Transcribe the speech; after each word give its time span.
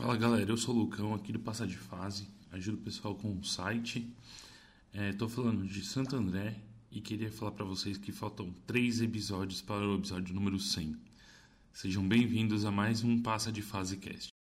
Fala 0.00 0.16
galera, 0.16 0.50
eu 0.50 0.56
sou 0.56 0.74
o 0.74 0.78
Lucão 0.78 1.12
aqui 1.12 1.30
do 1.30 1.38
Passa 1.38 1.66
de 1.66 1.76
Fase, 1.76 2.26
ajudo 2.52 2.78
o 2.78 2.80
pessoal 2.80 3.14
com 3.14 3.36
o 3.36 3.44
site. 3.44 4.10
Estou 4.94 5.28
falando 5.28 5.66
de 5.66 5.84
Santo 5.84 6.16
André 6.16 6.56
e 6.90 7.02
queria 7.02 7.30
falar 7.30 7.52
para 7.52 7.66
vocês 7.66 7.98
que 7.98 8.10
faltam 8.10 8.50
três 8.66 9.02
episódios 9.02 9.60
para 9.60 9.86
o 9.86 9.96
episódio 9.96 10.34
número 10.34 10.58
100. 10.58 10.96
Sejam 11.74 12.08
bem-vindos 12.08 12.64
a 12.64 12.70
mais 12.70 13.04
um 13.04 13.20
Passa 13.20 13.52
de 13.52 13.60
Fase 13.60 13.98
Cast. 13.98 14.39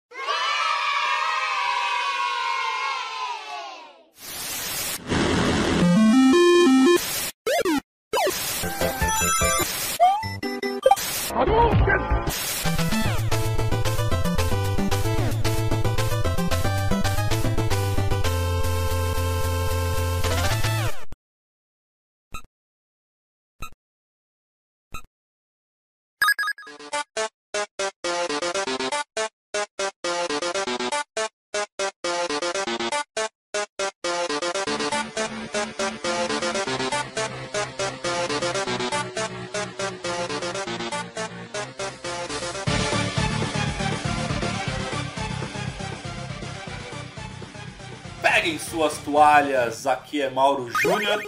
Aqui 49.86 50.22
é 50.22 50.30
Mauro 50.30 50.72
Júnior. 50.82 51.22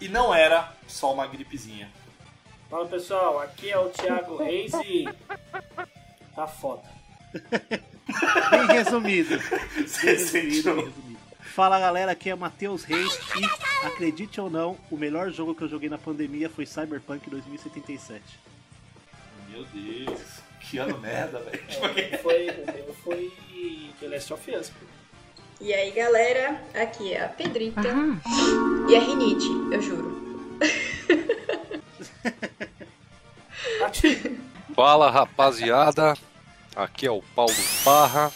E 0.00 0.08
não 0.08 0.34
era 0.34 0.72
só 0.86 1.12
uma 1.12 1.26
gripezinha. 1.26 1.90
Fala 2.70 2.86
pessoal, 2.86 3.40
aqui 3.40 3.70
é 3.70 3.78
o 3.78 3.88
Thiago 3.90 4.36
Reis 4.36 4.72
e. 4.84 5.06
Tá 6.34 6.46
foda. 6.46 6.82
Bem 7.32 8.66
resumido. 8.76 9.38
Bem 10.02 10.16
resumido. 10.16 11.16
Fala 11.40 11.80
galera, 11.80 12.12
aqui 12.12 12.28
é 12.28 12.34
Matheus 12.34 12.84
Reis 12.84 13.18
e, 13.34 13.86
acredite 13.86 14.38
ou 14.40 14.50
não, 14.50 14.76
o 14.90 14.96
melhor 14.96 15.30
jogo 15.30 15.54
que 15.54 15.62
eu 15.62 15.68
joguei 15.68 15.88
na 15.88 15.96
pandemia 15.96 16.50
foi 16.50 16.66
Cyberpunk 16.66 17.30
2077. 17.30 18.22
Meu 19.48 19.64
Deus, 19.72 20.20
que 20.60 20.76
ano 20.76 20.98
merda, 20.98 21.38
velho. 21.40 21.66
Tipo, 21.66 22.18
Foi, 22.22 22.50
o 22.50 22.66
meu 22.66 22.94
foi 23.02 23.32
The 24.00 24.08
Last 24.08 24.32
of 24.34 24.50
Us. 24.50 24.68
pô. 24.70 24.95
E 25.60 25.72
aí, 25.72 25.90
galera, 25.90 26.60
aqui 26.74 27.14
é 27.14 27.24
a 27.24 27.28
Pedrita 27.28 27.80
e 28.88 28.96
a 28.96 29.00
Rinite, 29.00 29.46
eu 29.72 29.80
juro. 29.80 30.16
Fala 34.74 35.10
rapaziada, 35.10 36.14
aqui 36.74 37.06
é 37.06 37.10
o 37.10 37.22
Paulo 37.34 37.54
Parra. 37.82 38.30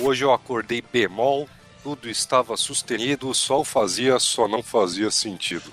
Hoje 0.00 0.24
eu 0.24 0.32
acordei 0.32 0.80
bemol, 0.82 1.46
tudo 1.82 2.08
estava 2.08 2.56
sustenido, 2.56 3.28
o 3.28 3.34
sol 3.34 3.62
fazia, 3.64 4.18
só 4.18 4.48
não 4.48 4.62
fazia 4.62 5.10
sentido. 5.10 5.70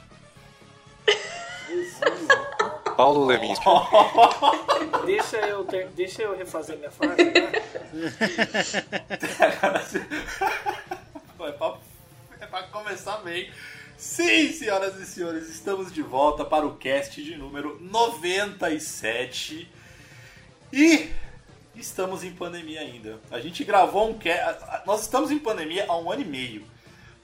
Paulo 2.98 3.26
Leminski. 3.26 3.64
Deixa 5.06 5.38
eu, 5.38 5.64
ter- 5.64 5.88
deixa 5.96 6.22
eu 6.22 6.38
refazer 6.38 6.78
minha 6.78 6.92
frase, 6.92 7.24
né? 7.24 7.52
É, 11.42 11.52
pra, 11.54 11.78
é 12.42 12.46
pra 12.46 12.64
começar 12.64 13.18
bem. 13.20 13.50
Sim, 13.98 14.52
senhoras 14.52 14.96
e 14.98 15.06
senhores, 15.06 15.48
estamos 15.48 15.92
de 15.92 16.02
volta 16.02 16.44
para 16.44 16.68
o 16.68 16.76
cast 16.76 17.24
de 17.24 17.38
número 17.38 17.80
97. 17.82 19.70
E 20.74 21.10
estamos 21.74 22.26
em 22.26 22.34
pandemia 22.34 22.82
ainda. 22.82 23.22
A 23.32 23.40
gente 23.40 23.64
gravou 23.64 24.10
um 24.10 24.18
cast. 24.18 24.86
Nós 24.86 25.02
estamos 25.02 25.32
em 25.32 25.40
pandemia 25.40 25.86
há 25.88 25.98
um 25.98 26.12
ano 26.12 26.24
e 26.24 26.26
meio. 26.26 26.66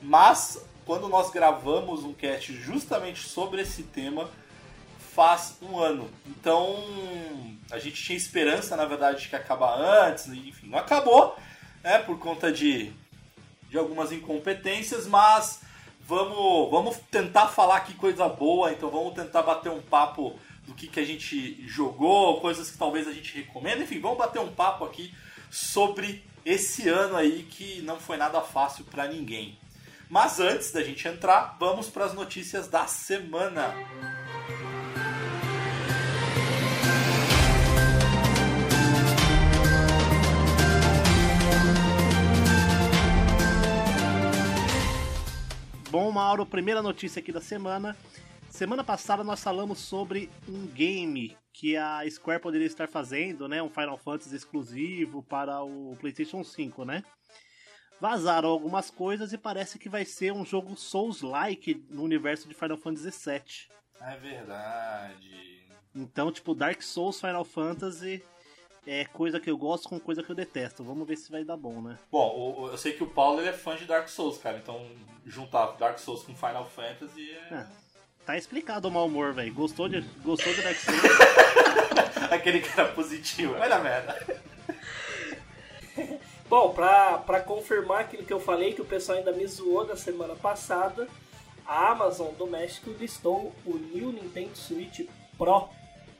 Mas 0.01 0.65
quando 0.85 1.09
nós 1.09 1.29
gravamos 1.29 2.05
um 2.05 2.13
cast 2.13 2.53
justamente 2.53 3.27
sobre 3.27 3.61
esse 3.61 3.83
tema, 3.83 4.29
faz 5.13 5.57
um 5.61 5.77
ano. 5.77 6.09
Então 6.25 6.77
a 7.69 7.79
gente 7.79 8.01
tinha 8.01 8.17
esperança, 8.17 8.77
na 8.77 8.85
verdade, 8.85 9.23
de 9.23 9.29
que 9.29 9.35
acabar 9.35 9.75
antes, 9.77 10.27
enfim, 10.27 10.67
não 10.67 10.79
acabou, 10.79 11.37
né? 11.83 11.99
Por 11.99 12.17
conta 12.17 12.51
de, 12.51 12.93
de 13.75 13.79
algumas 13.79 14.13
incompetências, 14.13 15.05
mas 15.05 15.59
vamos, 16.07 16.71
vamos 16.71 16.97
tentar 17.11 17.49
falar 17.49 17.75
aqui 17.75 17.93
coisa 17.93 18.29
boa, 18.29 18.71
então 18.71 18.89
vamos 18.89 19.13
tentar 19.13 19.43
bater 19.43 19.69
um 19.69 19.81
papo 19.81 20.33
do 20.65 20.73
que, 20.73 20.87
que 20.87 20.97
a 20.97 21.05
gente 21.05 21.67
jogou, 21.67 22.39
coisas 22.39 22.71
que 22.71 22.77
talvez 22.77 23.05
a 23.05 23.11
gente 23.11 23.35
recomenda, 23.35 23.83
enfim, 23.83 23.99
vamos 23.99 24.17
bater 24.17 24.39
um 24.39 24.51
papo 24.51 24.85
aqui 24.85 25.13
sobre 25.51 26.23
esse 26.45 26.87
ano 26.87 27.17
aí 27.17 27.43
que 27.43 27.81
não 27.81 27.99
foi 27.99 28.15
nada 28.15 28.39
fácil 28.39 28.85
para 28.85 29.09
ninguém. 29.09 29.59
Mas 30.09 30.39
antes 30.39 30.71
da 30.71 30.81
gente 30.81 31.05
entrar, 31.05 31.57
vamos 31.59 31.89
para 31.89 32.05
as 32.05 32.13
notícias 32.13 32.69
da 32.69 32.87
semana. 32.87 33.75
Bom, 45.97 46.11
Mauro, 46.11 46.45
primeira 46.45 46.81
notícia 46.81 47.21
aqui 47.21 47.31
da 47.31 47.39
semana. 47.39 47.95
Semana 48.49 48.83
passada 48.83 49.23
nós 49.23 49.41
falamos 49.41 49.79
sobre 49.79 50.29
um 50.45 50.67
game 50.67 51.37
que 51.53 51.77
a 51.77 52.01
Square 52.09 52.41
poderia 52.41 52.67
estar 52.67 52.89
fazendo, 52.89 53.47
né? 53.47 53.63
Um 53.63 53.69
Final 53.69 53.97
Fantasy 53.97 54.35
exclusivo 54.35 55.23
para 55.23 55.63
o 55.63 55.95
PlayStation 55.97 56.43
5, 56.43 56.83
né? 56.83 57.01
Vazaram 57.97 58.49
algumas 58.49 58.91
coisas 58.91 59.31
e 59.31 59.37
parece 59.37 59.79
que 59.79 59.87
vai 59.87 60.03
ser 60.03 60.33
um 60.33 60.43
jogo 60.43 60.75
Souls-like 60.75 61.85
no 61.89 62.03
universo 62.03 62.49
de 62.49 62.53
Final 62.53 62.75
Fantasy 62.75 63.11
VII. 63.11 63.69
É 64.01 64.17
verdade. 64.17 65.65
Então, 65.95 66.29
tipo, 66.29 66.53
Dark 66.53 66.81
Souls, 66.81 67.21
Final 67.21 67.45
Fantasy 67.45 68.21
é 68.87 69.05
coisa 69.05 69.39
que 69.39 69.49
eu 69.49 69.57
gosto 69.57 69.89
com 69.89 69.99
coisa 69.99 70.23
que 70.23 70.29
eu 70.29 70.35
detesto. 70.35 70.83
Vamos 70.83 71.07
ver 71.07 71.17
se 71.17 71.31
vai 71.31 71.43
dar 71.43 71.57
bom, 71.57 71.81
né? 71.81 71.97
Bom, 72.11 72.27
o- 72.35 72.61
o- 72.63 72.67
eu 72.69 72.77
sei 72.77 72.93
que 72.93 73.03
o 73.03 73.07
Paulo 73.07 73.39
ele 73.39 73.49
é 73.49 73.53
fã 73.53 73.75
de 73.75 73.85
Dark 73.85 74.07
Souls, 74.07 74.37
cara. 74.37 74.57
Então, 74.57 74.85
juntar 75.25 75.67
Dark 75.77 75.97
Souls 75.99 76.23
com 76.23 76.35
Final 76.35 76.65
Fantasy 76.69 77.31
é. 77.31 77.53
É. 77.55 77.67
Tá 78.25 78.37
explicado 78.37 78.87
o 78.87 78.91
mau 78.91 79.05
humor, 79.05 79.33
velho. 79.33 79.53
Gostou 79.53 79.87
de, 79.87 80.01
gostou 80.23 80.51
de 80.53 80.61
Dark 80.61 80.77
Souls? 80.77 81.01
Aquele 82.31 82.59
cara 82.61 82.91
positivo. 82.93 83.53
Vai 83.53 83.69
dar 83.69 83.83
merda. 83.83 84.25
Bom, 86.49 86.73
pra, 86.73 87.17
pra 87.19 87.41
confirmar 87.41 88.01
aquilo 88.01 88.23
que 88.23 88.33
eu 88.33 88.39
falei, 88.39 88.73
que 88.73 88.81
o 88.81 88.85
pessoal 88.85 89.17
ainda 89.17 89.31
me 89.31 89.45
zoou 89.47 89.85
da 89.85 89.95
semana 89.95 90.35
passada, 90.35 91.07
a 91.65 91.91
Amazon 91.91 92.33
do 92.35 92.45
México 92.45 92.91
listou 92.99 93.53
o 93.65 93.75
New 93.77 94.11
Nintendo 94.11 94.55
Switch 94.55 95.07
Pro. 95.37 95.67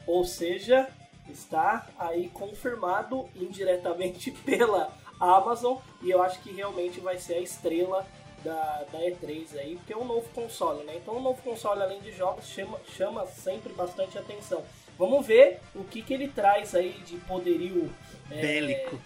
Ou 0.08 0.26
seja, 0.26 0.88
está 1.30 1.88
aí 1.98 2.30
confirmado 2.30 3.28
indiretamente 3.36 4.32
pela 4.46 4.92
Amazon 5.20 5.78
e 6.02 6.10
eu 6.10 6.22
acho 6.22 6.40
que 6.42 6.52
realmente 6.52 7.00
vai 7.00 7.18
ser 7.18 7.36
a 7.36 7.42
estrela 7.42 8.06
da, 8.44 8.86
da 8.92 9.00
E3 9.00 9.58
aí, 9.58 9.76
porque 9.78 9.94
é 9.94 9.98
um 9.98 10.06
novo 10.06 10.30
console, 10.30 10.84
né? 10.84 10.96
Então 10.98 11.18
um 11.18 11.22
novo 11.22 11.42
console 11.42 11.82
além 11.82 12.00
de 12.02 12.12
jogos 12.12 12.46
chama, 12.46 12.80
chama 12.96 13.26
sempre 13.26 13.74
bastante 13.74 14.18
atenção. 14.18 14.64
Vamos 14.98 15.26
ver 15.26 15.60
o 15.74 15.84
que, 15.84 16.02
que 16.02 16.14
ele 16.14 16.28
traz 16.28 16.76
aí 16.76 16.94
de 17.06 17.18
poderio 17.18 17.92
é, 18.30 18.42
Bélico. 18.42 19.02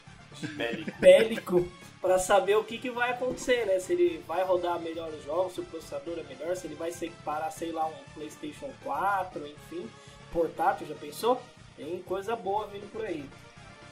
Bélico 1.00 1.68
para 2.02 2.18
saber 2.18 2.56
o 2.58 2.64
que, 2.64 2.78
que 2.78 2.90
vai 2.90 3.12
acontecer, 3.12 3.66
né? 3.66 3.80
Se 3.80 3.94
ele 3.94 4.24
vai 4.28 4.44
rodar 4.44 4.80
melhor 4.80 5.10
os 5.10 5.24
jogos, 5.24 5.54
se 5.54 5.62
o 5.62 5.66
processador 5.66 6.18
é 6.20 6.24
melhor, 6.24 6.56
se 6.56 6.68
ele 6.68 6.76
vai 6.76 6.92
ser 6.92 7.12
para, 7.26 7.50
sei 7.52 7.72
lá, 7.72 7.86
um 7.88 8.14
PlayStation 8.14 8.70
4, 8.84 9.46
enfim, 9.48 9.90
portátil, 10.32 10.88
já 10.88 10.96
pensou? 10.96 11.42
Tem 11.80 12.02
coisa 12.02 12.36
boa 12.36 12.68
vindo 12.68 12.92
por 12.92 13.06
aí. 13.06 13.24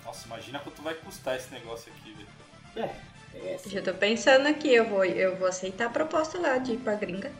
Nossa, 0.03 0.25
imagina 0.25 0.59
quanto 0.59 0.81
vai 0.81 0.93
custar 0.93 1.37
esse 1.37 1.49
negócio 1.53 1.89
aqui, 1.93 2.11
velho. 2.11 2.27
É, 2.75 2.95
tem 3.31 3.53
essa. 3.53 3.69
Já 3.69 3.81
tô 3.81 3.93
pensando 3.93 4.45
aqui, 4.45 4.73
eu 4.73 4.83
vou, 4.89 5.05
eu 5.05 5.37
vou 5.37 5.47
aceitar 5.47 5.85
a 5.85 5.89
proposta 5.89 6.37
lá 6.37 6.57
de 6.57 6.73
ir 6.73 6.79
pra 6.79 6.95
gringa. 6.95 7.31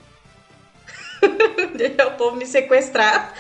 Deixar 1.76 2.08
o 2.16 2.16
povo 2.16 2.38
me 2.38 2.46
sequestrar. 2.46 3.34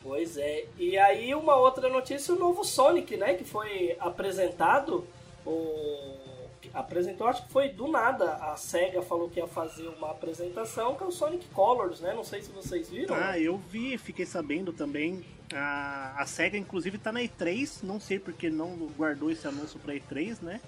Pois 0.00 0.36
é. 0.36 0.66
E 0.78 0.96
aí 0.96 1.34
uma 1.34 1.56
outra 1.56 1.88
notícia, 1.88 2.32
o 2.32 2.38
novo 2.38 2.62
Sonic, 2.62 3.16
né? 3.16 3.34
Que 3.34 3.44
foi 3.44 3.96
apresentado. 3.98 5.08
O... 5.44 6.27
apresentou, 6.78 7.26
acho 7.26 7.44
que 7.44 7.52
foi 7.52 7.68
do 7.70 7.88
nada. 7.88 8.34
A 8.34 8.56
SEGA 8.56 9.02
falou 9.02 9.28
que 9.28 9.40
ia 9.40 9.46
fazer 9.46 9.88
uma 9.88 10.10
apresentação 10.10 10.94
que 10.94 11.02
é 11.02 11.06
o 11.06 11.10
Sonic 11.10 11.46
Colors, 11.48 12.00
né? 12.00 12.14
Não 12.14 12.24
sei 12.24 12.40
se 12.40 12.50
vocês 12.50 12.88
viram. 12.88 13.14
Ah, 13.14 13.38
eu 13.38 13.56
vi, 13.56 13.98
fiquei 13.98 14.24
sabendo 14.24 14.72
também. 14.72 15.24
A, 15.52 16.14
a 16.16 16.26
SEGA, 16.26 16.56
inclusive, 16.56 16.96
tá 16.98 17.10
na 17.10 17.20
E3. 17.20 17.82
Não 17.82 17.98
sei 17.98 18.18
porque 18.18 18.48
não 18.48 18.76
guardou 18.96 19.30
esse 19.30 19.46
anúncio 19.46 19.78
pra 19.80 19.94
E3, 19.94 20.40
né? 20.40 20.60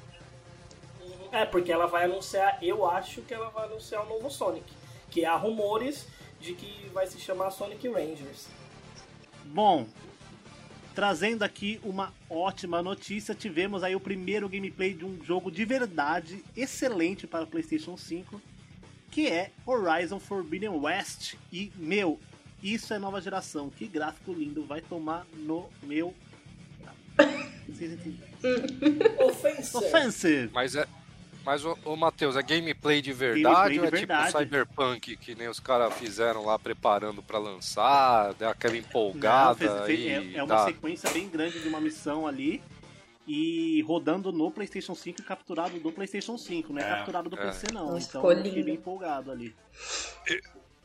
É, 1.30 1.44
porque 1.44 1.70
ela 1.70 1.86
vai 1.86 2.06
anunciar, 2.06 2.58
eu 2.60 2.84
acho 2.84 3.22
que 3.22 3.32
ela 3.32 3.50
vai 3.50 3.66
anunciar 3.66 4.04
o 4.04 4.08
novo 4.08 4.28
Sonic. 4.28 4.66
Que 5.10 5.24
há 5.24 5.36
rumores 5.36 6.08
de 6.40 6.54
que 6.54 6.88
vai 6.92 7.06
se 7.06 7.20
chamar 7.20 7.52
Sonic 7.52 7.88
Rangers. 7.88 8.48
Bom, 9.44 9.86
trazendo 10.94 11.42
aqui 11.42 11.80
uma 11.82 12.12
ótima 12.28 12.82
notícia, 12.82 13.34
tivemos 13.34 13.82
aí 13.82 13.94
o 13.94 14.00
primeiro 14.00 14.48
gameplay 14.48 14.94
de 14.94 15.04
um 15.04 15.22
jogo 15.24 15.50
de 15.50 15.64
verdade 15.64 16.44
excelente 16.56 17.26
para 17.26 17.46
PlayStation 17.46 17.96
5, 17.96 18.40
que 19.10 19.28
é 19.28 19.50
Horizon 19.66 20.20
Forbidden 20.20 20.70
West. 20.70 21.34
E 21.52 21.72
meu, 21.76 22.18
isso 22.62 22.92
é 22.92 22.98
nova 22.98 23.20
geração. 23.20 23.70
Que 23.70 23.86
gráfico 23.86 24.32
lindo, 24.32 24.64
vai 24.64 24.80
tomar 24.80 25.26
no 25.32 25.68
meu. 25.82 26.14
Vocês 27.68 27.92
entenderam? 27.92 29.26
Offensive. 29.26 29.76
Offensive! 29.76 30.50
Mas 30.52 30.74
é. 30.74 30.86
Mas, 31.44 31.64
ô, 31.64 31.76
ô 31.84 31.96
Matheus, 31.96 32.36
é 32.36 32.42
gameplay 32.42 33.00
de 33.00 33.12
verdade 33.12 33.42
Gameplay 33.44 33.72
de 33.72 33.80
ou 33.80 33.86
é 33.86 33.90
verdade. 33.90 34.26
tipo 34.26 34.38
Cyberpunk, 34.38 35.16
que 35.16 35.34
nem 35.34 35.48
os 35.48 35.58
caras 35.58 35.94
fizeram 35.94 36.44
lá 36.44 36.58
preparando 36.58 37.22
pra 37.22 37.38
lançar, 37.38 38.34
deu 38.34 38.48
aquela 38.50 38.76
empolgada 38.76 39.48
Não, 39.48 39.54
fez- 39.56 39.86
fez- 39.86 40.00
e 40.00 40.08
é, 40.08 40.38
é 40.38 40.42
uma 40.42 40.54
dá- 40.54 40.64
sequência 40.66 41.10
bem 41.10 41.28
grande 41.28 41.58
de 41.60 41.68
uma 41.68 41.80
missão 41.80 42.26
ali. 42.26 42.62
E 43.26 43.80
rodando 43.82 44.32
no 44.32 44.50
PlayStation 44.50 44.94
5 44.94 45.20
e 45.20 45.24
capturado 45.24 45.78
do 45.78 45.92
PlayStation 45.92 46.36
5, 46.36 46.72
não 46.72 46.80
é, 46.82 46.84
É, 46.84 46.88
capturado 46.96 47.30
do 47.30 47.38
é. 47.38 47.46
PC 47.46 47.66
não. 47.72 47.92
Nossa, 47.92 48.18
então 48.18 48.30
eu 48.32 48.42
fiquei 48.44 48.62
bem 48.64 48.74
empolgado 48.74 49.30
ali. 49.30 49.54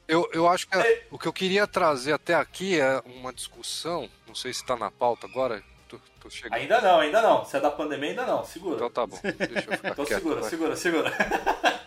Eu, 0.07 0.29
eu 0.31 0.47
acho 0.47 0.67
que 0.67 0.77
É. 0.77 1.07
o 1.09 1.17
que 1.17 1.27
eu 1.27 1.33
queria 1.33 1.65
trazer 1.65 2.13
até 2.13 2.35
aqui 2.35 2.79
é 2.79 3.01
uma 3.05 3.33
discussão, 3.33 4.07
não 4.27 4.35
sei 4.35 4.53
se 4.53 4.63
tá 4.63 4.75
na 4.75 4.91
pauta 4.91 5.25
agora, 5.25 5.63
tô, 5.87 5.99
tô 6.21 6.29
chegando. 6.29 6.53
Ainda 6.59 6.81
não, 6.81 6.99
ainda 6.99 7.21
não. 7.21 7.45
Se 7.45 7.57
é 7.57 7.59
da 7.59 7.71
pandemia, 7.71 8.09
ainda 8.11 8.25
não. 8.25 8.43
Segura. 8.45 8.75
Então 8.75 8.89
tá 8.89 9.05
bom, 9.05 9.19
deixa 9.21 9.69
eu 9.71 9.77
ficar 9.77 9.89
Então 9.91 10.05
quieto. 10.05 10.17
segura, 10.19 10.41
vai. 10.41 10.49
segura, 10.49 10.75
segura. 10.75 11.11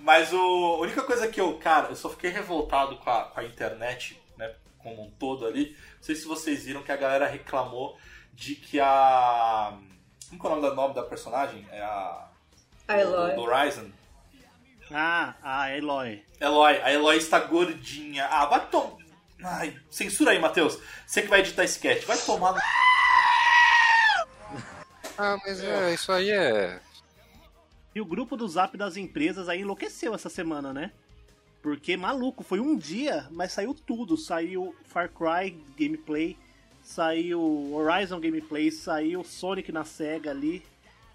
Mas 0.00 0.32
o, 0.32 0.36
a 0.38 0.78
única 0.80 1.02
coisa 1.02 1.28
que 1.28 1.40
eu, 1.40 1.58
cara, 1.58 1.88
eu 1.90 1.96
só 1.96 2.08
fiquei 2.08 2.30
revoltado 2.30 2.96
com 2.96 3.10
a, 3.10 3.24
com 3.24 3.40
a 3.40 3.44
internet, 3.44 4.20
né, 4.36 4.54
como 4.78 5.02
um 5.04 5.10
todo 5.10 5.46
ali. 5.46 5.76
Não 5.96 6.02
sei 6.02 6.14
se 6.14 6.24
vocês 6.26 6.64
viram 6.64 6.82
que 6.82 6.92
a 6.92 6.96
galera 6.96 7.26
reclamou 7.26 7.98
de 8.32 8.54
que 8.54 8.80
a. 8.80 9.76
Como 10.28 10.40
que 10.40 10.46
é 10.46 10.50
o 10.50 10.54
nome, 10.56 10.68
da, 10.68 10.74
nome 10.74 10.94
da 10.94 11.02
personagem? 11.02 11.66
É 11.70 11.80
a. 11.82 12.28
A 12.86 12.94
do- 12.94 13.00
Eloy. 13.00 13.34
Do 13.34 13.42
Horizon. 13.42 13.90
Ah, 14.90 15.34
a 15.42 15.76
Eloy. 15.76 16.24
Eloy, 16.40 16.80
a 16.82 16.90
Eloy 16.92 17.16
está 17.18 17.40
gordinha. 17.40 18.26
Ah, 18.26 18.46
vai 18.46 18.66
tomar. 18.68 18.96
Ai, 19.44 19.76
censura 19.90 20.30
aí, 20.30 20.38
Matheus. 20.38 20.78
Você 21.06 21.20
que 21.22 21.28
vai 21.28 21.40
editar 21.40 21.64
esse 21.64 21.74
sketch. 21.74 22.04
Vai 22.06 22.16
tomar 22.18 22.52
no. 22.54 22.60
Ah, 25.18 25.36
mas 25.44 25.62
é, 25.62 25.92
isso 25.92 26.12
aí 26.12 26.30
é. 26.30 26.80
E 27.94 28.00
o 28.00 28.04
grupo 28.04 28.36
do 28.36 28.46
Zap 28.46 28.76
das 28.76 28.96
empresas 28.96 29.48
aí 29.48 29.62
enlouqueceu 29.62 30.14
essa 30.14 30.28
semana, 30.28 30.72
né? 30.72 30.92
Porque 31.60 31.96
maluco, 31.96 32.44
foi 32.44 32.60
um 32.60 32.76
dia, 32.76 33.26
mas 33.32 33.52
saiu 33.52 33.74
tudo. 33.74 34.16
Saiu 34.16 34.74
Far 34.84 35.10
Cry 35.10 35.50
gameplay, 35.76 36.36
saiu 36.80 37.74
Horizon 37.74 38.20
gameplay, 38.20 38.70
saiu 38.70 39.24
Sonic 39.24 39.72
na 39.72 39.84
SEGA 39.84 40.30
ali, 40.30 40.62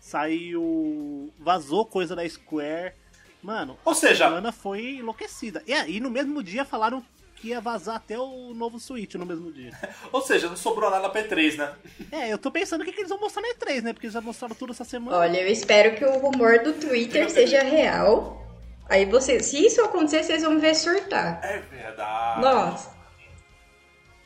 saiu. 0.02 1.34
vazou 1.40 1.86
coisa 1.86 2.16
da 2.16 2.28
Square. 2.28 2.94
Mano, 3.42 3.78
Ou 3.84 3.92
a 3.92 3.96
seja, 3.96 4.26
semana 4.26 4.52
foi 4.52 4.98
enlouquecida. 4.98 5.64
E, 5.66 5.74
e 5.92 6.00
no 6.00 6.10
mesmo 6.10 6.44
dia 6.44 6.66
falaram 6.66 7.04
que 7.44 7.50
ia 7.50 7.60
vazar 7.60 7.98
até 7.98 8.18
o 8.18 8.54
novo 8.54 8.80
Switch 8.80 9.16
no 9.16 9.26
mesmo 9.26 9.52
dia. 9.52 9.78
ou 10.14 10.22
seja, 10.22 10.48
não 10.48 10.56
sobrou 10.56 10.90
nada 10.90 11.10
pra 11.10 11.22
E3, 11.22 11.58
né? 11.58 11.74
É, 12.10 12.32
eu 12.32 12.38
tô 12.38 12.50
pensando 12.50 12.82
o 12.82 12.86
que, 12.86 12.94
que 12.94 13.02
eles 13.02 13.10
vão 13.10 13.20
mostrar 13.20 13.42
na 13.42 13.50
E3, 13.50 13.82
né? 13.82 13.92
Porque 13.92 14.06
eles 14.06 14.14
já 14.14 14.22
mostraram 14.22 14.56
tudo 14.56 14.72
essa 14.72 14.86
semana. 14.86 15.18
Olha, 15.18 15.42
eu 15.42 15.48
espero 15.50 15.94
que 15.98 16.06
o 16.06 16.20
rumor 16.20 16.60
do 16.64 16.72
Twitter 16.72 17.30
seja 17.30 17.62
real. 17.62 18.42
Aí 18.88 19.04
você, 19.06 19.42
se 19.42 19.58
isso 19.66 19.82
acontecer, 19.82 20.24
vocês 20.24 20.42
vão 20.42 20.58
ver 20.58 20.74
surtar. 20.74 21.42
É 21.44 21.60
verdade. 21.60 22.42
Nossa, 22.42 22.96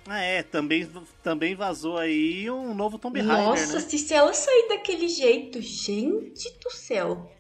Ah, 0.08 0.22
é, 0.22 0.44
também, 0.44 0.88
também 1.24 1.56
vazou 1.56 1.98
aí 1.98 2.50
um 2.52 2.76
novo 2.76 3.00
Tomb 3.00 3.20
Raider, 3.20 3.46
nossa, 3.46 3.74
né? 3.74 3.80
se 3.80 3.98
se 3.98 4.14
ela 4.14 4.32
sair 4.32 4.68
daquele 4.70 5.08
jeito, 5.08 5.60
gente 5.60 6.52
do 6.64 6.70
céu. 6.70 7.32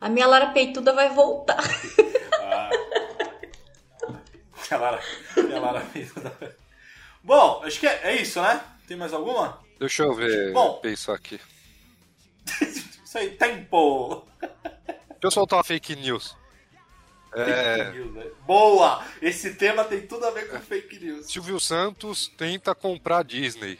A 0.00 0.08
minha 0.08 0.26
Lara 0.26 0.46
Peituda 0.52 0.94
vai 0.94 1.10
voltar. 1.10 1.62
Ah. 2.40 2.70
A 4.70 4.76
Lara, 4.76 5.00
a 5.36 5.58
Lara 5.58 5.80
fez 5.80 6.12
Bom, 7.22 7.62
acho 7.64 7.78
que 7.78 7.86
é, 7.86 8.00
é 8.04 8.22
isso, 8.22 8.40
né? 8.40 8.60
Tem 8.86 8.96
mais 8.96 9.12
alguma? 9.12 9.60
Deixa 9.78 10.04
eu 10.04 10.14
ver, 10.14 10.52
Bom. 10.52 10.78
pensar 10.80 11.14
aqui. 11.14 11.40
Isso 12.60 13.18
aí, 13.18 13.30
tempo. 13.30 14.26
Deixa 14.40 15.18
eu 15.22 15.30
soltar 15.30 15.58
uma 15.58 15.64
fake 15.64 15.96
news. 15.96 16.36
É, 17.34 17.84
Fake 17.84 17.98
news, 17.98 18.14
né? 18.14 18.26
Boa! 18.46 19.04
Esse 19.20 19.54
tema 19.54 19.84
tem 19.84 20.06
tudo 20.06 20.26
a 20.26 20.30
ver 20.30 20.48
com 20.48 20.58
fake 20.60 20.98
news. 20.98 21.26
Silvio 21.26 21.60
Santos 21.60 22.28
tenta 22.28 22.74
comprar 22.74 23.18
a 23.18 23.22
Disney. 23.22 23.78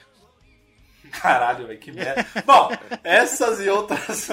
Caralho, 1.12 1.66
velho, 1.66 1.78
que 1.78 1.92
merda. 1.92 2.26
Bom, 2.44 2.70
essas 3.02 3.60
e 3.60 3.68
outras. 3.68 4.28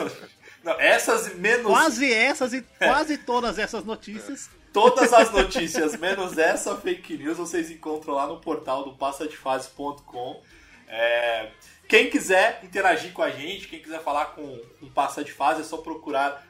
Não, 0.63 0.79
essas 0.79 1.27
e 1.27 1.35
menos. 1.35 1.65
Quase 1.67 2.11
essas 2.11 2.53
e 2.53 2.61
quase 2.77 3.17
todas 3.17 3.59
essas 3.59 3.83
notícias. 3.83 4.49
Todas 4.73 5.13
as 5.13 5.29
notícias, 5.31 5.95
menos 5.95 6.35
essa 6.35 6.75
fake 6.75 7.15
news, 7.15 7.37
vocês 7.37 7.69
encontram 7.69 8.15
lá 8.15 8.25
no 8.25 8.39
portal 8.39 8.83
do 8.83 8.93
passadefase.com. 8.93 10.41
É, 10.87 11.51
quem 11.87 12.09
quiser 12.09 12.59
interagir 12.63 13.13
com 13.13 13.21
a 13.21 13.29
gente, 13.29 13.67
quem 13.67 13.79
quiser 13.79 14.01
falar 14.01 14.27
com 14.27 14.59
o 14.81 14.89
Passa 14.89 15.23
de 15.23 15.31
Fase, 15.31 15.61
é 15.61 15.63
só 15.63 15.77
procurar 15.77 16.43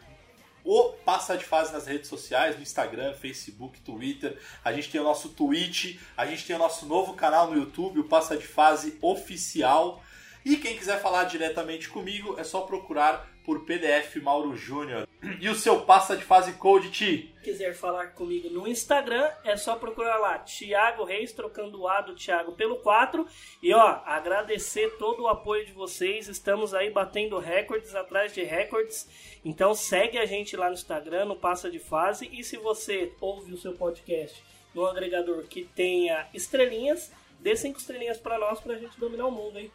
o 0.63 0.93
Passa 1.03 1.37
de 1.37 1.43
Fase 1.43 1.73
nas 1.73 1.85
redes 1.85 2.07
sociais, 2.07 2.55
no 2.55 2.61
Instagram, 2.61 3.13
Facebook, 3.13 3.81
Twitter. 3.81 4.39
A 4.63 4.71
gente 4.71 4.89
tem 4.89 5.01
o 5.01 5.03
nosso 5.03 5.27
Twitch, 5.27 5.99
a 6.15 6.25
gente 6.25 6.45
tem 6.47 6.55
o 6.55 6.59
nosso 6.59 6.85
novo 6.85 7.15
canal 7.15 7.51
no 7.51 7.57
YouTube, 7.57 7.99
o 7.99 8.05
Passa 8.05 8.37
de 8.37 8.47
Fase 8.47 8.97
Oficial. 9.01 10.01
E 10.45 10.55
quem 10.55 10.77
quiser 10.77 11.01
falar 11.01 11.25
diretamente 11.25 11.89
comigo, 11.89 12.39
é 12.39 12.45
só 12.45 12.61
procurar 12.61 13.32
por 13.43 13.65
PDF 13.65 14.15
Mauro 14.21 14.55
Júnior. 14.55 15.07
E 15.39 15.47
o 15.49 15.55
seu 15.55 15.81
Passa 15.81 16.17
de 16.17 16.23
Fase 16.23 16.53
Code, 16.53 16.91
Ti? 16.91 17.33
quiser 17.43 17.75
falar 17.75 18.07
comigo 18.13 18.49
no 18.49 18.65
Instagram, 18.65 19.29
é 19.43 19.57
só 19.57 19.75
procurar 19.75 20.17
lá, 20.17 20.39
Thiago 20.39 21.03
Reis, 21.03 21.33
trocando 21.33 21.81
o 21.81 21.87
A 21.87 21.99
do 21.99 22.15
Thiago 22.15 22.53
pelo 22.53 22.77
4. 22.77 23.27
E 23.61 23.73
ó, 23.73 24.01
agradecer 24.05 24.97
todo 24.97 25.23
o 25.23 25.27
apoio 25.27 25.65
de 25.65 25.73
vocês. 25.73 26.29
Estamos 26.29 26.73
aí 26.73 26.89
batendo 26.89 27.37
recordes 27.37 27.93
atrás 27.93 28.33
de 28.33 28.43
recordes. 28.43 29.07
Então 29.43 29.75
segue 29.75 30.17
a 30.17 30.25
gente 30.25 30.55
lá 30.55 30.67
no 30.67 30.73
Instagram, 30.73 31.25
no 31.25 31.35
Passa 31.35 31.69
de 31.69 31.79
Fase. 31.79 32.29
E 32.31 32.43
se 32.43 32.57
você 32.57 33.11
ouve 33.19 33.53
o 33.53 33.57
seu 33.57 33.73
podcast 33.73 34.41
no 34.73 34.85
agregador 34.85 35.43
que 35.43 35.65
tenha 35.65 36.27
estrelinhas, 36.33 37.11
dê 37.39 37.55
cinco 37.55 37.77
estrelinhas 37.77 38.17
pra 38.17 38.39
nós 38.39 38.59
pra 38.61 38.77
gente 38.77 38.97
dominar 38.99 39.27
o 39.27 39.31
mundo, 39.31 39.59
hein? 39.59 39.69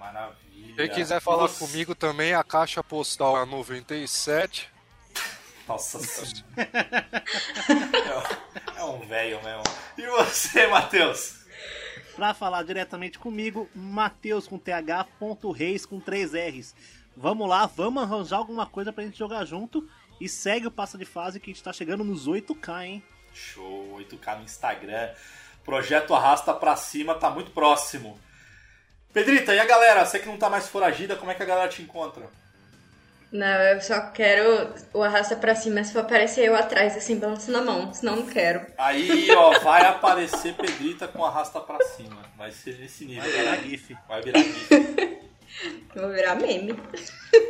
Maravilha. 0.00 0.74
Quem 0.76 0.88
quiser 0.88 1.20
falar 1.20 1.42
Nossa. 1.42 1.58
comigo 1.58 1.94
também, 1.94 2.32
a 2.32 2.42
caixa 2.42 2.82
postal 2.82 3.40
é 3.40 3.44
97. 3.44 4.66
Nossa 5.68 5.98
senhora. 6.00 6.46
É, 8.76 8.80
é 8.80 8.84
um 8.84 9.06
velho 9.06 9.44
mesmo. 9.44 9.62
E 9.98 10.06
você, 10.06 10.66
Matheus? 10.66 11.44
Pra 12.16 12.32
falar 12.32 12.62
diretamente 12.62 13.18
comigo, 13.18 13.68
Mateus 13.74 14.48
com 14.48 14.58
TH, 14.58 15.04
ponto 15.18 15.50
Reis 15.52 15.84
com 15.84 16.00
3 16.00 16.32
R's. 16.32 16.74
Vamos 17.14 17.46
lá, 17.46 17.66
vamos 17.66 18.02
arranjar 18.02 18.38
alguma 18.38 18.64
coisa 18.64 18.92
pra 18.92 19.04
gente 19.04 19.18
jogar 19.18 19.44
junto. 19.44 19.86
E 20.18 20.28
segue 20.30 20.66
o 20.66 20.70
Passa 20.70 20.96
de 20.96 21.04
Fase 21.04 21.38
que 21.38 21.50
a 21.50 21.52
gente 21.52 21.62
tá 21.62 21.72
chegando 21.74 22.04
nos 22.04 22.26
8K, 22.26 22.84
hein? 22.86 23.02
Show, 23.34 23.98
8K 23.98 24.38
no 24.38 24.44
Instagram. 24.44 25.10
Projeto 25.62 26.14
Arrasta 26.14 26.54
Pra 26.54 26.74
Cima 26.74 27.14
tá 27.14 27.28
muito 27.30 27.50
próximo. 27.50 28.18
Pedrita, 29.12 29.54
e 29.54 29.58
a 29.58 29.64
galera? 29.64 30.04
Você 30.04 30.18
que 30.18 30.28
não 30.28 30.36
tá 30.36 30.48
mais 30.48 30.68
foragida, 30.68 31.16
como 31.16 31.30
é 31.30 31.34
que 31.34 31.42
a 31.42 31.46
galera 31.46 31.68
te 31.68 31.82
encontra? 31.82 32.22
Não, 33.32 33.46
eu 33.46 33.80
só 33.80 34.00
quero 34.10 34.74
o 34.92 35.02
arrasta 35.02 35.36
pra 35.36 35.54
cima 35.54 35.84
se 35.84 35.92
for 35.92 36.00
aparecer 36.00 36.46
eu 36.46 36.56
atrás, 36.56 36.96
assim, 36.96 37.16
balançando 37.16 37.58
a 37.58 37.62
mão. 37.62 37.94
Senão 37.94 38.16
não 38.16 38.26
quero. 38.26 38.66
Aí, 38.76 39.30
ó, 39.30 39.60
vai 39.60 39.86
aparecer 39.86 40.54
Pedrita 40.54 41.06
com 41.06 41.24
Arrasta 41.24 41.60
Pra 41.60 41.78
Cima. 41.84 42.22
Vai 42.36 42.50
ser 42.50 42.76
nesse 42.78 43.04
nível. 43.04 43.22
Vai 43.22 43.32
virar. 43.32 43.56
GIF. 43.56 43.96
Vai 44.08 44.22
virar 44.22 44.40
GIF. 44.40 45.20
Vou 45.94 46.08
virar 46.10 46.34
meme. 46.36 46.74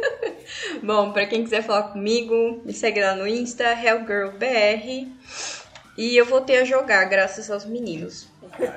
Bom, 0.83 1.13
pra 1.13 1.27
quem 1.27 1.45
quiser 1.45 1.63
falar 1.63 1.85
comigo, 1.85 2.61
me 2.65 2.73
segue 2.75 3.03
lá 3.03 3.15
no 3.15 3.27
Insta, 3.27 3.73
HellGirlBR. 3.73 5.09
E 5.97 6.17
eu 6.17 6.27
voltei 6.27 6.59
a 6.59 6.65
jogar, 6.65 7.05
graças 7.07 7.51
aos 7.51 7.65
meninos. 7.65 8.29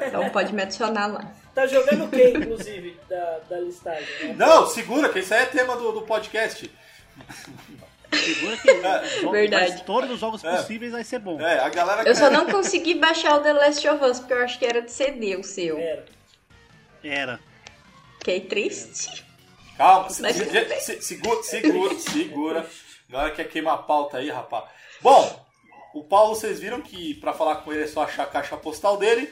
Então 0.07 0.29
pode 0.29 0.53
me 0.53 0.61
adicionar 0.61 1.07
lá. 1.07 1.42
Tá 1.53 1.67
jogando 1.67 2.09
quem, 2.09 2.35
inclusive, 2.35 2.97
da, 3.07 3.39
da 3.49 3.59
listagem? 3.59 4.07
né? 4.29 4.35
Não, 4.37 4.65
segura, 4.67 5.09
que 5.09 5.19
isso 5.19 5.33
aí 5.33 5.43
é 5.43 5.45
tema 5.45 5.75
do, 5.75 5.91
do 5.91 6.01
podcast. 6.01 6.69
Segura 8.11 8.57
que 8.57 9.21
jo- 9.21 9.31
Verdade. 9.31 9.83
todos 9.85 10.09
os 10.11 10.19
jogos 10.19 10.43
É. 10.43 10.55
possíveis 10.57 10.91
vai 10.91 11.03
ser 11.03 11.19
bom. 11.19 11.39
É, 11.41 11.59
a 11.59 11.69
galera 11.69 12.07
Eu 12.07 12.15
só 12.15 12.29
não 12.29 12.45
consegui 12.49 12.95
baixar 12.95 13.37
o 13.37 13.41
The 13.41 13.53
Last 13.53 13.87
of 13.87 14.03
Us, 14.05 14.19
porque 14.19 14.33
eu 14.33 14.43
acho 14.43 14.59
que 14.59 14.65
era 14.65 14.81
de 14.81 14.91
CD 14.91 15.35
o 15.35 15.43
seu. 15.43 15.77
Era. 15.77 16.05
Era. 17.03 17.39
Fiquei 18.19 18.41
triste. 18.41 19.25
Calma, 19.77 20.09
se- 20.09 20.21
Mas 20.21 20.35
se- 20.35 20.79
se- 20.81 21.01
segura, 21.01 21.43
segura, 21.43 21.95
segura. 21.99 22.69
A 23.09 23.11
galera 23.11 23.31
quer 23.35 23.45
queimar 23.49 23.73
a 23.75 23.77
pauta 23.77 24.17
aí, 24.17 24.29
rapaz. 24.29 24.65
Bom, 25.01 25.45
o 25.93 26.03
Paulo, 26.03 26.35
vocês 26.35 26.59
viram 26.59 26.81
que 26.81 27.15
pra 27.15 27.33
falar 27.33 27.57
com 27.57 27.73
ele 27.73 27.83
é 27.83 27.87
só 27.87 28.03
achar 28.03 28.23
a 28.23 28.27
caixa 28.27 28.55
postal 28.57 28.97
dele. 28.97 29.31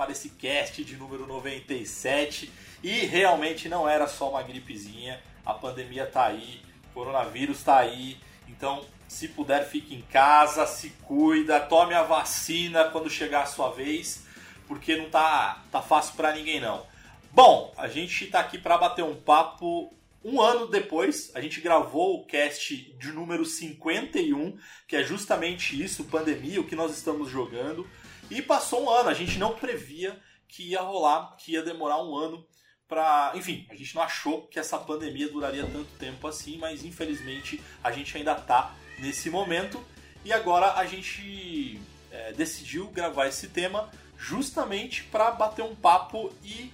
Para 0.00 0.12
esse 0.12 0.30
cast 0.30 0.82
de 0.82 0.96
número 0.96 1.26
97 1.26 2.50
e 2.82 3.04
realmente 3.04 3.68
não 3.68 3.86
era 3.86 4.08
só 4.08 4.30
uma 4.30 4.42
gripezinha, 4.42 5.20
a 5.44 5.52
pandemia 5.52 6.06
tá 6.06 6.24
aí, 6.24 6.62
o 6.88 6.94
coronavírus 6.94 7.62
tá 7.62 7.80
aí, 7.80 8.16
então 8.48 8.82
se 9.06 9.28
puder 9.28 9.68
fique 9.68 9.94
em 9.94 10.00
casa, 10.00 10.66
se 10.66 10.88
cuida, 11.02 11.60
tome 11.60 11.92
a 11.92 12.02
vacina 12.02 12.84
quando 12.84 13.10
chegar 13.10 13.42
a 13.42 13.46
sua 13.46 13.72
vez, 13.72 14.24
porque 14.66 14.96
não 14.96 15.10
tá, 15.10 15.62
tá 15.70 15.82
fácil 15.82 16.14
para 16.14 16.32
ninguém 16.32 16.60
não. 16.60 16.86
Bom, 17.30 17.70
a 17.76 17.86
gente 17.86 18.26
tá 18.28 18.40
aqui 18.40 18.56
para 18.56 18.78
bater 18.78 19.04
um 19.04 19.16
papo 19.16 19.94
um 20.24 20.40
ano 20.40 20.66
depois, 20.66 21.30
a 21.34 21.42
gente 21.42 21.60
gravou 21.60 22.20
o 22.20 22.24
cast 22.24 22.74
de 22.74 23.12
número 23.12 23.44
51, 23.44 24.56
que 24.86 24.96
é 24.96 25.02
justamente 25.02 25.82
isso, 25.82 26.04
pandemia, 26.04 26.60
o 26.60 26.64
que 26.64 26.76
nós 26.76 26.96
estamos 26.96 27.30
jogando. 27.30 27.86
E 28.30 28.40
passou 28.40 28.84
um 28.84 28.90
ano, 28.90 29.08
a 29.08 29.14
gente 29.14 29.38
não 29.38 29.54
previa 29.56 30.18
que 30.46 30.70
ia 30.70 30.80
rolar, 30.80 31.36
que 31.36 31.52
ia 31.52 31.62
demorar 31.62 32.02
um 32.02 32.16
ano 32.16 32.46
pra. 32.88 33.32
Enfim, 33.34 33.66
a 33.70 33.74
gente 33.74 33.94
não 33.94 34.02
achou 34.02 34.46
que 34.48 34.58
essa 34.58 34.78
pandemia 34.78 35.28
duraria 35.28 35.66
tanto 35.66 35.90
tempo 35.98 36.26
assim, 36.26 36.58
mas 36.58 36.84
infelizmente 36.84 37.60
a 37.82 37.90
gente 37.90 38.16
ainda 38.16 38.34
tá 38.34 38.74
nesse 38.98 39.30
momento. 39.30 39.82
E 40.24 40.32
agora 40.32 40.74
a 40.74 40.84
gente 40.84 41.80
é, 42.10 42.32
decidiu 42.32 42.88
gravar 42.88 43.26
esse 43.26 43.48
tema 43.48 43.90
justamente 44.18 45.04
para 45.04 45.30
bater 45.30 45.62
um 45.62 45.74
papo 45.74 46.32
e 46.42 46.72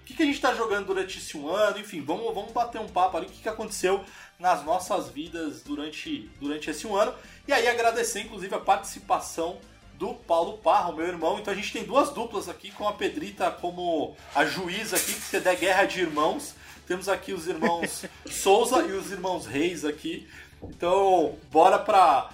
o 0.00 0.04
que, 0.04 0.14
que 0.14 0.22
a 0.24 0.26
gente 0.26 0.34
está 0.34 0.52
jogando 0.52 0.86
durante 0.86 1.18
esse 1.18 1.36
um 1.36 1.48
ano, 1.48 1.78
enfim, 1.78 2.02
vamos, 2.02 2.34
vamos 2.34 2.50
bater 2.50 2.80
um 2.80 2.88
papo 2.88 3.16
ali, 3.16 3.26
o 3.26 3.30
que, 3.30 3.42
que 3.42 3.48
aconteceu 3.48 4.04
nas 4.36 4.64
nossas 4.64 5.08
vidas 5.08 5.62
durante, 5.62 6.28
durante 6.40 6.68
esse 6.68 6.88
um 6.88 6.96
ano. 6.96 7.14
E 7.46 7.52
aí 7.52 7.68
agradecer, 7.68 8.22
inclusive, 8.22 8.52
a 8.52 8.58
participação 8.58 9.60
do 10.02 10.14
Paulo 10.14 10.58
Parra, 10.58 10.90
o 10.90 10.96
meu 10.96 11.06
irmão. 11.06 11.38
Então 11.38 11.54
a 11.54 11.56
gente 11.56 11.72
tem 11.72 11.84
duas 11.84 12.10
duplas 12.10 12.48
aqui, 12.48 12.72
com 12.72 12.88
a 12.88 12.92
Pedrita 12.92 13.52
como 13.52 14.16
a 14.34 14.44
juíza 14.44 14.96
aqui, 14.96 15.14
que 15.14 15.20
se 15.20 15.38
der 15.38 15.54
guerra 15.54 15.84
de 15.84 16.00
irmãos. 16.00 16.56
Temos 16.88 17.08
aqui 17.08 17.32
os 17.32 17.46
irmãos 17.46 18.04
Souza 18.28 18.82
e 18.82 18.90
os 18.90 19.12
irmãos 19.12 19.46
Reis 19.46 19.84
aqui. 19.84 20.28
Então, 20.60 21.36
bora 21.52 21.78
pra. 21.78 22.32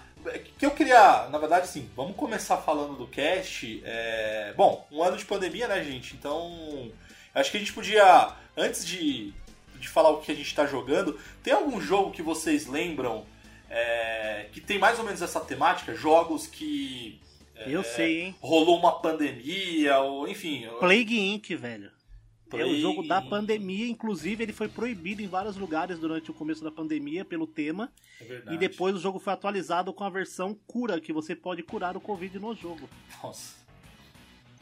Que 0.56 0.64
eu 0.64 0.70
queria, 0.70 1.28
na 1.28 1.37
verdade, 1.37 1.64
assim, 1.64 1.90
vamos 1.94 2.16
começar 2.16 2.56
falando 2.56 2.96
do 2.96 3.06
cast. 3.06 3.82
É... 3.84 4.54
Bom, 4.56 4.88
um 4.90 5.02
ano 5.02 5.18
de 5.18 5.26
pandemia, 5.26 5.68
né, 5.68 5.84
gente? 5.84 6.14
Então, 6.16 6.90
acho 7.34 7.50
que 7.50 7.58
a 7.58 7.60
gente 7.60 7.75
podia, 7.75 8.32
antes 8.56 8.82
de, 8.82 9.34
de 9.78 9.88
falar 9.90 10.08
o 10.08 10.22
que 10.22 10.32
a 10.32 10.34
gente 10.34 10.54
tá 10.54 10.64
jogando, 10.64 11.20
tem 11.42 11.52
algum 11.52 11.78
jogo 11.78 12.12
que 12.12 12.22
vocês 12.22 12.66
lembram 12.66 13.26
é, 13.68 14.46
que 14.52 14.60
tem 14.62 14.78
mais 14.78 14.98
ou 14.98 15.04
menos 15.04 15.20
essa 15.20 15.40
temática? 15.40 15.94
Jogos 15.94 16.46
que 16.46 17.20
Eu 17.66 17.82
sei, 17.84 18.20
hein? 18.22 18.36
rolou 18.40 18.78
uma 18.78 19.00
pandemia, 19.00 19.98
ou 19.98 20.28
enfim. 20.28 20.66
Plague 20.78 21.18
Inc., 21.18 21.54
velho. 21.56 21.86
É 21.86 22.56
o 22.56 22.58
Plague 22.64 22.80
jogo 22.80 23.06
da 23.06 23.20
pandemia, 23.20 23.86
inclusive 23.88 24.42
ele 24.42 24.54
foi 24.54 24.68
proibido 24.68 25.20
em 25.20 25.26
vários 25.28 25.56
lugares 25.56 25.98
durante 25.98 26.30
o 26.30 26.34
começo 26.34 26.64
da 26.64 26.70
pandemia 26.70 27.24
pelo 27.24 27.46
tema. 27.46 27.92
É 28.20 28.24
verdade. 28.24 28.54
E 28.56 28.58
depois 28.58 28.94
o 28.94 28.98
jogo 28.98 29.18
foi 29.18 29.34
atualizado 29.34 29.92
com 29.92 30.02
a 30.02 30.08
versão 30.08 30.56
cura, 30.66 30.98
que 31.00 31.12
você 31.12 31.34
pode 31.34 31.62
curar 31.62 31.96
o 31.96 32.00
Covid 32.00 32.38
no 32.38 32.54
jogo. 32.54 32.88
Nossa. 33.22 33.56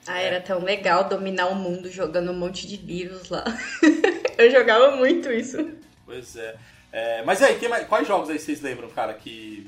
Ah, 0.07 0.19
era 0.21 0.41
tão 0.41 0.63
legal 0.63 1.09
dominar 1.09 1.47
o 1.49 1.55
mundo 1.55 1.91
jogando 1.91 2.31
um 2.33 2.39
monte 2.39 2.67
de 2.67 2.77
vírus 2.77 3.29
lá. 3.29 3.45
eu 4.39 4.51
jogava 4.51 4.97
muito 4.97 5.31
isso. 5.31 5.59
Pois 6.05 6.37
é. 6.37 6.57
É, 6.93 7.23
mas 7.25 7.41
e 7.41 7.45
aí, 7.45 7.69
mais- 7.69 7.87
quais 7.87 8.07
jogos 8.07 8.31
aí 8.31 8.39
vocês 8.39 8.61
lembram, 8.63 8.89
cara, 8.89 9.15
que, 9.15 9.67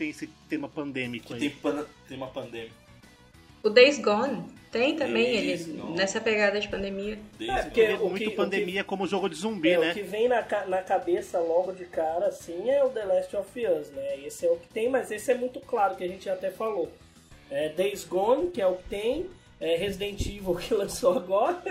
Tem 0.00 0.08
esse 0.08 0.26
tema 0.48 0.66
pandêmico 0.66 1.26
que 1.26 1.34
aí. 1.34 1.40
tem, 1.40 1.50
pan- 1.50 1.84
tem 2.08 2.16
uma 2.16 2.28
pandemia? 2.28 2.70
O 3.62 3.68
Days 3.68 3.98
Gone 3.98 4.44
tem 4.72 4.96
também 4.96 5.24
Days 5.26 5.68
ele 5.68 5.76
Gone. 5.78 5.94
nessa 5.94 6.18
pegada 6.22 6.58
de 6.58 6.66
pandemia. 6.68 7.18
Desde 7.38 7.54
É, 7.58 7.62
porque- 7.64 7.86
o 7.92 8.08
muito 8.08 8.30
que- 8.30 8.34
pandemia 8.34 8.82
como 8.82 9.06
jogo 9.06 9.28
de 9.28 9.34
zumbi, 9.36 9.68
É, 9.72 9.78
né? 9.78 9.90
O 9.90 9.94
que 9.94 10.00
vem 10.02 10.26
na, 10.26 10.40
na 10.68 10.78
cabeça 10.82 11.38
logo 11.38 11.72
de 11.72 11.84
cara, 11.84 12.28
assim, 12.28 12.70
é 12.70 12.82
o 12.82 12.88
The 12.88 13.04
Last 13.04 13.36
of 13.36 13.66
Us, 13.66 13.90
né? 13.90 14.20
Esse 14.24 14.46
é 14.46 14.50
o 14.50 14.56
que 14.56 14.68
tem, 14.68 14.88
mas 14.88 15.10
esse 15.10 15.30
é 15.30 15.34
muito 15.34 15.60
claro, 15.60 15.96
que 15.96 16.04
a 16.04 16.08
gente 16.08 16.30
até 16.30 16.50
falou. 16.50 16.90
É 17.50 17.68
Days 17.68 18.02
Gone, 18.04 18.50
que 18.50 18.62
é 18.62 18.66
o 18.66 18.76
que 18.76 18.88
tem, 18.88 19.26
é 19.60 19.76
Resident 19.76 20.18
Evil, 20.24 20.54
que 20.66 20.72
lançou 20.72 21.12
agora. 21.18 21.62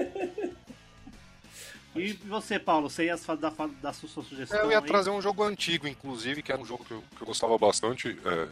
E 1.95 2.13
você, 2.13 2.59
Paulo, 2.59 2.89
você 2.89 3.05
ia 3.05 3.17
fa- 3.17 3.35
dar 3.35 3.93
sua 3.93 4.07
sugestão 4.23 4.59
Eu 4.59 4.71
ia 4.71 4.77
aí? 4.79 4.85
trazer 4.85 5.09
um 5.09 5.21
jogo 5.21 5.43
antigo, 5.43 5.87
inclusive, 5.87 6.41
que 6.43 6.51
era 6.51 6.61
um 6.61 6.65
jogo 6.65 6.85
que 6.85 6.91
eu, 6.91 7.03
que 7.15 7.21
eu 7.21 7.27
gostava 7.27 7.57
bastante. 7.57 8.17
é, 8.25 8.47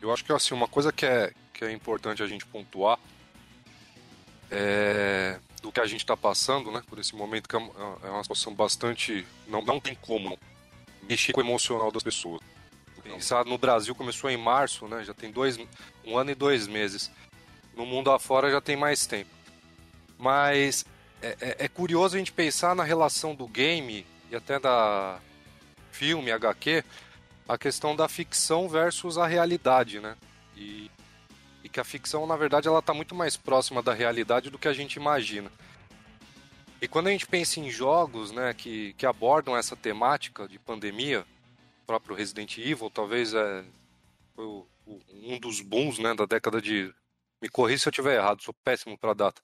eu 0.00 0.12
acho 0.12 0.24
que 0.24 0.32
assim, 0.32 0.52
uma 0.54 0.68
coisa 0.68 0.92
que 0.92 1.06
é, 1.06 1.32
que 1.52 1.64
é 1.64 1.72
importante 1.72 2.22
a 2.22 2.26
gente 2.26 2.44
pontuar 2.46 2.98
é 4.50 5.38
do 5.62 5.72
que 5.72 5.80
a 5.80 5.86
gente 5.86 6.00
está 6.00 6.16
passando, 6.16 6.70
né? 6.70 6.82
Por 6.86 6.98
esse 6.98 7.16
momento 7.16 7.48
que 7.48 7.56
é 7.56 7.58
uma, 7.58 7.98
é 8.02 8.10
uma 8.10 8.22
situação 8.22 8.54
bastante. 8.54 9.26
Não, 9.48 9.62
não 9.62 9.80
tem 9.80 9.94
como 9.94 10.38
mexer 11.08 11.32
com 11.32 11.40
o 11.40 11.44
emocional 11.44 11.90
das 11.90 12.02
pessoas. 12.02 12.40
Pensar 13.02 13.44
no 13.46 13.56
Brasil 13.58 13.94
começou 13.94 14.30
em 14.30 14.36
março, 14.36 14.86
né? 14.86 15.02
Já 15.04 15.14
tem 15.14 15.30
dois, 15.30 15.58
um 16.04 16.18
ano 16.18 16.30
e 16.30 16.34
dois 16.34 16.66
meses. 16.66 17.10
No 17.74 17.86
mundo 17.86 18.10
afora 18.10 18.50
já 18.50 18.60
tem 18.60 18.76
mais 18.76 19.06
tempo. 19.06 19.30
Mas 20.18 20.84
é, 21.24 21.36
é- 21.40 21.56
é 21.64 21.68
curioso 21.68 22.16
a 22.16 22.18
gente 22.18 22.32
pensar 22.32 22.74
na 22.74 22.84
relação 22.84 23.34
do 23.34 23.46
game 23.46 24.06
e 24.30 24.36
até 24.36 24.58
da 24.58 25.20
filme, 25.90 26.30
HQ, 26.32 26.84
a 27.48 27.56
questão 27.58 27.94
da 27.94 28.08
ficção 28.08 28.68
versus 28.68 29.16
a 29.18 29.26
realidade, 29.26 30.00
né? 30.00 30.16
E, 30.56 30.90
e 31.62 31.68
que 31.68 31.80
a 31.80 31.84
ficção, 31.84 32.26
na 32.26 32.36
verdade, 32.36 32.68
ela 32.68 32.78
está 32.80 32.92
muito 32.94 33.14
mais 33.14 33.36
próxima 33.36 33.82
da 33.82 33.92
realidade 33.92 34.50
do 34.50 34.58
que 34.58 34.68
a 34.68 34.72
gente 34.72 34.94
imagina. 34.94 35.50
E 36.80 36.88
quando 36.88 37.06
a 37.06 37.10
gente 37.10 37.26
pensa 37.26 37.60
em 37.60 37.70
jogos, 37.70 38.30
né, 38.30 38.52
que, 38.52 38.92
que 38.94 39.06
abordam 39.06 39.56
essa 39.56 39.74
temática 39.76 40.46
de 40.46 40.58
pandemia, 40.58 41.20
o 41.82 41.86
próprio 41.86 42.14
Resident 42.16 42.58
Evil, 42.58 42.90
talvez 42.90 43.32
é 43.34 43.64
foi 44.34 44.44
o- 44.44 44.66
o- 44.84 45.00
um 45.12 45.38
dos 45.38 45.60
bons, 45.60 45.98
né, 45.98 46.12
da 46.14 46.26
década 46.26 46.60
de 46.60 46.92
me 47.40 47.48
corri 47.48 47.78
se 47.78 47.86
eu 47.88 47.90
estiver 47.90 48.16
errado, 48.16 48.42
sou 48.42 48.52
péssimo 48.64 48.98
para 48.98 49.14
data. 49.14 49.40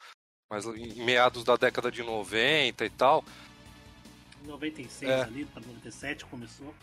Mas 0.51 0.67
em 0.67 1.05
meados 1.05 1.45
da 1.45 1.55
década 1.57 1.93
de 1.93 2.03
90 2.03 2.85
e 2.85 2.91
tal, 2.91 3.25
Em 4.45 4.49
96 4.49 5.09
É. 5.09 5.23
ali, 5.23 5.45
para 5.45 5.61
97 5.63 6.25
começou. 6.25 6.75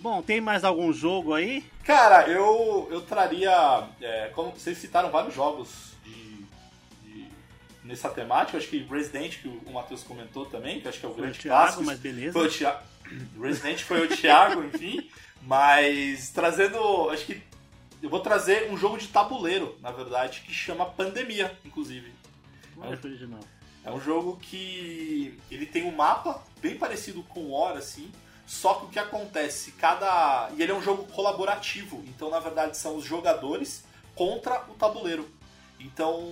Bom, 0.00 0.20
tem 0.20 0.40
mais 0.40 0.64
algum 0.64 0.92
jogo 0.92 1.32
aí? 1.32 1.64
Cara, 1.84 2.28
eu, 2.28 2.88
eu 2.90 3.00
traria. 3.02 3.86
é, 4.00 4.30
como 4.34 4.50
vocês 4.50 4.76
citaram 4.78 5.10
vários 5.12 5.32
jogos 5.32 5.92
de, 6.02 6.44
de- 7.04 7.28
nessa 7.84 8.08
temática, 8.08 8.58
acho 8.58 8.66
que 8.66 8.78
Resident, 8.82 9.38
que 9.40 9.46
o 9.48 9.72
Matheus 9.72 10.02
comentou 10.02 10.46
também, 10.46 10.80
que 10.80 10.88
acho 10.88 10.98
que 10.98 11.06
é 11.06 11.08
o 11.08 11.12
Foi 11.12 11.20
o 11.20 11.22
grande 11.22 11.38
Thiago, 11.38 11.60
clássico. 11.62 11.84
mas 11.84 11.98
beleza. 12.00 12.32
Foi 12.32 12.48
o 12.48 12.50
Thiago. 12.50 12.82
Resident 13.40 13.80
foi 13.82 14.04
o 14.04 14.08
Thiago, 14.08 14.64
enfim. 14.74 15.08
Mas 15.42 16.30
trazendo. 16.30 17.10
Acho 17.10 17.26
que. 17.26 17.40
Eu 18.02 18.10
vou 18.10 18.18
trazer 18.20 18.70
um 18.72 18.76
jogo 18.76 18.98
de 18.98 19.06
tabuleiro, 19.08 19.78
na 19.80 19.90
verdade, 19.92 20.40
que 20.44 20.52
chama 20.52 20.84
Pandemia, 20.84 21.56
inclusive. 21.64 22.12
Olha 22.76 22.96
que 22.96 23.06
original. 23.06 23.40
É 23.84 23.90
um 23.90 24.00
jogo 24.00 24.38
que 24.38 25.38
ele 25.50 25.66
tem 25.66 25.84
um 25.84 25.94
mapa 25.94 26.42
bem 26.60 26.76
parecido 26.76 27.22
com 27.22 27.40
o 27.40 27.50
War, 27.52 27.76
assim. 27.76 28.10
Só 28.46 28.74
que 28.74 28.86
o 28.86 28.88
que 28.88 28.98
acontece, 28.98 29.72
cada. 29.72 30.50
E 30.56 30.62
ele 30.62 30.72
é 30.72 30.74
um 30.74 30.82
jogo 30.82 31.04
colaborativo. 31.06 32.02
Então, 32.06 32.30
na 32.30 32.40
verdade, 32.40 32.76
são 32.76 32.96
os 32.96 33.04
jogadores 33.04 33.84
contra 34.14 34.62
o 34.70 34.74
tabuleiro. 34.74 35.28
Então, 35.78 36.22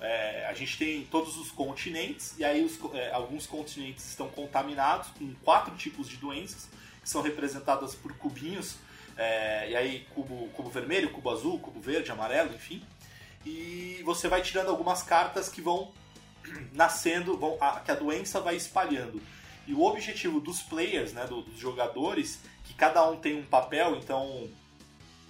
é, 0.00 0.46
a 0.46 0.54
gente 0.54 0.78
tem 0.78 1.04
todos 1.04 1.36
os 1.36 1.50
continentes, 1.50 2.34
e 2.38 2.44
aí 2.44 2.64
os 2.64 2.78
é, 2.94 3.12
alguns 3.12 3.46
continentes 3.46 4.08
estão 4.08 4.28
contaminados 4.28 5.08
com 5.10 5.32
quatro 5.44 5.74
tipos 5.76 6.08
de 6.08 6.16
doenças. 6.16 6.68
que 7.02 7.08
são 7.08 7.22
representadas 7.22 7.94
por 7.94 8.16
cubinhos. 8.16 8.76
É, 9.16 9.70
e 9.70 9.76
aí, 9.76 10.06
cubo, 10.14 10.48
cubo 10.48 10.70
vermelho, 10.70 11.10
cubo 11.10 11.30
azul, 11.30 11.58
cubo 11.58 11.80
verde, 11.80 12.10
amarelo, 12.10 12.54
enfim. 12.54 12.82
E 13.44 14.02
você 14.04 14.28
vai 14.28 14.42
tirando 14.42 14.68
algumas 14.68 15.02
cartas 15.02 15.48
que 15.48 15.60
vão 15.60 15.92
nascendo, 16.72 17.36
vão, 17.36 17.56
a, 17.60 17.80
que 17.80 17.90
a 17.90 17.94
doença 17.94 18.40
vai 18.40 18.56
espalhando. 18.56 19.20
E 19.66 19.72
o 19.72 19.82
objetivo 19.82 20.40
dos 20.40 20.62
players, 20.62 21.12
né, 21.12 21.26
dos 21.26 21.56
jogadores, 21.56 22.40
que 22.64 22.74
cada 22.74 23.08
um 23.08 23.16
tem 23.16 23.38
um 23.38 23.44
papel, 23.44 23.96
então 23.96 24.48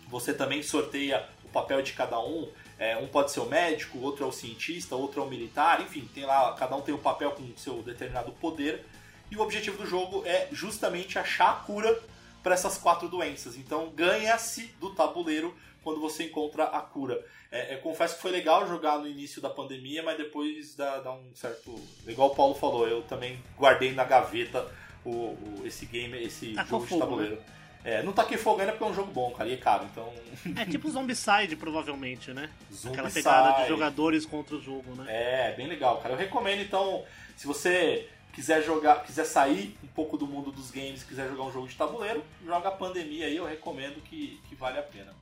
você 0.09 0.33
também 0.33 0.63
sorteia 0.63 1.29
o 1.45 1.49
papel 1.49 1.83
de 1.83 1.93
cada 1.93 2.19
um. 2.19 2.51
É, 2.79 2.97
um 2.97 3.07
pode 3.07 3.31
ser 3.31 3.41
o 3.41 3.47
médico, 3.47 3.99
outro 3.99 4.25
é 4.25 4.27
o 4.27 4.33
cientista, 4.33 4.97
outro 4.97 5.21
é 5.21 5.25
o 5.25 5.29
militar, 5.29 5.83
enfim, 5.83 6.09
tem 6.15 6.25
lá, 6.25 6.55
cada 6.55 6.75
um 6.75 6.81
tem 6.81 6.95
um 6.95 6.99
papel 6.99 7.33
com 7.33 7.55
seu 7.57 7.83
determinado 7.83 8.33
poder. 8.33 8.87
E 9.31 9.37
o 9.37 9.41
objetivo 9.41 9.77
do 9.77 9.87
jogo 9.87 10.23
é 10.25 10.49
justamente 10.51 11.19
achar 11.19 11.51
a 11.51 11.57
cura 11.57 12.03
para 12.43 12.55
essas 12.55 12.79
quatro 12.79 13.09
doenças. 13.09 13.57
Então 13.57 13.91
ganha-se 13.91 14.75
do 14.81 14.95
tabuleiro 14.95 15.55
quando 15.83 16.01
você 16.01 16.25
encontra 16.25 16.65
a 16.65 16.81
cura. 16.81 17.25
É, 17.51 17.75
eu 17.75 17.79
confesso 17.79 18.17
que 18.17 18.23
foi 18.23 18.31
legal 18.31 18.67
jogar 18.69 18.99
no 18.99 19.07
início 19.07 19.41
da 19.41 19.51
pandemia, 19.51 20.03
mas 20.03 20.17
depois 20.17 20.75
dá, 20.77 20.99
dá 21.01 21.13
um 21.13 21.35
certo. 21.35 21.75
Igual 22.07 22.31
o 22.31 22.35
Paulo 22.35 22.55
falou, 22.55 22.87
eu 22.87 23.03
também 23.03 23.43
guardei 23.59 23.93
na 23.93 24.05
gaveta 24.05 24.71
o, 25.05 25.11
o 25.11 25.63
esse 25.65 25.87
game, 25.87 26.17
esse 26.23 26.53
Tacou 26.55 26.71
jogo 26.71 26.85
de 26.85 26.89
fogo, 26.91 27.01
tabuleiro. 27.01 27.37
né? 27.37 27.43
É, 27.83 28.03
não 28.03 28.13
taquei 28.13 28.37
fogo 28.37 28.61
ainda 28.61 28.73
porque 28.73 28.85
é 28.85 28.89
um 28.89 28.95
jogo 28.95 29.11
bom, 29.11 29.31
cara, 29.31 29.49
e 29.49 29.55
é 29.55 29.57
caro, 29.57 29.87
então. 29.91 30.13
É 30.55 30.67
tipo 30.67 30.89
Zombicide, 30.93 31.57
provavelmente, 31.57 32.31
né? 32.33 32.51
Aquela 32.69 33.09
Zombicide. 33.09 33.15
pegada 33.15 33.63
de 33.63 33.69
jogadores 33.69 34.27
contra 34.27 34.55
o 34.57 34.61
jogo, 34.61 34.95
né? 34.95 35.07
É, 35.09 35.55
bem 35.57 35.67
legal, 35.67 35.99
cara. 35.99 36.13
Eu 36.13 36.19
recomendo, 36.19 36.61
então, 36.61 37.05
se 37.37 37.47
você 37.47 38.07
quiser 38.35 38.63
jogar, 38.63 39.03
quiser 39.03 39.25
sair 39.25 39.77
um 39.83 39.87
pouco 39.89 40.19
do 40.19 40.27
mundo 40.27 40.53
dos 40.53 40.71
games, 40.71 41.03
quiser 41.03 41.29
jogar 41.29 41.45
um 41.45 41.53
jogo 41.53 41.69
de 41.69 41.75
tabuleiro, 41.75 42.23
joga 42.45 42.69
a 42.69 42.73
pandemia 42.73 43.27
aí, 43.27 43.37
eu 43.37 43.47
recomendo 43.47 44.01
que, 44.03 44.39
que 44.49 44.55
vale 44.55 44.79
a 44.79 44.83
pena. 44.83 45.15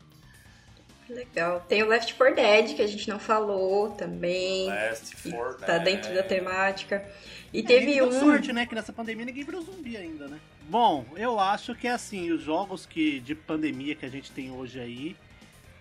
Legal. 1.09 1.61
Tem 1.69 1.83
o 1.83 1.87
Left 1.89 2.15
4 2.15 2.35
Dead, 2.37 2.77
que 2.77 2.83
a 2.83 2.87
gente 2.87 3.09
não 3.09 3.19
falou 3.19 3.91
também. 3.91 4.69
E 4.71 5.31
for 5.31 5.57
tá 5.59 5.79
Dead. 5.79 5.85
dentro 5.97 6.15
da 6.15 6.23
temática. 6.23 7.05
E 7.53 7.61
É, 7.61 7.63
teve 7.63 8.03
um. 8.03 8.13
sorte, 8.13 8.53
né? 8.53 8.67
Que 8.67 8.75
nessa 8.75 8.93
pandemia 8.93 9.25
ninguém 9.25 9.45
virou 9.45 9.63
zumbi 9.63 9.97
ainda, 9.97 10.29
né? 10.29 10.39
Bom, 10.69 11.07
eu 11.17 11.41
acho 11.41 11.75
que 11.75 11.89
assim, 11.89 12.31
os 12.31 12.43
jogos 12.43 12.85
que 12.85 13.21
de 13.21 13.35
pandemia 13.35 13.95
que 13.95 14.05
a 14.05 14.09
gente 14.11 14.31
tem 14.31 14.51
hoje 14.51 14.79
aí 14.79 15.17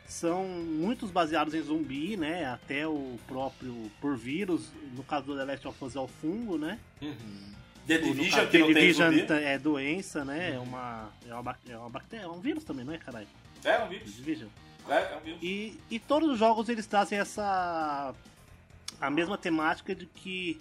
são 0.07 0.45
muitos 0.45 1.11
baseados 1.11 1.53
em 1.53 1.61
zumbi, 1.61 2.15
né? 2.15 2.45
Até 2.45 2.87
o 2.87 3.17
próprio 3.27 3.91
por 3.99 4.15
vírus, 4.15 4.71
no 4.95 5.03
caso 5.03 5.25
do 5.25 5.35
The 5.35 5.43
Last 5.43 5.67
of 5.67 5.83
Us 5.83 5.95
é 5.97 5.99
o 5.99 6.07
fungo, 6.07 6.57
né? 6.57 6.79
Uhum. 7.01 7.57
The 7.85 7.97
Division, 7.97 8.31
caso, 8.39 8.47
que 8.51 8.57
não 8.59 8.67
The 8.67 8.73
tem 8.73 8.81
Division 8.83 9.11
zumbi. 9.11 9.33
é 9.43 9.57
doença, 9.59 10.23
né? 10.25 10.53
É 10.55 10.59
uma 10.59 11.09
é 11.27 11.33
uma, 11.33 11.43
bac- 11.43 11.59
é 11.69 11.77
uma 11.77 11.89
bactéria, 11.89 12.23
é 12.23 12.27
um 12.29 12.39
vírus 12.39 12.63
também, 12.63 12.85
não 12.85 12.93
é, 12.93 12.97
caralho? 12.97 13.27
É 13.65 13.77
um 13.77 13.81
The 13.81 13.87
vírus. 13.89 14.15
Division. 14.15 14.49
É, 14.89 15.13
é 15.13 15.17
um 15.17 15.19
vírus. 15.21 15.39
E, 15.41 15.79
e 15.89 15.99
todos 15.99 16.29
os 16.29 16.39
jogos 16.39 16.69
eles 16.69 16.85
trazem 16.87 17.19
essa 17.19 18.13
a 18.99 19.09
mesma 19.09 19.37
temática 19.37 19.93
de 19.93 20.05
que 20.05 20.59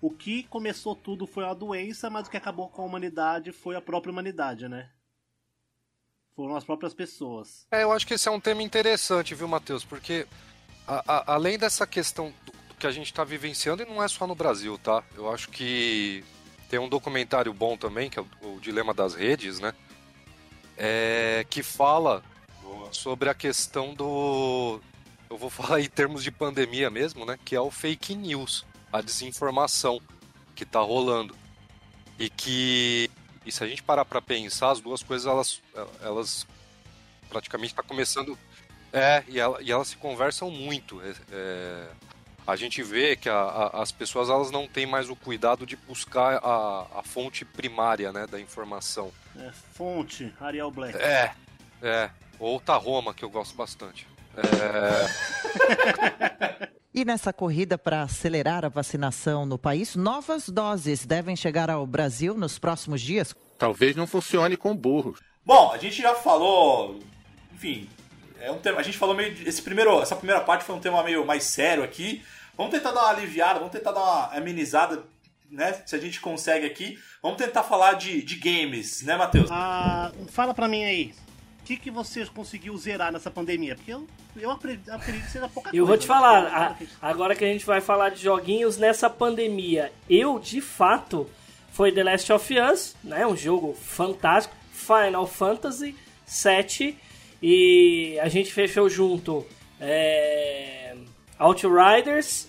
o 0.00 0.10
que 0.10 0.42
começou 0.44 0.94
tudo 0.96 1.26
foi 1.26 1.44
a 1.44 1.54
doença, 1.54 2.08
mas 2.10 2.26
o 2.26 2.30
que 2.30 2.36
acabou 2.36 2.68
com 2.68 2.82
a 2.82 2.84
humanidade 2.84 3.52
foi 3.52 3.76
a 3.76 3.80
própria 3.80 4.10
humanidade, 4.12 4.68
né? 4.68 4.88
Foram 6.34 6.56
as 6.56 6.64
próprias 6.64 6.94
pessoas. 6.94 7.66
É, 7.70 7.82
eu 7.82 7.92
acho 7.92 8.06
que 8.06 8.14
esse 8.14 8.28
é 8.28 8.30
um 8.30 8.40
tema 8.40 8.62
interessante, 8.62 9.34
viu, 9.34 9.46
Matheus? 9.48 9.84
Porque 9.84 10.26
a- 10.86 11.04
a- 11.06 11.34
além 11.34 11.58
dessa 11.58 11.86
questão 11.86 12.32
do, 12.46 12.52
do 12.68 12.74
que 12.76 12.86
a 12.86 12.90
gente 12.90 13.06
está 13.06 13.24
vivenciando, 13.24 13.82
e 13.82 13.86
não 13.86 14.02
é 14.02 14.08
só 14.08 14.26
no 14.26 14.34
Brasil, 14.34 14.78
tá? 14.78 15.02
Eu 15.14 15.30
acho 15.30 15.50
que 15.50 16.24
tem 16.70 16.78
um 16.78 16.88
documentário 16.88 17.52
bom 17.52 17.76
também, 17.76 18.08
que 18.08 18.18
é 18.18 18.22
o, 18.22 18.54
o 18.56 18.60
Dilema 18.60 18.94
das 18.94 19.14
Redes, 19.14 19.60
né? 19.60 19.74
É, 20.78 21.44
que 21.50 21.62
fala 21.62 22.22
Boa. 22.78 22.92
sobre 22.92 23.28
a 23.28 23.34
questão 23.34 23.94
do. 23.94 24.80
Eu 25.28 25.36
vou 25.38 25.48
falar 25.50 25.80
em 25.80 25.88
termos 25.88 26.22
de 26.22 26.30
pandemia 26.30 26.90
mesmo, 26.90 27.24
né? 27.26 27.38
Que 27.44 27.54
é 27.56 27.60
o 27.60 27.70
fake 27.70 28.14
news, 28.14 28.64
a 28.92 29.00
desinformação 29.00 30.00
que 30.54 30.64
tá 30.64 30.80
rolando. 30.80 31.34
E 32.18 32.28
que. 32.28 33.10
E 33.46 33.50
se 33.50 33.64
a 33.64 33.66
gente 33.66 33.82
parar 33.82 34.04
pra 34.04 34.20
pensar, 34.20 34.70
as 34.70 34.80
duas 34.80 35.02
coisas 35.02 35.26
elas, 35.26 35.62
elas 36.02 36.46
praticamente 37.28 37.74
tá 37.74 37.82
começando. 37.82 38.38
É, 38.92 39.22
e, 39.28 39.38
ela- 39.38 39.62
e 39.62 39.70
elas 39.70 39.88
se 39.88 39.96
conversam 39.96 40.50
muito. 40.50 41.00
É, 41.00 41.14
é, 41.32 41.88
a 42.46 42.56
gente 42.56 42.82
vê 42.82 43.14
que 43.16 43.28
a- 43.28 43.34
a- 43.72 43.82
as 43.82 43.92
pessoas 43.92 44.28
elas 44.28 44.50
não 44.50 44.66
têm 44.66 44.84
mais 44.84 45.08
o 45.08 45.14
cuidado 45.16 45.64
de 45.64 45.76
buscar 45.76 46.38
a, 46.44 46.86
a 46.98 47.02
fonte 47.02 47.44
primária 47.44 48.12
né, 48.12 48.26
da 48.26 48.38
informação. 48.40 49.10
É, 49.36 49.50
fonte, 49.72 50.34
Ariel 50.40 50.70
Black. 50.72 50.98
É, 50.98 51.32
é. 51.80 52.10
Ou 52.40 52.60
Roma, 52.66 53.14
que 53.14 53.24
eu 53.24 53.30
gosto 53.30 53.54
bastante. 53.54 54.08
É, 54.36 56.70
E 56.92 57.04
nessa 57.04 57.32
corrida 57.32 57.78
para 57.78 58.02
acelerar 58.02 58.64
a 58.64 58.68
vacinação 58.68 59.46
no 59.46 59.56
país, 59.56 59.94
novas 59.94 60.48
doses 60.48 61.06
devem 61.06 61.36
chegar 61.36 61.70
ao 61.70 61.86
Brasil 61.86 62.34
nos 62.34 62.58
próximos 62.58 63.00
dias. 63.00 63.32
Talvez 63.56 63.94
não 63.94 64.08
funcione 64.08 64.56
com 64.56 64.76
burros. 64.76 65.20
Bom, 65.46 65.70
a 65.72 65.78
gente 65.78 66.02
já 66.02 66.16
falou, 66.16 66.98
enfim, 67.54 67.88
é 68.40 68.50
um 68.50 68.58
tema, 68.58 68.80
a 68.80 68.82
gente 68.82 68.98
falou 68.98 69.14
meio 69.14 69.32
esse 69.48 69.62
primeiro, 69.62 70.02
essa 70.02 70.16
primeira 70.16 70.40
parte 70.40 70.64
foi 70.64 70.74
um 70.74 70.80
tema 70.80 71.00
meio 71.04 71.24
mais 71.24 71.44
sério 71.44 71.84
aqui. 71.84 72.24
Vamos 72.56 72.72
tentar 72.72 72.90
dar 72.90 73.02
uma 73.02 73.10
aliviada, 73.10 73.60
vamos 73.60 73.72
tentar 73.72 73.92
dar 73.92 74.00
uma 74.00 74.36
amenizada, 74.36 75.04
né? 75.48 75.80
Se 75.86 75.94
a 75.94 75.98
gente 75.98 76.20
consegue 76.20 76.66
aqui. 76.66 76.98
Vamos 77.22 77.38
tentar 77.38 77.62
falar 77.62 77.94
de, 77.94 78.20
de 78.20 78.34
games, 78.34 79.02
né, 79.02 79.16
Matheus? 79.16 79.48
Ah, 79.48 80.10
fala 80.28 80.52
pra 80.52 80.66
mim 80.66 80.84
aí, 80.84 81.14
que, 81.76 81.84
que 81.84 81.90
você 81.90 82.24
conseguiu 82.26 82.76
zerar 82.76 83.12
nessa 83.12 83.30
pandemia? 83.30 83.76
Porque 83.76 83.92
eu, 83.92 84.06
eu 84.36 84.50
acredito, 84.50 84.90
acredito 84.90 85.24
que 85.24 85.30
seja 85.30 85.48
pouca 85.48 85.70
coisa. 85.70 85.76
Eu 85.76 85.86
vou 85.86 85.96
te 85.96 86.02
né? 86.02 86.06
falar, 86.06 86.46
a- 86.46 86.76
agora 87.00 87.36
que 87.36 87.44
a 87.44 87.46
gente 87.46 87.64
vai 87.64 87.80
falar 87.80 88.08
de 88.08 88.20
joguinhos 88.22 88.76
nessa 88.76 89.08
pandemia, 89.08 89.92
eu 90.08 90.38
de 90.38 90.60
fato 90.60 91.30
foi 91.72 91.92
The 91.92 92.02
Last 92.02 92.32
of 92.32 92.58
Us, 92.58 92.96
né? 93.04 93.24
Um 93.26 93.36
jogo 93.36 93.72
fantástico, 93.74 94.54
Final 94.72 95.26
Fantasy 95.26 95.94
VII 96.26 96.98
e 97.42 98.18
a 98.20 98.28
gente 98.28 98.52
fechou 98.52 98.88
junto 98.88 99.46
é, 99.80 100.96
Outriders 101.38 102.48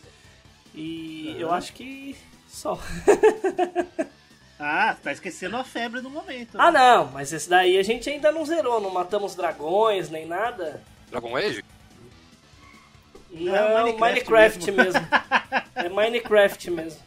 e 0.73 1.35
eu 1.37 1.51
acho 1.51 1.73
que 1.73 2.15
só. 2.47 2.79
Ah, 4.63 4.95
tá 5.01 5.11
esquecendo 5.11 5.57
a 5.57 5.63
febre 5.63 6.01
do 6.01 6.09
momento. 6.09 6.49
ah 6.53 6.71
não, 6.71 7.07
mas 7.07 7.33
esse 7.33 7.49
daí 7.49 7.79
a 7.79 7.83
gente 7.83 8.07
ainda 8.07 8.31
não 8.31 8.45
zerou, 8.45 8.79
não 8.79 8.91
matamos 8.91 9.33
dragões 9.33 10.07
nem 10.11 10.27
nada. 10.27 10.83
Dragon 11.09 11.35
Age? 11.35 11.65
Não, 13.31 13.97
Minecraft 13.97 13.99
Minecraft, 13.99 14.71
mesmo. 14.71 15.07
é 15.73 15.89
Minecraft 15.89 16.69
mesmo. 16.69 16.99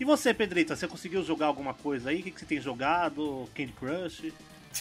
E 0.00 0.04
você, 0.04 0.34
Pedrita, 0.34 0.74
você 0.74 0.88
conseguiu 0.88 1.22
jogar 1.22 1.46
alguma 1.46 1.74
coisa 1.74 2.10
aí? 2.10 2.20
O 2.20 2.22
que, 2.24 2.32
que 2.32 2.40
você 2.40 2.46
tem 2.46 2.60
jogado? 2.60 3.48
Candy 3.54 3.72
Crush? 3.72 4.32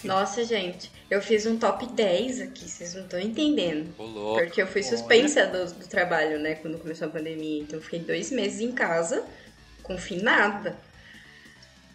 Nossa, 0.03 0.43
gente, 0.43 0.91
eu 1.09 1.21
fiz 1.21 1.45
um 1.45 1.57
top 1.57 1.85
10 1.87 2.41
aqui, 2.41 2.67
vocês 2.69 2.95
não 2.95 3.03
estão 3.03 3.19
entendendo. 3.19 3.93
Porque 3.95 4.61
eu 4.61 4.67
fui 4.67 4.81
suspensa 4.81 5.45
do, 5.45 5.73
do 5.73 5.87
trabalho, 5.87 6.39
né, 6.39 6.55
quando 6.55 6.79
começou 6.79 7.07
a 7.07 7.11
pandemia. 7.11 7.61
Então 7.61 7.77
eu 7.77 7.83
fiquei 7.83 7.99
dois 7.99 8.31
meses 8.31 8.61
em 8.61 8.71
casa, 8.71 9.23
confinada. 9.83 10.75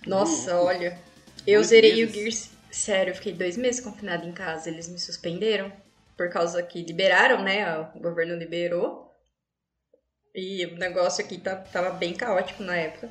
Nossa, 0.07 0.61
olha. 0.61 0.99
Eu 1.47 1.63
zerei 1.63 1.97
meses? 1.97 2.11
o 2.11 2.19
Gears. 2.19 2.51
Sério, 2.71 3.11
eu 3.11 3.15
fiquei 3.15 3.33
dois 3.33 3.57
meses 3.57 3.81
confinada 3.81 4.25
em 4.25 4.33
casa. 4.33 4.69
Eles 4.69 4.89
me 4.89 4.99
suspenderam. 4.99 5.73
Por 6.17 6.31
causa 6.31 6.63
que 6.63 6.83
liberaram, 6.83 7.43
né? 7.43 7.79
O 7.95 8.01
governo 8.01 8.37
liberou. 8.37 9.11
E 10.35 10.65
o 10.67 10.77
negócio 10.77 11.25
aqui 11.25 11.39
tá, 11.39 11.57
tava 11.57 11.91
bem 11.91 12.15
caótico 12.15 12.63
na 12.63 12.77
época. 12.77 13.11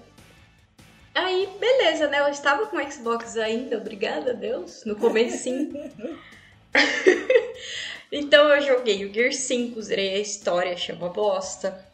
Aí, 1.13 1.47
beleza, 1.59 2.07
né? 2.07 2.19
Eu 2.19 2.29
estava 2.29 2.65
com 2.67 2.77
o 2.77 2.91
Xbox 2.91 3.37
ainda, 3.37 3.77
obrigada 3.77 4.31
a 4.31 4.33
Deus. 4.33 4.83
No 4.85 4.95
começo, 4.95 5.43
sim. 5.43 5.71
então 8.11 8.49
eu 8.49 8.61
joguei 8.61 9.05
o 9.05 9.13
Gear 9.13 9.33
5, 9.33 9.81
zerei 9.81 10.15
a 10.15 10.19
história, 10.19 10.75
chama 10.77 11.09
bosta. 11.09 11.85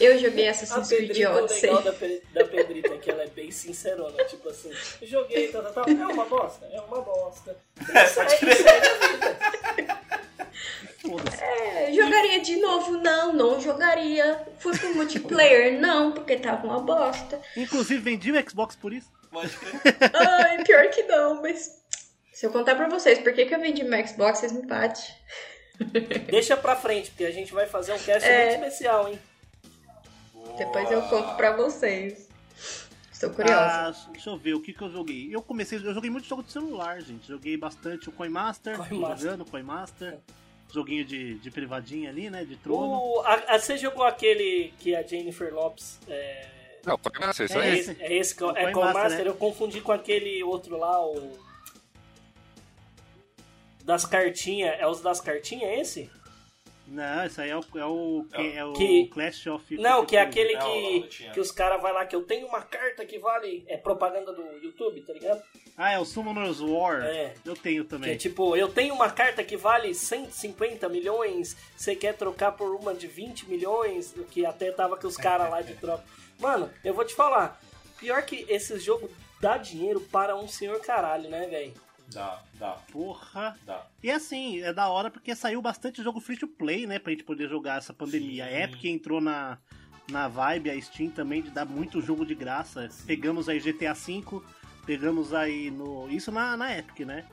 Eu 0.00 0.18
joguei 0.18 0.46
Assassin's 0.48 0.86
Creed 0.88 1.08
Pedrita, 1.08 1.30
o 1.32 1.36
Odyssey. 1.44 1.62
legal 1.68 1.82
da, 1.82 1.92
Pe- 1.92 2.22
da 2.32 2.44
Pedrita 2.44 2.94
é 2.94 2.98
que 2.98 3.10
ela 3.10 3.22
é 3.24 3.26
bem 3.26 3.50
sincerona, 3.50 4.22
tipo 4.24 4.48
assim, 4.48 4.70
joguei, 5.02 5.48
tal, 5.48 5.62
tal, 5.64 5.72
tal, 5.72 5.88
é 5.88 6.06
uma 6.06 6.24
bosta, 6.26 6.66
é 6.72 6.80
uma 6.80 7.00
bosta. 7.02 7.56
É, 7.92 8.04
pode 8.10 8.36
crer. 8.38 8.56
Foda-se. 11.02 11.42
É, 11.42 11.92
jogaria 11.92 12.40
de 12.40 12.56
novo? 12.56 12.92
Não, 12.98 13.32
não 13.32 13.60
jogaria. 13.60 14.46
Fui 14.58 14.76
pro 14.78 14.94
multiplayer? 14.94 15.78
Não, 15.80 16.12
porque 16.12 16.36
tava 16.36 16.66
uma 16.66 16.80
bosta. 16.80 17.40
Inclusive, 17.56 18.00
vendi 18.00 18.32
o 18.32 18.50
Xbox 18.50 18.74
por 18.76 18.92
isso. 18.92 19.10
Pode 19.30 19.50
crer. 19.56 19.82
Ai, 20.14 20.62
pior 20.64 20.88
que 20.90 21.02
não, 21.02 21.42
mas. 21.42 21.82
Se 22.32 22.46
eu 22.46 22.50
contar 22.50 22.74
pra 22.74 22.88
vocês 22.88 23.18
por 23.18 23.32
que, 23.32 23.44
que 23.46 23.54
eu 23.54 23.60
vendi 23.60 23.84
meu 23.84 24.06
Xbox, 24.06 24.38
vocês 24.38 24.52
me 24.52 24.62
batem. 24.66 25.04
Deixa 26.30 26.56
pra 26.56 26.74
frente, 26.76 27.10
porque 27.10 27.24
a 27.24 27.30
gente 27.30 27.52
vai 27.52 27.66
fazer 27.66 27.92
um 27.92 27.98
cast 27.98 28.28
É. 28.28 28.56
muito 28.56 28.64
especial, 28.64 29.08
hein? 29.08 29.18
Depois 30.56 30.90
eu 30.90 31.02
conto 31.02 31.34
pra 31.36 31.56
vocês. 31.56 32.28
Tô 33.20 33.30
curiosa. 33.30 33.56
Ah, 33.56 34.10
deixa 34.12 34.30
eu 34.30 34.36
ver 34.36 34.54
o 34.54 34.60
que, 34.60 34.72
que 34.72 34.82
eu 34.82 34.90
joguei. 34.90 35.28
Eu 35.34 35.40
comecei, 35.42 35.78
eu 35.78 35.94
joguei 35.94 36.10
muito 36.10 36.26
jogo 36.26 36.42
de 36.42 36.52
celular, 36.52 37.00
gente. 37.00 37.26
Joguei 37.26 37.56
bastante 37.56 38.08
o 38.08 38.12
Coinmaster, 38.12 38.76
Coin 38.76 38.88
tô 38.88 38.96
Master. 38.96 39.18
jogando 39.30 39.44
Coinmaster. 39.50 40.18
Joguinho 40.72 41.04
de, 41.04 41.34
de 41.38 41.50
privadinha 41.50 42.10
ali, 42.10 42.28
né? 42.28 42.44
De 42.44 42.56
trono. 42.56 42.96
O, 42.98 43.20
a, 43.20 43.34
a- 43.54 43.58
você 43.58 43.76
jogou 43.78 44.04
aquele 44.04 44.72
que 44.78 44.94
a 44.94 45.02
Jennifer 45.02 45.54
Lopes. 45.54 45.98
É, 46.08 46.78
Não, 46.84 46.98
pode 46.98 47.18
nascer, 47.20 47.44
isso 47.44 47.58
é, 47.58 47.62
aí. 47.62 47.78
esse, 47.78 47.96
é 48.02 48.14
esse 48.16 48.34
que 48.34 48.42
O 48.44 48.50
é 48.50 48.62
Coin 48.64 48.72
Coin 48.72 48.84
Master, 48.86 49.02
Master. 49.04 49.24
né? 49.24 49.30
Eu 49.30 49.34
confundi 49.36 49.80
com 49.80 49.92
aquele 49.92 50.42
outro 50.42 50.76
lá, 50.76 51.00
o. 51.06 51.38
Das 53.84 54.04
cartinhas. 54.04 54.74
É 54.80 54.86
os 54.86 55.00
das 55.00 55.20
cartinhas, 55.20 55.78
esse? 55.78 56.10
Não, 56.86 57.24
isso 57.26 57.40
aí 57.40 57.50
é 57.50 57.56
o, 57.56 57.64
é 57.76 57.84
o, 57.86 58.26
que, 58.34 58.52
é 58.56 58.64
o 58.64 58.72
Que- 58.74 59.06
Clash 59.08 59.46
of 59.46 59.76
Não, 59.78 60.04
que 60.04 60.16
é 60.16 60.20
aquele 60.20 60.52
Não, 60.54 60.60
que, 60.60 61.30
que 61.32 61.40
os 61.40 61.50
caras 61.50 61.80
vai 61.80 61.92
lá 61.92 62.04
que 62.04 62.14
eu 62.14 62.22
tenho 62.22 62.46
uma 62.46 62.60
carta 62.62 63.04
que 63.06 63.18
vale. 63.18 63.64
É 63.66 63.76
propaganda 63.76 64.32
do 64.32 64.42
YouTube, 64.62 65.00
tá 65.00 65.12
ligado? 65.12 65.42
Ah, 65.76 65.92
é 65.92 65.98
o 65.98 66.04
Summoner's 66.04 66.60
War. 66.60 67.02
É. 67.04 67.34
Eu 67.44 67.56
tenho 67.56 67.84
Que 67.84 67.88
é 67.94 67.98
também. 67.98 68.16
tipo, 68.16 68.54
eu 68.56 68.68
tenho 68.68 68.94
uma 68.94 69.10
carta 69.10 69.42
que 69.42 69.56
vale 69.56 69.94
150 69.94 70.88
milhões, 70.88 71.56
você 71.76 71.96
quer 71.96 72.14
trocar 72.14 72.52
por 72.52 72.74
uma 72.74 72.94
de 72.94 73.06
20 73.06 73.48
milhões, 73.48 74.14
que 74.30 74.44
até 74.46 74.70
tava 74.70 74.96
com 74.96 75.06
os 75.06 75.16
caras 75.16 75.50
lá 75.50 75.62
de 75.62 75.74
troca. 75.74 76.04
Mano, 76.38 76.70
eu 76.84 76.92
vou 76.94 77.04
te 77.04 77.14
falar, 77.14 77.60
pior 77.98 78.22
que 78.22 78.44
esse 78.48 78.78
jogo 78.78 79.10
dá 79.40 79.56
dinheiro 79.56 80.00
para 80.00 80.36
um 80.36 80.46
senhor 80.46 80.78
caralho, 80.80 81.28
né, 81.28 81.46
velho? 81.46 81.72
Dá, 82.14 82.42
dá, 82.54 82.72
Porra. 82.92 83.58
dá. 83.66 83.86
E 84.02 84.10
assim, 84.10 84.60
é 84.60 84.72
da 84.72 84.88
hora 84.88 85.10
porque 85.10 85.34
saiu 85.34 85.60
bastante 85.60 86.02
jogo 86.02 86.20
free 86.20 86.36
to 86.36 86.46
play, 86.46 86.86
né? 86.86 86.98
Pra 86.98 87.12
gente 87.12 87.24
poder 87.24 87.48
jogar 87.48 87.78
essa 87.78 87.92
pandemia. 87.92 88.44
Sim. 88.44 88.50
A 88.50 88.60
Epic 88.62 88.84
entrou 88.84 89.20
na, 89.20 89.58
na 90.10 90.28
vibe, 90.28 90.70
a 90.70 90.80
Steam 90.80 91.10
também, 91.10 91.42
de 91.42 91.50
dar 91.50 91.64
muito 91.64 92.00
jogo 92.00 92.24
de 92.24 92.34
graça. 92.34 92.88
Pegamos 93.06 93.48
aí 93.48 93.58
GTA 93.58 93.94
V, 93.94 94.42
pegamos 94.86 95.34
aí 95.34 95.70
no. 95.70 96.08
Isso 96.08 96.30
na, 96.30 96.56
na 96.56 96.78
Epic, 96.78 97.00
né? 97.00 97.26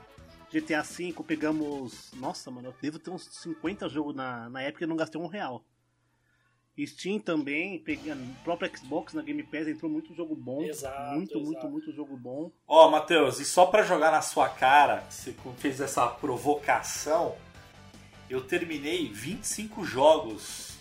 GTA 0.52 0.82
V, 0.82 1.14
pegamos. 1.26 2.12
Nossa, 2.14 2.50
mano, 2.50 2.68
eu 2.68 2.74
devo 2.82 2.98
ter 2.98 3.10
uns 3.10 3.24
50 3.24 3.88
jogos 3.88 4.14
na, 4.14 4.50
na 4.50 4.66
Epic 4.66 4.82
e 4.82 4.86
não 4.86 4.96
gastei 4.96 5.20
um 5.20 5.26
real. 5.26 5.64
Steam 6.86 7.18
também, 7.18 7.78
pegando, 7.78 8.22
o 8.22 8.44
próprio 8.44 8.70
Xbox 8.76 9.12
na 9.12 9.22
Game 9.22 9.42
Pass 9.42 9.68
entrou 9.68 9.90
muito 9.90 10.14
jogo 10.14 10.34
bom. 10.34 10.62
Exato, 10.62 11.14
muito, 11.14 11.38
muito, 11.38 11.52
exato. 11.58 11.68
muito 11.68 11.92
jogo 11.92 12.16
bom. 12.16 12.50
Ó, 12.66 12.90
Matheus, 12.90 13.38
e 13.40 13.44
só 13.44 13.66
pra 13.66 13.82
jogar 13.82 14.10
na 14.10 14.22
sua 14.22 14.48
cara, 14.48 15.04
você 15.10 15.34
fez 15.58 15.80
essa 15.80 16.06
provocação, 16.06 17.34
eu 18.30 18.40
terminei 18.40 19.08
25 19.12 19.84
jogos 19.84 20.72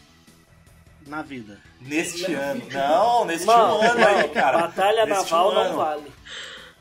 Na 1.06 1.22
vida. 1.22 1.60
neste 1.82 2.34
ano. 2.34 2.62
Não, 2.72 3.26
neste 3.26 3.46
Mano, 3.46 3.80
um 3.80 3.82
ano 3.82 4.08
aí, 4.08 4.22
não, 4.28 4.30
cara. 4.30 4.58
batalha 4.60 5.06
Neste 5.06 5.24
naval 5.32 5.52
um 5.52 5.54
não 5.56 5.76
vale. 5.76 6.12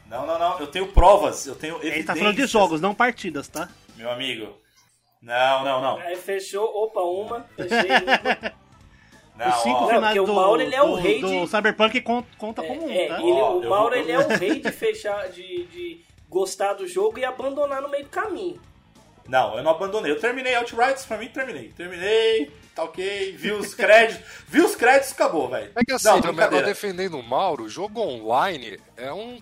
Não, 0.06 0.26
não, 0.26 0.38
não. 0.38 0.58
Eu 0.60 0.66
tenho 0.68 0.86
provas, 0.92 1.46
eu 1.46 1.54
tenho 1.56 1.76
Ele 1.82 2.04
tá 2.04 2.14
falando 2.14 2.34
de 2.34 2.42
evidências. 2.42 2.50
jogos, 2.50 2.80
não 2.80 2.94
partidas, 2.94 3.48
tá? 3.48 3.68
Meu 3.96 4.10
amigo. 4.10 4.56
Não, 5.20 5.64
não, 5.64 5.80
não. 5.82 5.98
Aí 5.98 6.16
fechou, 6.16 6.64
opa, 6.64 7.00
uma, 7.00 7.40
fechei 7.56 7.90
uma. 7.90 8.59
não 9.36 9.48
Os 9.48 9.62
cinco 9.62 9.76
ó, 9.76 9.80
Não, 9.80 9.88
finais 9.88 10.04
porque 10.06 10.20
o 10.20 10.26
do, 10.26 10.34
Mauro, 10.34 10.62
ele 10.62 10.74
é 10.74 10.82
o 10.82 10.86
do- 10.88 10.94
rei 10.96 11.20
do 11.20 11.28
de- 11.44 11.46
Cyberpunk 11.48 12.00
conta, 12.02 12.28
conta 12.38 12.62
É, 12.64 12.66
como 12.68 12.86
um, 12.86 12.90
é, 12.90 13.06
tá? 13.08 13.18
ele- 13.20 13.32
Ó, 13.32 13.58
o 13.58 13.68
Mauro 13.68 13.94
vou- 13.94 14.02
ele 14.04 14.12
é 14.12 14.18
o 14.18 14.28
rei 14.28 14.60
de 14.60 14.70
fechar, 14.72 15.28
de, 15.30 15.64
de 15.66 16.04
gostar 16.28 16.74
do 16.74 16.86
jogo 16.86 17.18
e 17.18 17.24
abandonar 17.24 17.80
no 17.82 17.88
meio 17.88 18.04
do 18.04 18.10
caminho. 18.10 18.60
Não, 19.28 19.56
eu 19.56 19.62
não 19.62 19.70
abandonei. 19.70 20.10
Eu 20.10 20.18
terminei 20.20 20.54
Outriders, 20.56 21.06
pra 21.06 21.16
mim 21.16 21.28
terminei. 21.28 21.68
Terminei, 21.76 22.50
tá 22.74 22.82
ok, 22.82 23.32
vi 23.36 23.52
os 23.52 23.74
créditos. 23.74 24.24
vi 24.48 24.60
os 24.60 24.74
créditos, 24.74 25.12
acabou, 25.12 25.48
velho. 25.48 25.70
É 25.76 25.84
que 25.84 25.92
assim, 25.92 26.08
não, 26.08 26.20
também 26.20 26.44
agora 26.44 26.66
defendendo 26.66 27.18
o 27.18 27.22
Mauro, 27.22 27.64
o 27.64 27.68
jogo 27.68 28.00
online 28.00 28.78
é 28.96 29.12
um 29.12 29.38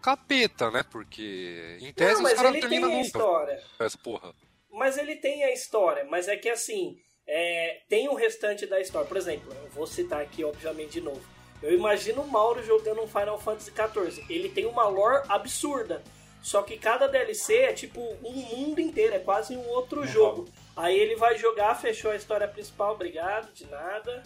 capeta, 0.00 0.70
né? 0.70 0.84
Porque 0.90 1.76
em 1.80 1.92
tese 1.92 2.12
não, 2.14 2.18
os 2.18 2.22
mas 2.22 2.32
caras 2.34 2.50
não 2.52 2.58
ele 2.58 2.60
tem 2.60 2.70
terminam 2.70 2.90
a 2.90 2.94
nunca. 2.94 3.06
história. 3.06 3.62
Essa 3.80 3.98
porra. 3.98 4.32
Mas 4.72 4.96
ele 4.96 5.16
tem 5.16 5.42
a 5.44 5.52
história, 5.52 6.04
mas 6.08 6.28
é 6.28 6.36
que 6.36 6.48
assim, 6.48 6.96
é, 7.34 7.80
tem 7.88 8.08
o 8.08 8.14
restante 8.14 8.66
da 8.66 8.78
história. 8.80 9.08
Por 9.08 9.16
exemplo, 9.16 9.52
eu 9.52 9.68
vou 9.70 9.86
citar 9.86 10.20
aqui, 10.20 10.44
obviamente, 10.44 10.92
de 10.92 11.00
novo. 11.00 11.20
Eu 11.62 11.72
imagino 11.74 12.22
o 12.22 12.28
Mauro 12.28 12.62
jogando 12.64 13.00
um 13.02 13.06
Final 13.06 13.38
Fantasy 13.38 13.70
XIV. 13.72 14.24
Ele 14.28 14.48
tem 14.48 14.66
uma 14.66 14.84
lore 14.88 15.22
absurda. 15.28 16.02
Só 16.42 16.60
que 16.62 16.76
cada 16.76 17.06
DLC 17.06 17.54
é 17.56 17.72
tipo 17.72 18.00
um 18.22 18.32
mundo 18.32 18.80
inteiro, 18.80 19.14
é 19.14 19.18
quase 19.20 19.56
um 19.56 19.66
outro 19.68 20.04
jogo. 20.06 20.48
Aí 20.76 20.98
ele 20.98 21.14
vai 21.14 21.38
jogar, 21.38 21.74
fechou 21.76 22.10
a 22.10 22.16
história 22.16 22.48
principal, 22.48 22.94
obrigado, 22.94 23.52
de 23.54 23.64
nada. 23.66 24.22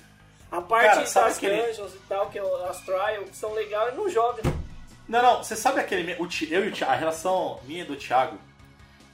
A 0.51 0.63
parte 0.63 0.87
Cara, 0.89 1.01
das 1.03 1.37
aquele- 1.37 1.61
dungeons 1.63 1.95
e 1.95 1.99
tal, 2.09 2.31
que 2.31 2.39
é 2.39 2.43
as 2.69 2.81
trials, 2.81 3.29
que 3.31 3.37
são 3.37 3.53
legais, 3.53 3.89
ele 3.89 3.99
não 3.99 4.09
joga. 4.09 4.43
Não, 5.07 5.23
não, 5.23 5.45
você 5.45 5.55
sabe 5.55 5.79
aquele. 5.79 6.15
O, 6.15 6.27
eu 6.51 6.65
e 6.65 6.69
o 6.69 6.73
Thiago, 6.73 6.93
a 6.93 6.97
relação 6.97 7.61
minha 7.65 7.83
e 7.83 7.87
do 7.87 7.97
Thiago. 7.97 8.39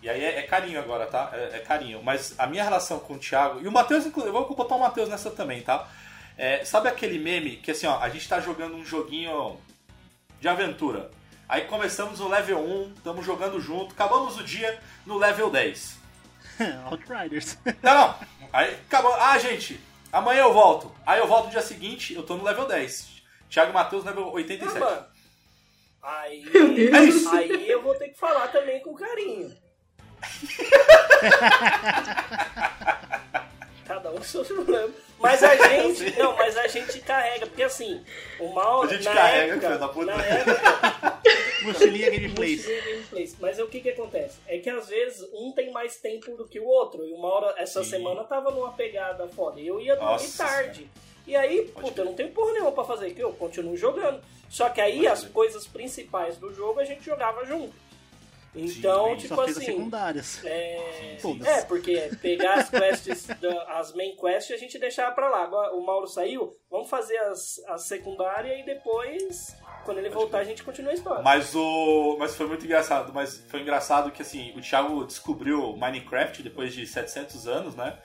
E 0.02 0.10
aí 0.10 0.22
é, 0.24 0.38
é 0.40 0.42
carinho 0.42 0.80
agora, 0.80 1.06
tá? 1.06 1.30
É, 1.32 1.56
é 1.56 1.58
carinho. 1.60 2.02
Mas 2.02 2.34
a 2.38 2.46
minha 2.46 2.64
relação 2.64 2.98
com 2.98 3.14
o 3.14 3.18
Thiago. 3.18 3.60
E 3.62 3.68
o 3.68 3.72
Matheus, 3.72 4.04
inclusive, 4.04 4.34
eu 4.36 4.46
vou 4.46 4.56
botar 4.56 4.74
o 4.74 4.80
Matheus 4.80 5.08
nessa 5.08 5.30
também, 5.30 5.62
tá? 5.62 5.88
É, 6.36 6.64
sabe 6.64 6.88
aquele 6.88 7.18
meme 7.18 7.56
que 7.56 7.70
assim, 7.70 7.86
ó, 7.86 7.98
a 8.00 8.08
gente 8.08 8.28
tá 8.28 8.40
jogando 8.40 8.74
um 8.74 8.84
joguinho 8.84 9.60
de 10.40 10.48
aventura. 10.48 11.10
Aí 11.48 11.62
começamos 11.66 12.18
no 12.18 12.28
level 12.28 12.58
1, 12.58 12.94
estamos 12.96 13.24
jogando 13.24 13.60
junto, 13.60 13.92
acabamos 13.92 14.38
o 14.38 14.42
dia 14.42 14.78
no 15.06 15.18
level 15.18 15.50
10. 15.50 15.98
Outriders. 16.90 17.58
Não, 17.82 17.94
não. 17.94 18.14
Aí 18.52 18.74
acabou. 18.74 19.14
Ah, 19.14 19.38
gente, 19.38 19.78
amanhã 20.12 20.42
eu 20.42 20.52
volto. 20.52 20.92
Aí 21.06 21.20
eu 21.20 21.26
volto 21.28 21.44
no 21.44 21.50
dia 21.50 21.62
seguinte, 21.62 22.14
eu 22.14 22.22
tô 22.22 22.36
no 22.36 22.42
level 22.44 22.66
10. 22.66 23.22
Thiago 23.48 23.70
e 23.70 23.74
Matheus, 23.74 24.04
level 24.04 24.28
Ah, 24.28 24.32
87. 24.32 24.78
mano. 24.80 25.06
Aí, 26.02 26.42
É 26.92 27.02
isso. 27.04 27.28
aí 27.30 27.68
eu 27.68 27.82
vou 27.82 27.94
ter 27.94 28.08
que 28.08 28.18
falar 28.18 28.48
também 28.48 28.80
com 28.80 28.94
carinho. 28.94 29.54
Cada 33.84 34.10
um 34.10 34.16
com 34.16 34.22
seus 34.22 34.48
problemas. 34.48 34.92
Mas 35.18 35.42
a 35.42 35.54
gente. 35.54 36.10
Não, 36.18 36.36
mas 36.36 36.56
a 36.56 36.66
gente 36.66 36.98
carrega, 37.00 37.46
porque 37.46 37.62
assim, 37.62 38.04
o 38.40 38.48
mal. 38.48 38.82
A 38.82 38.86
gente 38.86 39.04
na 39.04 39.14
carrega, 39.14 39.52
época, 39.52 39.68
filho 39.68 39.80
da 39.80 39.88
puta. 39.88 40.16
Na 40.16 40.24
época, 40.24 41.20
Mochilinha 41.62 42.10
Gameplays. 42.10 42.66
Mas 43.38 43.58
o 43.58 43.66
que 43.68 43.80
que 43.80 43.90
acontece? 43.90 44.38
É 44.46 44.58
que 44.58 44.68
às 44.68 44.88
vezes 44.88 45.26
um 45.32 45.52
tem 45.52 45.70
mais 45.70 45.96
tempo 45.96 46.36
do 46.36 46.46
que 46.46 46.58
o 46.58 46.66
outro. 46.66 47.06
E 47.06 47.12
o 47.12 47.18
Mauro, 47.18 47.54
essa 47.56 47.84
Sim. 47.84 47.90
semana, 47.90 48.24
tava 48.24 48.50
numa 48.50 48.72
pegada 48.72 49.28
foda. 49.28 49.60
E 49.60 49.66
eu 49.66 49.80
ia 49.80 49.94
dormir 49.94 50.12
Nossa 50.12 50.44
tarde. 50.44 50.90
E 51.24 51.36
aí, 51.36 51.68
puta, 51.68 52.00
eu 52.00 52.06
não 52.06 52.14
tenho 52.14 52.30
porra 52.30 52.52
nenhuma 52.52 52.72
pra 52.72 52.82
fazer, 52.82 53.14
que 53.14 53.22
eu 53.22 53.32
continuo 53.32 53.76
jogando. 53.76 54.20
Só 54.50 54.68
que 54.68 54.80
aí 54.80 54.96
Pode 54.96 55.06
as 55.06 55.20
crer. 55.20 55.32
coisas 55.32 55.66
principais 55.66 56.36
do 56.36 56.52
jogo 56.52 56.80
a 56.80 56.84
gente 56.84 57.04
jogava 57.04 57.44
junto. 57.44 57.72
Então, 58.54 59.16
tipo 59.16 59.34
Só 59.34 59.44
fez 59.44 59.56
as 59.56 59.62
assim. 59.62 59.72
secundárias. 59.72 60.44
É, 60.44 61.16
Todas. 61.22 61.46
é, 61.46 61.62
porque 61.62 62.10
pegar 62.20 62.54
as 62.54 62.68
quests, 62.68 63.26
da- 63.40 63.78
as 63.78 63.94
main 63.94 64.14
quests, 64.16 64.54
a 64.54 64.58
gente 64.58 64.78
deixava 64.78 65.14
pra 65.14 65.28
lá. 65.30 65.42
Agora 65.44 65.74
o 65.74 65.84
Mauro 65.84 66.06
saiu, 66.06 66.56
vamos 66.70 66.90
fazer 66.90 67.16
as, 67.18 67.58
as 67.68 67.86
secundárias 67.86 68.60
e 68.60 68.62
depois, 68.64 69.56
quando 69.84 69.98
ele 69.98 70.10
voltar, 70.10 70.40
a 70.40 70.44
gente 70.44 70.62
continua 70.62 70.90
a 70.90 70.94
história. 70.94 71.22
Mas 71.22 71.54
o. 71.54 72.16
Mas 72.18 72.34
foi 72.36 72.46
muito 72.46 72.64
engraçado. 72.64 73.12
Mas 73.14 73.38
foi 73.48 73.60
engraçado 73.60 74.10
que 74.10 74.20
assim, 74.22 74.52
o 74.56 74.60
Thiago 74.60 75.04
descobriu 75.06 75.74
Minecraft 75.76 76.42
depois 76.42 76.74
de 76.74 76.86
700 76.86 77.48
anos, 77.48 77.74
né? 77.74 77.96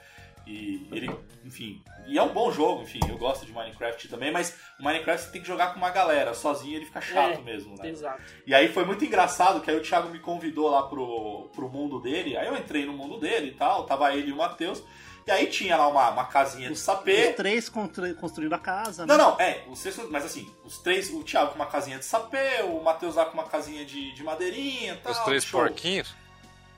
E 0.47 0.87
ele, 0.91 1.09
enfim. 1.43 1.81
E 2.07 2.17
é 2.17 2.23
um 2.23 2.29
bom 2.29 2.49
jogo, 2.51 2.83
enfim, 2.83 2.99
eu 3.09 3.17
gosto 3.17 3.45
de 3.45 3.51
Minecraft 3.51 4.07
também, 4.07 4.31
mas 4.31 4.55
o 4.79 4.83
Minecraft 4.83 5.25
você 5.25 5.31
tem 5.31 5.41
que 5.41 5.47
jogar 5.47 5.73
com 5.73 5.77
uma 5.77 5.89
galera, 5.89 6.33
sozinho 6.33 6.77
ele 6.77 6.85
fica 6.85 7.01
chato 7.01 7.39
É, 7.39 7.41
mesmo, 7.41 7.75
né? 7.77 7.89
Exato. 7.89 8.21
E 8.45 8.55
aí 8.55 8.69
foi 8.69 8.85
muito 8.85 9.03
engraçado 9.03 9.59
que 9.59 9.69
aí 9.69 9.75
o 9.75 9.81
Thiago 9.81 10.07
me 10.09 10.19
convidou 10.19 10.69
lá 10.69 10.83
pro, 10.83 11.49
pro 11.53 11.67
mundo 11.67 11.99
dele, 11.99 12.37
aí 12.37 12.47
eu 12.47 12.55
entrei 12.55 12.85
no 12.85 12.93
mundo 12.93 13.19
dele 13.19 13.47
e 13.49 13.53
tal, 13.55 13.83
tava 13.85 14.13
ele 14.15 14.29
e 14.29 14.31
o 14.31 14.37
Matheus, 14.37 14.81
e 15.27 15.31
aí 15.31 15.47
tinha 15.47 15.75
lá 15.75 15.89
uma, 15.89 16.09
uma 16.11 16.23
casinha 16.27 16.67
de 16.67 16.73
Os 16.75 16.79
sapê. 16.79 17.33
três 17.33 17.67
constru- 17.67 18.15
construindo 18.15 18.53
a 18.53 18.59
casa. 18.59 19.05
Não, 19.05 19.17
né? 19.17 19.23
não, 19.25 19.37
é, 19.37 19.63
os 19.67 19.81
três, 19.81 19.97
mas 20.09 20.23
assim, 20.23 20.49
os 20.63 20.77
três, 20.77 21.09
o 21.09 21.21
Thiago 21.25 21.49
com 21.49 21.55
uma 21.55 21.65
casinha 21.65 21.99
de 21.99 22.05
sapê, 22.05 22.61
o 22.63 22.81
Matheus 22.81 23.15
lá 23.15 23.25
com 23.25 23.33
uma 23.33 23.43
casinha 23.49 23.83
de, 23.83 24.13
de 24.13 24.23
madeirinha 24.23 24.93
e 24.93 24.97
tal. 24.97 25.11
Os 25.11 25.19
três 25.19 25.43
show. 25.43 25.59
porquinhos. 25.59 26.15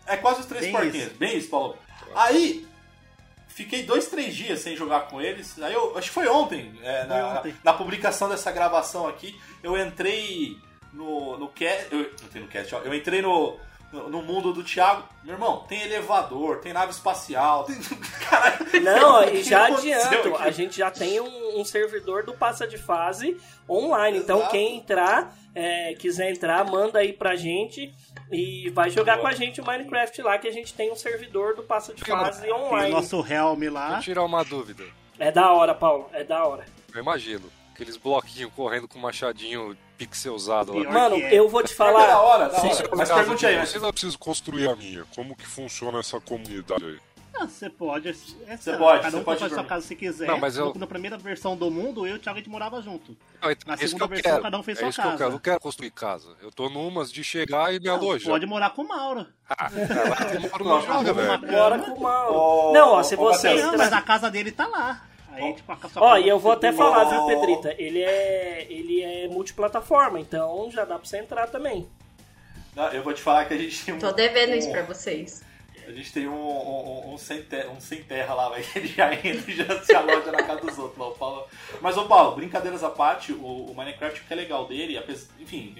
É 0.07 0.17
quase 0.17 0.39
os 0.39 0.47
três 0.47 0.63
Bem 0.65 0.71
porquinhos. 0.71 0.95
isso. 1.09 1.15
Bem 1.17 1.37
isso, 1.37 1.49
Paulo. 1.51 1.77
Aí, 2.15 2.67
fiquei 3.63 3.83
dois, 3.83 4.07
três 4.07 4.33
dias 4.33 4.61
sem 4.61 4.75
jogar 4.75 5.01
com 5.01 5.21
eles. 5.21 5.61
Aí 5.61 5.73
eu, 5.73 5.97
acho 5.97 6.07
que 6.07 6.13
foi 6.13 6.27
ontem, 6.27 6.79
é, 6.81 6.99
Foi 6.99 7.07
na, 7.07 7.39
ontem. 7.39 7.55
na 7.61 7.73
publicação 7.73 8.29
dessa 8.29 8.51
gravação 8.51 9.05
aqui, 9.05 9.37
eu 9.61 9.77
entrei 9.77 10.57
no, 10.93 11.37
no 11.37 11.49
cast. 11.49 11.87
Eu, 11.91 12.01
entrei 12.01 12.41
no 12.41 12.47
cast, 12.47 12.75
ó. 12.75 12.79
Eu 12.79 12.93
entrei 12.93 13.21
no, 13.21 13.57
no, 13.91 14.09
no 14.09 14.21
mundo 14.21 14.53
do 14.53 14.63
Thiago. 14.63 15.03
Meu 15.25 15.33
irmão, 15.33 15.65
tem 15.67 15.81
elevador, 15.81 16.59
tem 16.59 16.71
nave 16.71 16.91
espacial, 16.91 17.65
tem. 17.65 17.75
Caralho, 18.29 18.81
Não, 18.81 19.23
e 19.25 19.43
já 19.43 19.67
adianto, 19.67 20.35
aqui? 20.35 20.43
a 20.47 20.51
gente 20.51 20.77
já 20.77 20.89
tem 20.89 21.19
um, 21.19 21.59
um 21.59 21.65
servidor 21.65 22.23
do 22.23 22.33
Passa 22.33 22.65
de 22.65 22.77
Fase 22.77 23.35
online. 23.69 24.19
Então 24.19 24.37
Exato. 24.37 24.51
quem 24.51 24.77
entrar, 24.77 25.35
é, 25.53 25.93
quiser 25.95 26.31
entrar, 26.31 26.63
manda 26.63 26.99
aí 26.99 27.11
pra 27.11 27.35
gente 27.35 27.93
e 28.31 28.69
vai 28.69 28.89
jogar 28.89 29.13
Boa. 29.17 29.21
com 29.23 29.27
a 29.27 29.35
gente 29.35 29.59
o 29.61 29.65
Minecraft 29.65 30.21
lá, 30.21 30.37
que 30.37 30.47
a 30.47 30.51
gente 30.51 30.73
tem 30.73 30.91
um 30.91 30.95
servidor 30.95 31.55
do 31.55 31.63
Passa 31.63 31.93
de 31.93 32.03
Fase 32.03 32.41
Tem 32.41 32.51
o 32.51 32.55
online. 32.55 32.91
nosso 32.91 33.17
Helm 33.25 33.59
Vou 33.59 33.71
lá. 33.73 33.99
tirar 33.99 34.23
uma 34.23 34.43
dúvida. 34.43 34.83
É 35.17 35.31
da 35.31 35.51
hora, 35.51 35.73
Paulo, 35.73 36.09
é 36.13 36.23
da 36.23 36.45
hora. 36.45 36.65
Eu 36.93 37.01
imagino. 37.01 37.51
Aqueles 37.73 37.95
bloquinhos 37.97 38.51
correndo 38.53 38.87
com 38.89 38.99
machadinho 38.99 39.75
pixelzado 39.97 40.77
lá. 40.77 40.91
Mano, 40.91 41.15
é. 41.17 41.33
eu 41.33 41.47
vou 41.47 41.63
te 41.63 41.71
É 41.71 41.75
falar. 41.75 42.07
da 42.07 42.19
hora, 42.21 42.49
da 42.49 42.57
hora. 42.57 42.89
Mas 42.95 43.09
pergunte 43.09 43.45
aí, 43.45 43.57
mas 43.57 43.69
vocês, 43.69 43.83
eu 43.83 43.91
preciso 43.91 44.19
construir 44.19 44.69
a 44.69 44.75
minha. 44.75 45.05
Como 45.15 45.35
que 45.35 45.45
funciona 45.45 45.99
essa 45.99 46.19
comunidade 46.19 46.83
aí? 46.83 46.97
Ah, 47.33 47.47
você 47.47 47.69
pode. 47.69 48.09
É, 48.09 48.57
Você 48.57 48.73
pode, 48.75 49.01
Cada 49.03 49.17
um 49.17 49.23
pode 49.23 49.39
fazer 49.39 49.55
sua 49.55 49.63
casa 49.63 49.85
se 49.87 49.95
quiser. 49.95 50.27
Não, 50.27 50.37
mas 50.37 50.57
eu- 50.57 50.73
Na 50.75 50.85
primeira 50.87 51.17
versão 51.17 51.55
do 51.55 51.71
mundo, 51.71 52.05
eu 52.05 52.15
e 52.15 52.17
o 52.17 52.19
Thiago 52.19 52.37
a 52.37 52.41
gente 52.41 52.49
morava 52.49 52.81
junto. 52.81 53.15
Não, 53.41 53.49
então, 53.51 53.67
Na 53.67 53.73
é 53.73 53.75
isso 53.77 53.87
segunda 53.87 53.97
que 53.99 54.03
eu 54.03 54.07
versão, 54.15 54.31
quero. 54.31 54.43
cada 54.43 54.57
um 54.59 54.63
fez 54.63 54.77
é 54.77 54.81
sua 54.81 54.89
isso 54.89 54.95
que 55.01 55.01
eu 55.01 55.11
casa. 55.11 55.17
quero. 55.17 55.29
Eu 55.29 55.33
não 55.33 55.39
quero 55.39 55.59
construir 55.61 55.91
casa. 55.91 56.27
Eu 56.41 56.51
tô 56.51 56.67
numas 56.69 57.11
de 57.11 57.23
chegar 57.23 57.73
e 57.73 57.79
me 57.79 57.87
alojar. 57.87 58.29
pode 58.31 58.45
morar 58.45 58.71
com 58.71 58.81
o 58.81 58.87
Mauro. 58.87 59.25
Ah, 59.49 59.69
cama. 61.03 61.79
com 61.95 62.03
o. 62.03 62.69
Ô, 62.69 62.73
não, 62.73 62.89
ó, 62.93 63.03
se 63.03 63.15
você. 63.15 63.53
Não, 63.61 63.77
mas 63.77 63.93
a 63.93 64.01
casa 64.01 64.29
dele 64.29 64.51
tá 64.51 64.67
lá. 64.67 65.05
Aí, 65.31 65.53
tipo, 65.53 65.71
Ó, 65.71 65.75
casa 65.75 66.19
e 66.19 66.27
eu 66.27 66.39
vou 66.39 66.51
até 66.51 66.73
falar, 66.73 67.05
viu. 67.05 67.25
Pedrita? 67.27 67.73
Ele 67.77 68.01
é. 68.01 68.67
Ele 68.69 69.01
é 69.01 69.27
multiplataforma, 69.29 70.19
então 70.19 70.69
já 70.71 70.83
dá 70.83 70.97
pra 70.97 71.07
você 71.07 71.17
entrar 71.19 71.47
também. 71.47 71.87
Não, 72.75 72.87
eu 72.91 73.01
vou 73.03 73.13
te 73.13 73.21
falar 73.21 73.45
que 73.45 73.53
a 73.53 73.57
gente 73.57 73.85
tem 73.85 73.93
um. 73.93 73.99
Tô 73.99 74.11
devendo 74.11 74.53
isso 74.55 74.67
um- 74.67 74.71
pra 74.71 74.83
vocês. 74.83 75.43
A 75.89 75.91
gente 75.93 76.13
tem 76.13 76.27
um, 76.27 76.33
um, 76.35 77.13
um 77.13 77.17
sem, 77.17 77.41
terra, 77.41 77.69
um 77.69 77.79
sem 77.81 78.03
terra 78.03 78.33
lá, 78.33 78.49
velho. 78.49 78.63
que 78.71 78.77
Ele 78.79 78.87
já 78.87 79.13
entra 79.13 79.51
e 79.51 79.55
já 79.55 79.81
se 79.83 79.93
aloja 79.95 80.31
na 80.31 80.43
casa 80.43 80.61
dos 80.61 80.77
outros. 80.77 80.97
Lá, 80.99 81.07
o 81.07 81.15
Paulo... 81.15 81.45
Mas, 81.81 81.97
ô 81.97 82.05
Paulo, 82.05 82.35
brincadeiras 82.35 82.83
à 82.83 82.89
parte, 82.89 83.33
o, 83.33 83.43
o 83.71 83.73
Minecraft, 83.75 84.21
o 84.21 84.23
que 84.25 84.33
é 84.33 84.35
legal 84.35 84.65
dele, 84.67 85.01
enfim. 85.39 85.75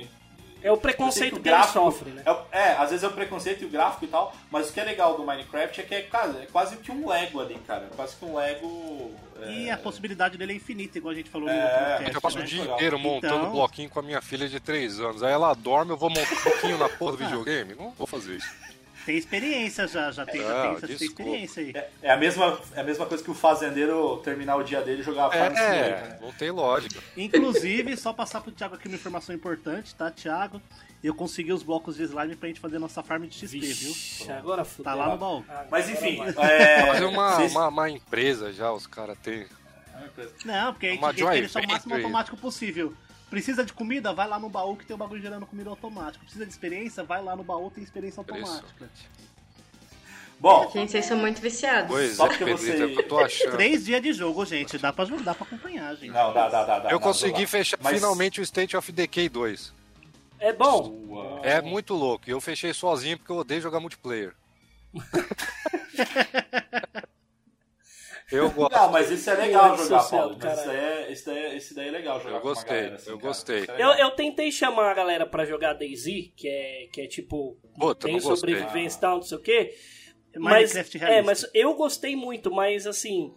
É 0.61 0.69
o 0.69 0.73
eu 0.73 0.75
sei 0.75 0.81
preconceito 0.81 1.37
o 1.37 1.39
que 1.39 1.47
ele 1.47 1.63
sofre, 1.63 2.09
né? 2.09 2.21
É, 2.25 2.31
o- 2.31 2.41
é, 2.51 2.71
às 2.73 2.89
vezes 2.89 3.01
é 3.03 3.07
o 3.07 3.11
preconceito 3.11 3.61
e 3.61 3.65
o 3.65 3.69
gráfico 3.69 4.03
e 4.03 4.07
tal, 4.09 4.35
mas 4.51 4.69
o 4.69 4.73
que 4.73 4.79
é 4.81 4.83
legal 4.83 5.15
do 5.15 5.23
Minecraft 5.23 5.79
é 5.79 5.83
que 5.85 5.95
é, 5.95 6.01
quase- 6.01 6.37
é 6.37 6.47
quase 6.51 6.75
que 6.75 6.91
um 6.91 7.07
Lego 7.07 7.39
ali, 7.39 7.55
cara. 7.65 7.87
É 7.89 7.95
quase 7.95 8.17
que 8.17 8.25
um 8.25 8.35
Lego. 8.35 9.15
é, 9.41 9.51
E 9.53 9.71
a 9.71 9.77
possibilidade 9.77 10.37
dele 10.37 10.51
é 10.51 10.55
infinita, 10.57 10.97
igual 10.97 11.13
a 11.13 11.15
gente 11.15 11.29
falou 11.29 11.47
no 11.47 11.53
É, 11.53 11.63
outro 11.63 11.77
Eu 11.79 11.87
podcast, 11.91 12.19
passo 12.21 12.35
o 12.37 12.39
né? 12.41 12.45
dia 12.45 12.61
legal. 12.61 12.75
inteiro 12.75 12.99
montando 12.99 13.35
Então- 13.37 13.51
bloquinho 13.51 13.89
com 13.89 13.99
a 13.99 14.03
minha 14.03 14.21
filha 14.21 14.49
de 14.49 14.59
3 14.59 14.99
anos. 14.99 15.23
Aí 15.23 15.31
ela 15.31 15.53
dorme, 15.53 15.91
eu 15.91 15.97
vou 15.97 16.09
montar 16.09 16.33
um 16.33 16.41
pouquinho 16.41 16.77
na 16.77 16.89
porra 16.89 17.11
do 17.13 17.17
videogame? 17.23 17.75
Não 17.75 17.91
vou 17.91 18.05
fazer 18.05 18.35
isso. 18.35 18.49
Tem 19.09 19.17
experiência 19.17 19.87
já, 19.87 20.11
já 20.11 20.23
tem, 20.23 20.39
já 20.39 20.61
tem, 20.61 20.73
já 20.75 20.79
tem 20.87 20.95
desculpa. 20.97 21.23
experiência 21.23 21.63
aí. 21.63 21.71
É, 21.73 21.89
é 22.03 22.11
a 22.11 22.15
mesma, 22.17 22.61
é 22.75 22.81
a 22.81 22.83
mesma 22.83 23.07
coisa 23.07 23.23
que 23.23 23.31
o 23.31 23.33
fazendeiro 23.33 24.17
terminar 24.17 24.55
o 24.57 24.63
dia 24.63 24.81
dele 24.83 25.01
e 25.01 25.03
jogar 25.03 25.25
a 25.25 25.31
farm 25.31 25.55
Simulator, 25.55 25.73
É, 25.73 25.89
né? 25.89 26.19
não 26.21 26.31
tem 26.31 26.51
lógica. 26.51 27.01
Inclusive, 27.17 27.97
só 27.97 28.13
passar 28.13 28.39
pro 28.41 28.51
Thiago 28.51 28.75
aqui 28.75 28.87
uma 28.87 28.93
informação 28.93 29.33
importante, 29.33 29.95
tá, 29.95 30.11
Thiago? 30.11 30.61
Eu 31.03 31.15
consegui 31.15 31.51
os 31.51 31.63
blocos 31.63 31.95
de 31.95 32.03
slime 32.03 32.35
pra 32.35 32.49
gente 32.49 32.59
fazer 32.59 32.77
nossa 32.77 33.01
farm 33.01 33.23
de 33.23 33.33
XP, 33.35 33.57
viu? 33.59 33.93
Vixe, 33.93 34.31
agora 34.31 34.63
fudeu. 34.63 34.83
Tá 34.83 34.93
lá 34.93 35.09
no 35.09 35.17
baú. 35.17 35.43
Mas 35.71 35.89
enfim, 35.89 36.19
é, 36.37 36.85
Fazer 36.85 37.05
uma, 37.05 37.31
vocês- 37.35 37.51
uma, 37.51 37.67
uma 37.67 37.89
empresa 37.89 38.53
já, 38.53 38.71
os 38.71 38.85
caras 38.85 39.17
têm. 39.23 39.47
Não, 40.45 40.71
porque 40.71 40.85
a 40.85 40.89
gente 40.91 40.99
Uma 40.99 41.13
quer 41.15 41.47
seja 41.49 41.59
o 41.59 41.67
máximo 41.67 41.95
automático 41.95 42.37
possível. 42.37 42.93
Precisa 43.29 43.63
de 43.63 43.73
comida? 43.73 44.13
Vai 44.13 44.27
lá 44.27 44.39
no 44.39 44.49
baú 44.49 44.75
que 44.75 44.85
tem 44.85 44.95
o 44.95 44.97
bagulho 44.97 45.21
gerando 45.21 45.45
comida 45.45 45.69
automático. 45.69 46.23
Precisa 46.23 46.45
de 46.45 46.51
experiência? 46.51 47.03
Vai 47.03 47.23
lá 47.23 47.35
no 47.35 47.43
baú 47.43 47.69
tem 47.69 47.83
experiência 47.83 48.19
automática. 48.21 48.89
Bom, 50.39 50.69
Gente, 50.73 50.91
vocês 50.91 51.05
são 51.05 51.17
muito 51.17 51.41
viciados. 51.41 51.91
Pois 51.91 52.15
Só 52.15 52.25
é, 52.25 52.29
porque 52.29 52.45
você- 52.45 52.83
é 52.83 52.87
que 52.87 52.99
eu 52.99 53.07
tô 53.07 53.19
achando. 53.19 53.51
Três 53.51 53.85
dias 53.85 54.01
de 54.01 54.13
jogo, 54.13 54.45
gente. 54.45 54.77
Dá 54.77 54.93
pra, 54.93 55.03
dá 55.05 55.35
pra 55.35 55.45
acompanhar, 55.45 55.93
gente. 55.95 56.11
não, 56.11 56.33
dá, 56.33 56.47
dá, 56.47 56.63
dá. 56.63 56.79
dá 56.79 56.89
Eu 56.91 56.97
dá, 56.97 57.03
consegui 57.03 57.45
fechar 57.45 57.77
Mas- 57.81 57.95
finalmente 57.95 58.39
o 58.39 58.43
State 58.43 58.77
of 58.77 58.89
Decay 58.91 59.27
2. 59.27 59.73
É 60.39 60.53
bom. 60.53 60.83
Sua- 61.07 61.39
É 61.43 61.61
muito 61.61 61.93
louco. 61.93 62.29
E 62.29 62.31
eu 62.31 62.39
fechei 62.39 62.73
sozinho 62.73 63.17
porque 63.17 63.31
eu 63.31 63.37
odeio 63.37 63.61
jogar 63.61 63.81
multiplayer. 63.81 64.33
eu 68.31 68.49
gosto. 68.51 68.71
Não, 68.73 68.91
mas 68.91 69.09
isso 69.09 69.29
é 69.29 69.33
legal 69.35 69.77
jogar, 69.77 69.99
social 70.01 70.21
Paulo. 70.29 70.37
Mas 70.41 70.57
isso 70.57 70.67
daí, 70.67 70.77
é, 70.77 71.11
isso, 71.11 71.25
daí, 71.25 71.37
é- 71.37 71.55
isso 71.55 71.75
daí 71.75 71.87
é 71.87 71.91
legal 71.91 72.19
jogar 72.19 72.35
Eu 72.37 72.41
gostei, 72.41 72.75
galera, 72.77 72.95
assim, 72.95 73.09
eu 73.09 73.17
cara. 73.17 73.27
gostei. 73.27 73.65
É 73.67 73.83
Eu, 73.83 73.89
eu 73.93 74.11
tentei 74.11 74.51
chamar 74.51 74.91
a 74.91 74.93
galera 74.93 75.25
pra 75.25 75.45
jogar 75.45 75.73
DayZ, 75.73 76.05
que 76.35 76.47
é, 76.47 76.87
que 76.91 77.01
é 77.01 77.07
tipo. 77.07 77.57
Puta, 77.79 78.07
tem 78.07 78.19
sobrevivência 78.19 78.97
e 78.97 79.01
tal, 79.01 79.15
não 79.17 79.23
sei 79.23 79.37
o 79.37 79.41
quê. 79.41 79.75
Mas, 80.37 80.73
Minecraft 80.73 81.03
é, 81.05 81.21
mas 81.23 81.49
eu 81.53 81.73
gostei 81.73 82.15
muito, 82.15 82.51
mas 82.51 82.85
assim. 82.85 83.33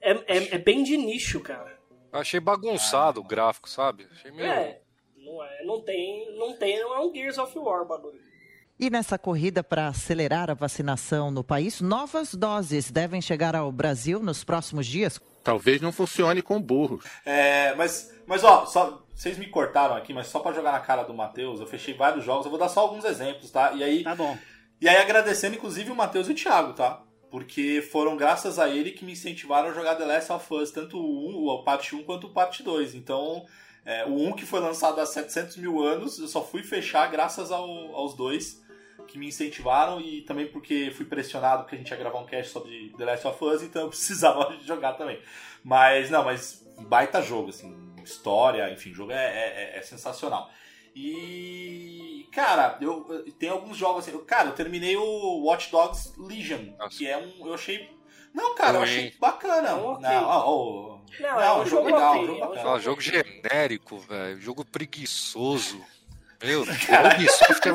É, 0.00 0.12
é, 0.12 0.54
é 0.54 0.58
bem 0.58 0.82
de 0.82 0.96
nicho, 0.96 1.40
cara. 1.40 1.78
Eu 2.12 2.18
achei 2.18 2.38
bagunçado 2.40 3.20
o 3.20 3.24
gráfico, 3.24 3.68
sabe? 3.68 4.06
Achei 4.12 4.30
meio. 4.30 4.46
É. 4.46 4.80
Não, 5.16 5.42
é, 5.42 5.64
não 5.64 5.80
tem. 5.80 6.36
Não 6.36 6.56
tem, 6.56 6.80
não 6.80 6.94
é 6.94 7.00
um 7.00 7.12
Gears 7.14 7.38
of 7.38 7.56
War 7.58 7.86
bagulho. 7.86 8.20
E 8.82 8.90
nessa 8.90 9.16
corrida 9.16 9.62
para 9.62 9.86
acelerar 9.86 10.50
a 10.50 10.54
vacinação 10.54 11.30
no 11.30 11.44
país, 11.44 11.80
novas 11.80 12.34
doses 12.34 12.90
devem 12.90 13.20
chegar 13.22 13.54
ao 13.54 13.70
Brasil 13.70 14.18
nos 14.18 14.42
próximos 14.42 14.88
dias. 14.88 15.20
Talvez 15.44 15.80
não 15.80 15.92
funcione 15.92 16.42
com 16.42 16.60
burros. 16.60 17.04
É, 17.24 17.76
mas, 17.76 18.12
mas 18.26 18.42
ó, 18.42 18.66
só, 18.66 19.00
vocês 19.14 19.38
me 19.38 19.46
cortaram 19.46 19.94
aqui, 19.94 20.12
mas 20.12 20.26
só 20.26 20.40
pra 20.40 20.50
jogar 20.52 20.72
na 20.72 20.80
cara 20.80 21.04
do 21.04 21.14
Matheus, 21.14 21.60
eu 21.60 21.66
fechei 21.68 21.94
vários 21.94 22.24
jogos, 22.24 22.44
eu 22.44 22.50
vou 22.50 22.58
dar 22.58 22.68
só 22.68 22.80
alguns 22.80 23.04
exemplos, 23.04 23.52
tá? 23.52 23.70
E 23.70 23.84
aí, 23.84 24.02
Tá 24.02 24.16
bom. 24.16 24.36
e 24.80 24.88
aí 24.88 24.96
agradecendo 24.96 25.54
inclusive 25.54 25.92
o 25.92 25.94
Matheus 25.94 26.28
e 26.28 26.32
o 26.32 26.34
Thiago, 26.34 26.72
tá? 26.72 27.02
Porque 27.30 27.86
foram 27.92 28.16
graças 28.16 28.58
a 28.58 28.68
ele 28.68 28.90
que 28.90 29.04
me 29.04 29.12
incentivaram 29.12 29.68
a 29.68 29.72
jogar 29.72 29.94
The 29.94 30.06
Last 30.06 30.32
of 30.32 30.54
Us, 30.54 30.72
tanto 30.72 30.98
o 30.98 31.28
1, 31.30 31.46
o 31.46 31.62
parte 31.62 31.94
1 31.94 32.02
quanto 32.02 32.26
o 32.26 32.30
parte 32.30 32.64
2. 32.64 32.96
Então, 32.96 33.44
é, 33.86 34.04
o 34.06 34.14
1 34.28 34.32
que 34.34 34.44
foi 34.44 34.58
lançado 34.58 35.00
há 35.00 35.06
700 35.06 35.56
mil 35.56 35.80
anos, 35.82 36.18
eu 36.18 36.26
só 36.26 36.42
fui 36.44 36.64
fechar 36.64 37.08
graças 37.10 37.52
ao- 37.52 37.94
aos 37.94 38.14
dois 38.14 38.60
que 39.12 39.18
me 39.18 39.28
incentivaram 39.28 40.00
e 40.00 40.22
também 40.22 40.46
porque 40.46 40.90
fui 40.96 41.04
pressionado 41.04 41.62
porque 41.64 41.76
a 41.76 41.78
gente 41.78 41.90
ia 41.90 41.96
gravar 41.96 42.18
um 42.20 42.26
cast 42.26 42.50
sobre 42.52 42.92
The 42.96 43.04
Last 43.04 43.26
of 43.26 43.44
Us, 43.44 43.62
então 43.62 43.82
eu 43.82 43.88
precisava 43.90 44.56
de 44.56 44.66
jogar 44.66 44.94
também. 44.94 45.20
Mas, 45.62 46.08
não, 46.10 46.24
mas 46.24 46.64
baita 46.88 47.20
jogo, 47.22 47.50
assim, 47.50 47.76
história, 48.02 48.70
enfim, 48.72 48.90
o 48.90 48.94
jogo 48.94 49.12
é, 49.12 49.74
é- 49.74 49.78
é 49.78 49.82
sensacional. 49.82 50.50
E, 50.94 52.28
cara, 52.32 52.78
eu, 52.80 53.06
eu- 53.10 53.32
tem 53.32 53.48
alguns 53.48 53.76
jogos 53.76 54.06
assim, 54.06 54.16
eu- 54.16 54.24
cara, 54.24 54.48
eu 54.48 54.54
terminei 54.54 54.96
o 54.96 55.44
Watch 55.44 55.70
Dogs 55.70 56.12
Legion, 56.18 56.72
Nossa. 56.78 56.96
que 56.96 57.06
é 57.06 57.16
um, 57.16 57.46
eu 57.46 57.54
achei, 57.54 57.88
não, 58.34 58.54
cara, 58.54 58.78
eu 58.78 58.82
achei 58.82 59.12
bacana. 59.20 59.68
É 59.68 59.74
um 59.74 59.86
ok. 59.92 60.02
Não, 60.08 60.24
ó, 60.24 60.98
Não, 61.20 61.30
Não, 61.30 61.40
é 61.40 61.52
um 61.52 61.56
jogo 61.66 61.68
jogo 61.68 61.84
legal, 61.86 62.12
ok, 62.14 62.26
jogo 62.26 62.40
é 62.40 62.44
um 62.44 62.48
bacana. 62.48 62.72
Ah, 62.74 62.78
jogo 62.78 63.00
genérico, 63.00 63.98
velho. 63.98 64.40
Jogo 64.40 64.64
preguiçoso. 64.64 65.84
Meu 66.42 66.64
Deus, 66.66 66.78
Ubisoft 67.14 67.68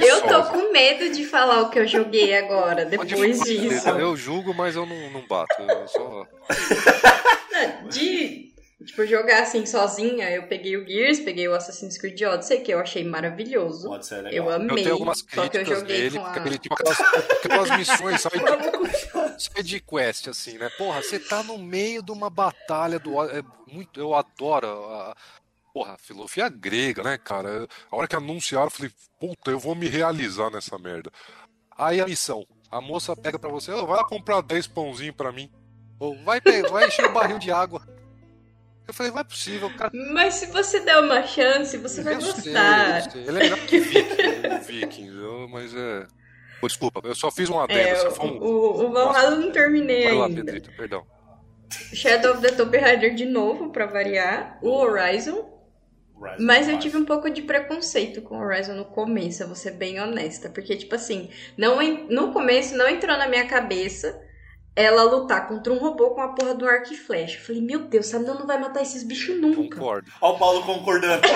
Eu 0.00 0.22
tô 0.22 0.44
com 0.44 0.72
medo 0.72 1.10
de 1.14 1.24
falar 1.26 1.62
o 1.62 1.70
que 1.70 1.78
eu 1.78 1.86
joguei 1.86 2.36
agora, 2.36 2.84
depois 2.84 3.40
disso. 3.40 3.88
Eu 3.90 4.16
julgo, 4.16 4.54
mas 4.54 4.76
eu 4.76 4.86
não, 4.86 5.10
não 5.10 5.26
bato. 5.26 5.60
Eu 5.60 5.88
só... 5.88 6.26
De, 7.90 8.52
tipo, 8.84 9.04
jogar 9.04 9.42
assim 9.42 9.66
sozinha, 9.66 10.30
eu 10.30 10.46
peguei 10.46 10.76
o 10.76 10.86
Gears, 10.86 11.20
peguei 11.20 11.48
o 11.48 11.54
Assassin's 11.54 11.98
Creed 11.98 12.20
Odyssey, 12.22 12.60
que 12.60 12.72
eu 12.72 12.78
achei 12.78 13.02
maravilhoso. 13.04 13.88
Pode 13.88 14.06
ser 14.06 14.22
legal. 14.22 14.32
Eu 14.32 14.44
Eu 14.44 14.52
amei. 14.52 14.76
tenho 14.76 14.92
algumas 14.92 15.18
Só 15.18 15.26
que 15.26 15.38
eu 15.38 15.50
críticas 15.50 15.78
joguei 15.80 15.96
dele, 16.02 16.18
a... 16.18 16.46
ele 16.46 16.58
tem 16.58 16.70
aquelas, 16.70 17.00
aquelas 17.32 17.78
missões 17.78 18.20
side, 18.20 19.38
side 19.56 19.80
quest, 19.80 20.28
assim, 20.28 20.58
né? 20.58 20.70
Porra, 20.78 21.02
você 21.02 21.18
tá 21.18 21.42
no 21.42 21.58
meio 21.58 22.02
de 22.02 22.12
uma 22.12 22.30
batalha 22.30 22.98
do. 22.98 23.20
É 23.24 23.42
muito, 23.66 23.98
eu 23.98 24.14
adoro 24.14 24.68
a. 24.68 25.16
Porra, 25.78 25.96
filosofia 25.96 26.48
grega, 26.48 27.04
né, 27.04 27.16
cara? 27.16 27.68
A 27.88 27.96
hora 27.96 28.08
que 28.08 28.16
anunciaram, 28.16 28.66
eu 28.66 28.70
falei, 28.72 28.90
puta, 29.20 29.52
eu 29.52 29.60
vou 29.60 29.76
me 29.76 29.86
realizar 29.86 30.50
nessa 30.50 30.76
merda. 30.76 31.08
Aí 31.76 32.00
a 32.00 32.04
missão. 32.06 32.44
A 32.68 32.80
moça 32.80 33.14
pega 33.14 33.38
pra 33.38 33.48
você, 33.48 33.70
"Ô, 33.70 33.86
vai 33.86 33.96
lá 33.98 34.04
comprar 34.04 34.40
10 34.40 34.66
pãozinhos 34.66 35.14
pra 35.14 35.30
mim. 35.30 35.48
Ou 36.00 36.16
vai, 36.24 36.40
pegar, 36.40 36.68
vai 36.68 36.88
encher 36.88 37.04
o 37.06 37.12
barril 37.12 37.38
de 37.38 37.52
água. 37.52 37.80
Eu 38.88 38.92
falei, 38.92 39.12
não 39.12 39.20
é 39.20 39.24
possível, 39.24 39.70
cara. 39.76 39.92
Mas 40.12 40.34
se 40.34 40.46
você 40.46 40.80
der 40.80 40.98
uma 40.98 41.24
chance, 41.24 41.76
você 41.78 42.02
vai 42.02 42.14
Eu 42.14 42.22
sei, 42.22 42.32
gostar. 42.52 43.14
eu. 43.14 43.20
Ele 43.22 43.28
é 43.28 43.32
melhor 43.44 43.58
que 43.60 43.78
Vikings, 43.78 45.14
eu- 45.16 45.48
mas 45.48 45.72
é. 45.76 46.08
Pô, 46.60 46.66
desculpa, 46.66 47.00
eu 47.04 47.14
só 47.14 47.30
fiz 47.30 47.48
um 47.48 47.60
adendo. 47.60 47.78
É, 47.78 48.08
o, 48.08 48.22
um... 48.24 48.42
o, 48.42 48.86
o 48.86 48.92
Valhalla 48.92 49.36
não 49.36 49.52
terminei 49.52 50.06
Vai 50.06 50.14
lá, 50.16 50.26
ainda. 50.26 50.44
Pedrito, 50.44 50.72
perdão. 50.76 51.06
Shadow 51.70 52.32
of 52.32 52.42
the 52.42 52.50
Tomb 52.50 52.76
Raider 52.78 53.14
de 53.14 53.26
novo, 53.26 53.70
pra 53.70 53.86
variar. 53.86 54.58
O 54.60 54.70
Horizon. 54.70 55.56
Mas 56.38 56.68
eu 56.68 56.78
tive 56.78 56.96
um 56.96 57.04
pouco 57.04 57.28
de 57.30 57.42
preconceito 57.42 58.22
com 58.22 58.36
o 58.36 58.40
Horizon 58.40 58.74
no 58.74 58.84
começo, 58.84 59.42
eu 59.42 59.46
vou 59.46 59.56
ser 59.56 59.72
bem 59.72 60.00
honesta. 60.00 60.48
Porque, 60.48 60.76
tipo 60.76 60.94
assim, 60.94 61.30
não, 61.56 61.80
no 62.08 62.32
começo 62.32 62.76
não 62.76 62.88
entrou 62.88 63.16
na 63.16 63.28
minha 63.28 63.46
cabeça 63.46 64.20
ela 64.74 65.02
lutar 65.02 65.48
contra 65.48 65.72
um 65.72 65.78
robô 65.78 66.10
com 66.10 66.20
a 66.20 66.28
porra 66.34 66.54
do 66.54 66.64
arco 66.66 66.92
e 66.92 66.96
flecha. 66.96 67.36
Eu 67.38 67.42
falei, 67.44 67.60
meu 67.62 67.80
Deus, 67.80 68.06
essa 68.06 68.18
menina 68.18 68.38
não 68.38 68.46
vai 68.46 68.58
matar 68.60 68.80
esses 68.82 69.02
bichos 69.02 69.40
nunca. 69.40 69.76
Concordo. 69.76 70.10
Ó 70.20 70.34
o 70.34 70.38
Paulo 70.38 70.62
concordando. 70.64 71.22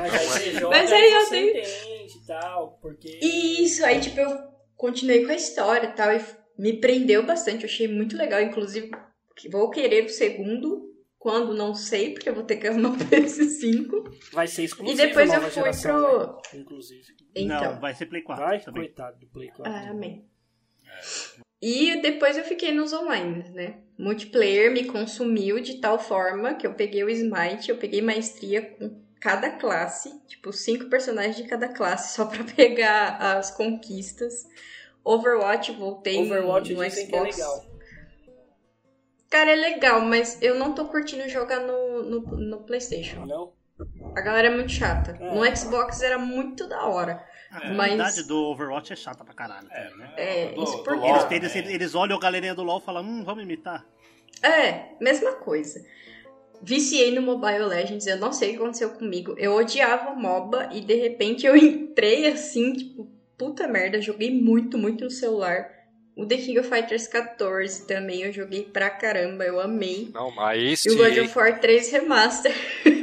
Mas 0.00 0.14
aí 0.14 0.26
você 0.28 0.52
joga 0.52 0.76
Mas 0.76 0.92
aí 0.92 1.12
eu 1.12 1.28
tenho- 1.28 1.50
entende 1.50 2.18
e 2.22 2.26
tal, 2.26 2.78
porque. 2.80 3.18
Isso, 3.20 3.84
aí 3.84 4.00
tipo, 4.00 4.20
eu 4.20 4.38
continuei 4.76 5.24
com 5.24 5.32
a 5.32 5.36
história 5.36 5.88
e 5.88 5.92
tal, 5.92 6.12
e 6.12 6.20
me 6.58 6.74
prendeu 6.80 7.24
bastante, 7.24 7.64
eu 7.64 7.68
achei 7.68 7.88
muito 7.88 8.16
legal, 8.16 8.40
inclusive 8.40 8.90
vou 9.50 9.70
querer 9.70 10.04
o 10.04 10.08
segundo, 10.08 10.93
quando 11.24 11.54
não 11.54 11.74
sei, 11.74 12.12
porque 12.12 12.28
eu 12.28 12.34
vou 12.34 12.44
ter 12.44 12.56
que 12.56 12.66
arrumar 12.66 12.90
o 12.90 12.96
PS5. 12.98 14.12
Vai 14.30 14.46
ser 14.46 14.64
exclusivo 14.64 15.00
E 15.00 15.06
depois 15.06 15.32
eu 15.32 15.40
fui 15.40 15.50
geração, 15.52 15.98
pro- 15.98 16.26
né? 16.52 16.60
Inclusive. 16.60 17.02
Então, 17.34 17.72
Não, 17.72 17.80
vai 17.80 17.94
ser 17.94 18.04
Play 18.04 18.20
4 18.20 18.44
Vai, 18.44 18.60
também. 18.60 18.82
coitado 18.82 19.18
do 19.20 19.26
Play 19.28 19.48
4. 19.48 19.72
ah, 19.72 19.88
amém. 19.88 20.26
E 21.62 21.98
depois 22.02 22.36
eu 22.36 22.44
fiquei 22.44 22.72
nos 22.74 22.92
online, 22.92 23.48
né? 23.54 23.78
Multiplayer 23.98 24.70
me 24.70 24.84
consumiu 24.84 25.60
de 25.60 25.80
tal 25.80 25.98
forma 25.98 26.56
que 26.56 26.66
eu 26.66 26.74
peguei 26.74 27.02
o 27.02 27.08
Smite, 27.08 27.70
eu 27.70 27.78
peguei 27.78 28.02
maestria 28.02 28.60
com 28.60 29.02
cada 29.18 29.48
classe, 29.52 30.20
tipo, 30.26 30.52
cinco 30.52 30.90
personagens 30.90 31.36
de 31.36 31.44
cada 31.44 31.68
classe, 31.68 32.14
só 32.14 32.26
pra 32.28 32.44
pegar 32.44 33.16
as 33.16 33.50
conquistas. 33.50 34.46
Overwatch, 35.02 35.72
voltei 35.72 36.18
Overwatch 36.20 36.74
no 36.74 36.82
Xbox. 36.90 36.94
que 37.06 37.14
é 37.16 37.20
legal. 37.22 37.73
Cara, 39.34 39.50
é 39.50 39.56
legal, 39.56 40.00
mas 40.00 40.40
eu 40.40 40.54
não 40.54 40.72
tô 40.76 40.84
curtindo 40.84 41.28
jogar 41.28 41.58
no, 41.58 42.04
no, 42.04 42.20
no 42.20 42.58
PlayStation. 42.58 43.26
Não? 43.26 43.52
A 44.14 44.20
galera 44.20 44.46
é 44.46 44.50
muito 44.50 44.70
chata. 44.70 45.18
É. 45.20 45.34
No 45.34 45.56
Xbox 45.56 46.00
era 46.02 46.16
muito 46.16 46.68
da 46.68 46.86
hora. 46.86 47.20
A 47.50 47.54
Mas- 47.72 47.90
comunidade 47.90 48.28
do 48.28 48.36
Overwatch 48.44 48.92
é 48.92 48.96
chata 48.96 49.24
pra 49.24 49.34
caralho. 49.34 49.66
É, 49.72 49.88
também, 49.88 49.98
né? 50.06 50.12
É, 50.16 50.52
do- 50.52 50.62
isso 50.62 50.84
por 50.84 50.96
LoL? 50.96 51.26
Eles, 51.32 51.52
eles, 51.56 51.74
eles 51.74 51.94
olham 51.96 52.16
a 52.16 52.20
galerinha 52.20 52.54
do 52.54 52.62
LoL 52.62 52.78
e 52.78 52.82
falam, 52.82 53.02
hum, 53.02 53.24
vamos 53.24 53.42
imitar. 53.42 53.84
É, 54.40 54.90
mesma 55.00 55.32
coisa. 55.32 55.84
Viciei 56.62 57.12
no 57.12 57.20
Mobile 57.20 57.64
Legends, 57.64 58.06
eu 58.06 58.16
não 58.18 58.32
sei 58.32 58.50
o 58.50 58.52
que 58.52 58.58
aconteceu 58.62 58.90
comigo. 58.90 59.34
Eu 59.36 59.54
odiava 59.56 60.14
MOBA 60.14 60.68
e 60.72 60.80
de 60.80 60.94
repente 60.94 61.44
eu 61.44 61.56
entrei 61.58 62.28
assim, 62.28 62.72
tipo, 62.74 63.10
puta 63.36 63.66
merda, 63.66 64.00
joguei 64.00 64.30
muito, 64.32 64.78
muito 64.78 65.02
no 65.02 65.10
celular. 65.10 65.68
O 66.16 66.24
The 66.26 66.36
King 66.36 66.58
of 66.60 66.68
Fighters 66.68 67.08
14 67.08 67.86
também 67.86 68.22
eu 68.22 68.32
joguei 68.32 68.62
pra 68.62 68.88
caramba, 68.88 69.44
eu 69.44 69.60
amei. 69.60 70.10
Não, 70.14 70.30
mas 70.30 70.84
E 70.84 70.90
o 70.90 70.96
God 70.96 71.16
of 71.18 71.36
War 71.38 71.58
3 71.58 71.90
Remaster. 71.90 72.54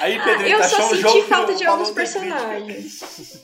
Aí, 0.00 0.16
Ah, 0.18 0.24
Pedrinho, 0.24 0.56
eu 0.56 0.58
tá 0.58 0.68
só 0.68 0.84
um 0.86 0.88
senti 0.90 1.00
jogo 1.00 1.22
falta 1.22 1.54
de 1.54 1.64
alguns 1.64 1.90
personagens. 1.92 3.40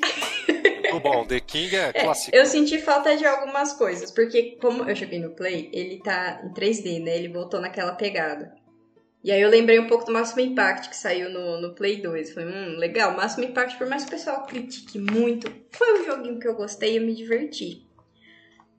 Muito 0.90 1.00
bom, 1.00 1.24
The 1.24 1.40
King 1.40 1.76
é, 1.76 1.90
É, 1.94 2.04
clássico. 2.04 2.36
eu 2.36 2.44
senti 2.46 2.78
falta 2.78 3.16
de 3.16 3.24
algumas 3.24 3.72
coisas, 3.72 4.10
porque 4.10 4.56
como 4.60 4.88
eu 4.88 4.94
joguei 4.96 5.20
no 5.20 5.30
Play, 5.30 5.70
ele 5.72 6.00
tá 6.02 6.40
em 6.44 6.52
3D, 6.52 7.00
né? 7.02 7.16
Ele 7.16 7.28
voltou 7.28 7.60
naquela 7.60 7.92
pegada. 7.92 8.52
E 9.22 9.30
aí 9.30 9.40
eu 9.40 9.50
lembrei 9.50 9.78
um 9.78 9.86
pouco 9.86 10.04
do 10.06 10.12
Máximo 10.12 10.40
Impact 10.40 10.88
que 10.88 10.96
saiu 10.96 11.28
no, 11.30 11.60
no 11.60 11.74
Play 11.74 12.00
2. 12.00 12.32
Falei, 12.32 12.48
hum, 12.48 12.76
legal, 12.78 13.14
Máximo 13.14 13.44
Impact, 13.44 13.76
por 13.78 13.86
mais 13.86 14.02
que 14.04 14.08
o 14.08 14.16
pessoal 14.16 14.46
critique 14.46 14.98
muito, 14.98 15.52
foi 15.70 16.00
um 16.00 16.04
joguinho 16.06 16.40
que 16.40 16.48
eu 16.48 16.54
gostei 16.54 16.94
e 16.94 16.96
eu 16.96 17.02
me 17.02 17.14
diverti. 17.14 17.86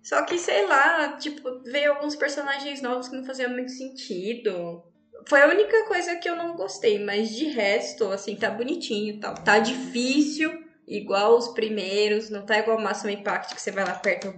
Só 0.04 0.24
que, 0.24 0.38
sei 0.38 0.66
lá, 0.68 1.18
tipo, 1.18 1.62
veio 1.64 1.94
alguns 1.94 2.16
personagens 2.16 2.82
novos 2.82 3.08
que 3.08 3.16
não 3.16 3.24
faziam 3.26 3.52
muito 3.52 3.72
sentido. 3.72 4.84
Foi 5.28 5.42
a 5.42 5.48
única 5.48 5.86
coisa 5.86 6.16
que 6.16 6.28
eu 6.28 6.36
não 6.36 6.56
gostei, 6.56 6.98
mas 7.04 7.30
de 7.30 7.46
resto, 7.46 8.06
assim, 8.12 8.36
tá 8.36 8.50
bonitinho 8.50 9.16
e 9.16 9.20
tal. 9.20 9.36
Tá 9.36 9.60
difícil, 9.60 10.52
igual 10.88 11.38
os 11.38 11.50
primeiros, 11.50 12.30
não 12.32 12.44
tá 12.46 12.58
igual 12.58 12.78
o 12.78 12.82
Máximo 12.82 13.12
Impact, 13.12 13.54
que 13.54 13.62
você 13.62 13.70
vai 13.72 13.86
lá, 13.86 13.92
aperta 13.92 14.30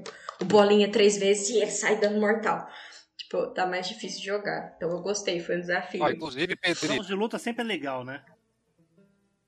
o- 0.41 0.45
bolinha 0.45 0.91
três 0.91 1.17
vezes 1.17 1.49
e 1.49 1.58
ele 1.62 1.71
sai 1.71 1.97
dando 1.97 2.19
mortal. 2.19 2.67
Tipo, 3.15 3.47
tá 3.54 3.65
mais 3.65 3.88
difícil 3.88 4.19
de 4.19 4.26
jogar. 4.26 4.73
Então 4.76 4.89
eu 4.89 4.99
gostei, 5.02 5.39
foi 5.39 5.56
um 5.58 5.62
desafio. 5.62 6.04
Ah, 6.04 6.12
inclusive, 6.12 6.56
Pedrinho, 6.58 6.93
Jogos 6.95 7.08
de 7.08 7.13
luta 7.15 7.39
sempre 7.39 7.62
é 7.63 7.65
legal, 7.65 8.04
né? 8.04 8.21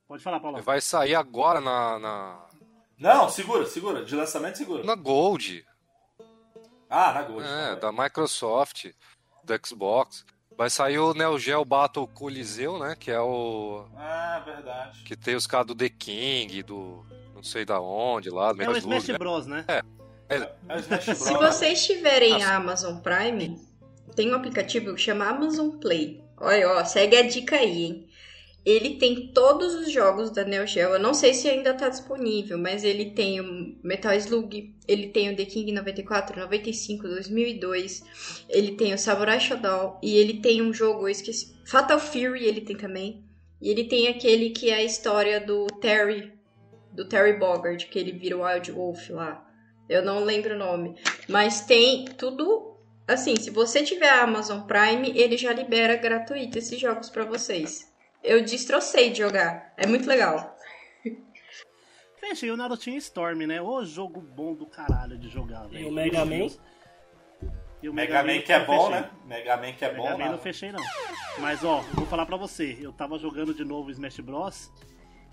Pode 0.07 0.23
falar, 0.23 0.39
Paulo. 0.39 0.61
vai 0.61 0.79
sair 0.79 1.15
agora 1.15 1.59
na, 1.59 1.99
na, 1.99 2.45
Não, 2.97 3.27
segura, 3.27 3.65
segura. 3.65 4.05
De 4.05 4.15
lançamento, 4.15 4.57
segura. 4.57 4.83
na 4.83 4.95
Gold. 4.95 5.65
Ah, 6.97 7.11
na 7.11 7.23
Gold. 7.23 7.45
É, 7.45 7.75
da 7.75 7.91
Microsoft, 7.91 8.85
do 9.43 9.67
Xbox. 9.67 10.23
Vai 10.57 10.69
sair 10.69 10.97
o 10.97 11.13
Neo 11.13 11.37
Geo 11.37 11.65
Battle 11.65 12.07
Coliseu, 12.07 12.79
né? 12.79 12.95
Que 12.97 13.11
é 13.11 13.19
o. 13.19 13.85
Ah, 13.97 14.41
verdade. 14.45 15.03
Que 15.03 15.13
tem 15.13 15.35
os 15.35 15.45
caras 15.45 15.67
do 15.67 15.75
The 15.75 15.89
King, 15.89 16.63
do. 16.63 17.05
Não 17.35 17.43
sei 17.43 17.65
da 17.65 17.81
onde 17.81 18.29
lá, 18.29 18.53
do 18.53 18.61
É 18.63 18.69
o 18.69 18.77
Smash 18.77 19.09
né? 19.09 19.17
Bros, 19.17 19.45
né? 19.45 19.65
É 19.67 19.83
o 20.73 20.79
Smash 20.79 21.05
Bros. 21.05 21.17
Se 21.17 21.33
vocês 21.33 21.85
tiverem 21.85 22.41
a 22.41 22.55
Amazon 22.55 22.97
Prime, 22.99 23.59
tem 24.15 24.31
um 24.31 24.35
aplicativo 24.35 24.95
que 24.95 25.01
chama 25.01 25.27
Amazon 25.27 25.71
Play. 25.71 26.23
Olha, 26.37 26.69
ó, 26.69 26.85
segue 26.85 27.17
a 27.17 27.27
dica 27.27 27.57
aí, 27.57 27.83
hein? 27.83 28.07
Ele 28.65 28.95
tem 28.95 29.27
todos 29.27 29.75
os 29.75 29.91
jogos 29.91 30.31
da 30.31 30.43
Neo 30.43 30.65
Geo. 30.65 30.89
Eu 30.89 30.99
não 30.99 31.13
sei 31.13 31.33
se 31.33 31.47
ainda 31.47 31.73
tá 31.73 31.87
disponível, 31.87 32.57
mas 32.57 32.83
ele 32.83 33.11
tem 33.11 33.39
o 33.39 33.77
Metal 33.83 34.13
Slug, 34.13 34.75
ele 34.87 35.09
tem 35.09 35.31
o 35.31 35.35
The 35.35 35.45
King 35.45 35.71
94, 35.71 36.39
95, 36.39 37.07
2002, 37.07 38.03
ele 38.49 38.71
tem 38.71 38.93
o 38.93 38.97
Samurai 38.97 39.39
Shodown 39.39 39.99
e 40.01 40.17
ele 40.17 40.41
tem 40.41 40.63
um 40.63 40.73
jogo, 40.73 41.01
eu 41.01 41.09
esqueci, 41.09 41.55
Fatal 41.65 41.99
Fury 41.99 42.45
ele 42.45 42.61
tem 42.61 42.75
também. 42.75 43.23
E 43.61 43.69
ele 43.69 43.85
tem 43.85 44.07
aquele 44.07 44.49
que 44.49 44.69
é 44.69 44.75
a 44.75 44.83
história 44.83 45.39
do 45.39 45.65
Terry, 45.81 46.33
do 46.91 47.05
Terry 47.05 47.33
Bogard, 47.33 47.85
que 47.87 47.97
ele 47.97 48.11
vira 48.11 48.37
o 48.37 48.43
Wild 48.43 48.71
Wolf 48.71 49.09
lá. 49.09 49.43
Eu 49.87 50.03
não 50.03 50.23
lembro 50.23 50.55
o 50.55 50.57
nome. 50.57 50.95
Mas 51.27 51.61
tem 51.61 52.05
tudo. 52.05 52.75
Assim, 53.07 53.35
se 53.35 53.49
você 53.49 53.83
tiver 53.83 54.09
a 54.09 54.23
Amazon 54.23 54.61
Prime, 54.61 55.11
ele 55.15 55.37
já 55.37 55.53
libera 55.53 55.95
gratuito 55.95 56.57
esses 56.57 56.79
jogos 56.79 57.09
pra 57.09 57.23
vocês. 57.23 57.91
Eu 58.25 58.43
destrocei 58.43 59.11
de 59.11 59.19
jogar. 59.19 59.73
É 59.77 59.85
muito 59.85 60.07
legal. 60.07 60.55
Fechei 62.19 62.49
o 62.49 62.57
Narutinho 62.57 62.97
Storm, 62.97 63.45
né? 63.45 63.61
Ô 63.61 63.85
jogo 63.85 64.19
bom 64.19 64.53
do 64.55 64.65
caralho 64.65 65.17
de 65.17 65.29
jogar, 65.29 65.67
velho. 65.67 65.89
o 65.89 65.91
Mega 65.91 66.25
Man? 66.25 66.47
E 67.83 67.89
o 67.89 67.93
Mega 67.93 68.23
Man 68.23 68.39
que 68.41 68.51
é 68.51 68.65
bom, 68.65 68.87
fechei. 68.87 69.01
né? 69.01 69.09
Mega 69.27 69.57
Man 69.57 69.73
que 69.73 69.85
é 69.85 69.89
Mega 69.91 70.01
bom, 70.01 70.09
Man 70.09 70.17
né? 70.17 70.29
não 70.31 70.37
fechei 70.39 70.71
não. 70.71 70.81
Mas 71.39 71.63
ó, 71.63 71.81
vou 71.93 72.07
falar 72.07 72.25
pra 72.25 72.35
você, 72.37 72.77
eu 72.81 72.91
tava 72.91 73.19
jogando 73.19 73.53
de 73.53 73.63
novo 73.63 73.89
o 73.89 73.91
Smash 73.91 74.19
Bros. 74.21 74.71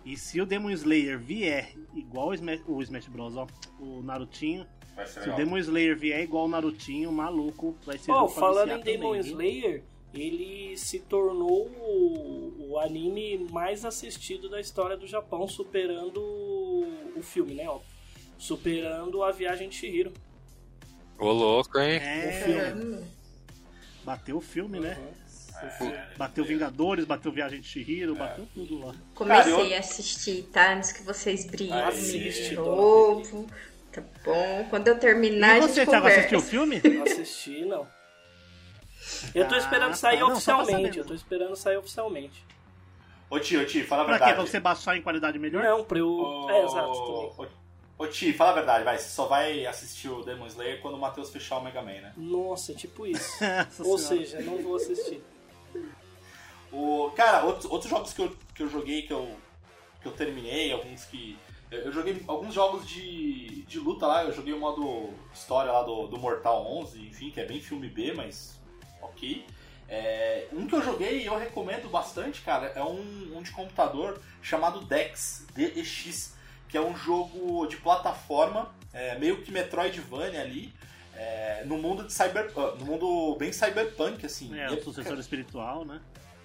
E 0.05 0.17
se 0.17 0.41
o 0.41 0.45
Demon 0.45 0.71
Slayer 0.71 1.19
vier 1.19 1.73
igual 1.95 2.29
o 2.29 2.35
Smash, 2.35 2.61
o 2.67 2.83
Smash 2.83 3.07
Bros, 3.09 3.37
ó, 3.37 3.47
o 3.81 4.03
Narutinho, 4.03 4.67
se 5.07 5.19
o 5.19 5.23
legal. 5.23 5.37
Demon 5.37 5.59
Slayer 5.59 5.97
vier 5.97 6.21
igual 6.23 6.45
o 6.45 6.49
Narutinho, 6.49 7.11
maluco, 7.11 7.75
vai 7.87 7.97
ser 7.97 8.11
Oh, 8.11 8.17
jogo 8.27 8.33
pra 8.33 8.41
falando 8.41 8.73
em 8.73 8.81
Demon 8.81 9.07
também, 9.13 9.23
viu? 9.23 9.33
Slayer, 9.33 9.85
ele 10.14 10.77
se 10.77 10.98
tornou 11.01 11.66
o, 11.68 12.68
o 12.70 12.79
anime 12.79 13.46
mais 13.51 13.85
assistido 13.85 14.48
da 14.48 14.61
história 14.61 14.96
do 14.96 15.07
Japão, 15.07 15.46
superando 15.48 16.18
o, 16.20 17.12
o 17.16 17.22
filme, 17.22 17.55
né? 17.55 17.68
Ó, 17.68 17.81
superando 18.38 19.22
a 19.22 19.31
Viagem 19.31 19.68
de 19.68 19.77
Chihiro. 19.77 20.12
Ô, 21.18 21.31
louco, 21.33 21.79
hein? 21.79 21.98
É, 22.03 22.72
Hum. 22.77 23.05
bateu 24.05 24.37
o 24.37 24.40
filme, 24.40 24.81
né? 24.81 24.96
É. 25.01 25.22
Bateu 26.16 26.44
Vingadores, 26.44 27.05
bateu 27.05 27.31
Viagem 27.31 27.61
de 27.61 27.68
Chihiro, 27.68 28.16
bateu 28.16 28.48
tudo 28.53 28.85
lá. 28.85 28.94
Comecei 29.14 29.53
Cara, 29.53 29.64
eu- 29.68 29.77
a 29.77 29.79
assistir, 29.79 30.42
tá? 30.53 30.75
Antes 30.75 30.90
que 30.90 31.05
vocês 31.05 31.44
briguem 31.46 31.72
Assiste, 31.81 32.48
de 32.51 32.55
novo. 32.57 33.46
Tá 33.92 34.03
bom. 34.25 34.66
Quando 34.70 34.88
eu 34.88 34.98
terminar, 34.98 35.59
E 35.59 35.59
a 35.59 35.66
você, 35.68 35.75
gente 35.83 35.90
Thiago, 35.90 36.07
assistiu 36.09 36.38
o 36.38 36.42
conversa. 36.42 36.51
filme? 36.51 36.94
Não 36.96 37.03
assisti, 37.05 37.64
não. 37.64 37.87
Eu 39.35 39.48
tô 39.48 39.55
Ah, 39.55 39.59
esperando 39.59 39.94
sair 39.94 40.18
tá. 40.18 40.25
Não, 40.25 40.33
oficialmente. 40.33 40.72
saber. 40.88 40.98
Eu 40.98 41.05
tô 41.07 41.14
esperando 41.14 41.57
sair 41.57 41.77
oficialmente. 41.77 42.44
Ô, 43.31 43.38
Ti, 43.40 43.57
ô, 43.57 43.64
Ti, 43.64 43.83
fala 43.83 44.03
a 44.03 44.05
Pra 44.05 44.14
quê? 44.14 44.18
verdade. 44.25 44.42
Pra 44.42 44.51
você 44.51 44.61
baixar 44.61 44.96
em 44.96 45.03
qualidade 45.03 45.38
melhor? 45.38 45.62
Não, 45.62 45.85
pra 45.85 45.98
eu. 45.98 46.09
Ô, 46.09 46.51
É, 46.51 46.64
exato, 46.64 46.92
também. 46.92 47.33
Ô, 47.38 47.46
ô, 48.05 48.07
Ti, 48.07 48.33
fala 48.33 48.51
a 48.51 48.55
verdade, 48.55 48.85
vai. 48.85 48.98
Você 48.98 49.09
só 49.09 49.27
vai 49.27 49.64
assistir 49.66 50.09
o 50.09 50.22
Demon 50.22 50.46
Slayer 50.46 50.81
quando 50.83 50.94
o 50.94 50.98
Matheus 51.01 51.31
fechar 51.31 51.57
o 51.59 51.64
Mega 51.64 51.81
Man, 51.81 51.92
né? 52.01 52.12
Nossa, 52.16 52.75
tipo 52.75 53.07
isso. 53.07 53.38
Ou 53.85 53.96
senhora. 53.98 54.27
seja, 54.27 54.40
não 54.42 54.59
vou 54.62 54.77
assistir. 54.77 55.22
O, 56.70 57.11
cara, 57.14 57.44
outros, 57.44 57.70
outros 57.70 57.90
jogos 57.90 58.12
que 58.12 58.22
eu, 58.22 58.37
que 58.55 58.62
eu 58.62 58.68
joguei, 58.68 59.03
que 59.03 59.12
eu, 59.12 59.35
que 60.01 60.09
eu 60.09 60.12
terminei, 60.12 60.72
alguns 60.72 61.05
que. 61.05 61.38
Eu, 61.70 61.81
eu 61.83 61.92
joguei 61.92 62.22
alguns 62.27 62.53
jogos 62.55 62.87
de, 62.88 63.62
de 63.62 63.79
luta 63.79 64.07
lá, 64.07 64.25
eu 64.25 64.33
joguei 64.33 64.53
o 64.55 64.59
modo 64.59 65.11
história 65.33 65.70
lá 65.70 65.83
do, 65.83 66.07
do 66.07 66.18
Mortal 66.18 66.66
11, 66.79 66.98
enfim, 67.07 67.31
que 67.31 67.40
é 67.40 67.44
bem 67.46 67.61
filme 67.61 67.88
B, 67.88 68.12
mas 68.14 68.59
ok. 69.03 69.45
É, 69.88 70.47
um 70.53 70.67
que 70.67 70.75
eu 70.75 70.83
joguei 70.83 71.23
e 71.23 71.27
eu 71.27 71.37
recomendo 71.37 71.91
bastante, 71.91 72.41
cara, 72.41 72.73
é 72.75 72.83
um, 72.83 73.37
um 73.37 73.43
de 73.43 73.51
computador 73.51 74.21
chamado 74.41 74.81
Dex, 74.81 75.47
DEX, 75.55 76.35
que 76.69 76.79
é 76.79 76.81
um 76.81 76.97
jogo 76.97 77.67
de 77.67 77.77
plataforma, 77.77 78.75
é, 78.93 79.19
meio 79.19 79.43
que 79.43 79.53
Metroidvania 79.53 80.41
ali, 80.41 80.73
é, 81.15 81.62
no 81.67 81.77
mundo 81.77 82.05
de 82.05 82.12
cyber, 82.12 82.51
ah, 82.57 82.75
no 82.79 82.87
mundo 82.87 83.37
bem 83.37 83.53
cyberpunk, 83.53 84.25
assim. 84.25 84.59
É, 84.59 84.71
o 84.71 84.83
sucessor 84.83 85.19
espiritual, 85.19 85.85
né? 85.85 86.01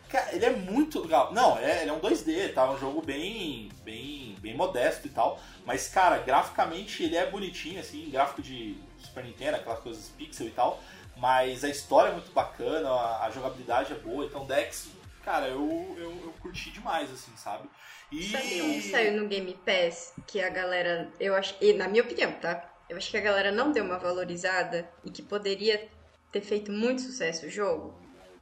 Cara, 0.09 0.33
ele 0.33 0.45
é 0.45 0.51
muito 0.51 1.01
legal. 1.01 1.33
Não, 1.33 1.57
é, 1.57 1.81
ele 1.81 1.89
é 1.89 1.93
um 1.93 1.99
2D, 1.99 2.53
tá? 2.53 2.69
Um 2.69 2.77
jogo 2.77 3.01
bem, 3.01 3.69
bem, 3.83 4.35
bem 4.39 4.55
modesto 4.55 5.07
e 5.07 5.09
tal. 5.09 5.39
Mas, 5.65 5.89
cara, 5.89 6.17
graficamente 6.19 7.03
ele 7.03 7.15
é 7.15 7.29
bonitinho, 7.29 7.79
assim, 7.79 8.09
gráfico 8.09 8.41
de 8.41 8.77
Super 8.99 9.23
Nintendo, 9.23 9.57
aquelas 9.57 9.79
coisas 9.79 10.09
pixel 10.17 10.47
e 10.47 10.51
tal. 10.51 10.81
Mas 11.19 11.63
a 11.63 11.69
história 11.69 12.09
é 12.09 12.13
muito 12.13 12.31
bacana, 12.31 12.89
a, 12.89 13.25
a 13.25 13.31
jogabilidade 13.31 13.93
é 13.93 13.95
boa. 13.95 14.25
Então, 14.25 14.45
Dex, 14.45 14.89
cara, 15.23 15.47
eu, 15.47 15.95
eu, 15.97 16.11
eu 16.23 16.33
curti 16.39 16.71
demais, 16.71 17.11
assim, 17.11 17.31
sabe? 17.35 17.67
E. 18.11 18.29
Sabe 18.29 18.61
um 18.61 18.73
que 18.73 18.89
saiu 18.89 19.21
no 19.21 19.27
Game 19.27 19.53
Pass 19.65 20.13
que 20.25 20.41
a 20.41 20.49
galera, 20.49 21.09
eu 21.19 21.35
acho, 21.35 21.55
e 21.59 21.73
na 21.73 21.87
minha 21.87 22.03
opinião, 22.03 22.31
tá? 22.33 22.71
Eu 22.87 22.95
acho 22.95 23.11
que 23.11 23.17
a 23.17 23.21
galera 23.21 23.51
não 23.51 23.71
deu 23.71 23.83
uma 23.83 23.97
valorizada 23.97 24.89
e 25.03 25.11
que 25.11 25.21
poderia 25.21 25.89
ter 26.31 26.41
feito 26.41 26.71
muito 26.71 27.01
sucesso 27.01 27.45
o 27.45 27.49
jogo. 27.49 27.93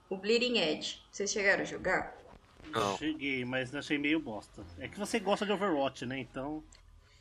O 0.07 0.17
Bleeding 0.17 0.59
Edge. 0.59 1.01
Vocês 1.11 1.31
chegaram 1.31 1.63
a 1.63 1.65
jogar? 1.65 2.15
Não. 2.69 2.97
Cheguei, 2.97 3.43
mas 3.43 3.73
achei 3.73 3.97
meio 3.97 4.19
bosta. 4.19 4.63
É 4.79 4.87
que 4.87 4.99
você 4.99 5.19
gosta 5.19 5.45
de 5.45 5.51
Overwatch, 5.51 6.05
né? 6.05 6.19
Então. 6.19 6.63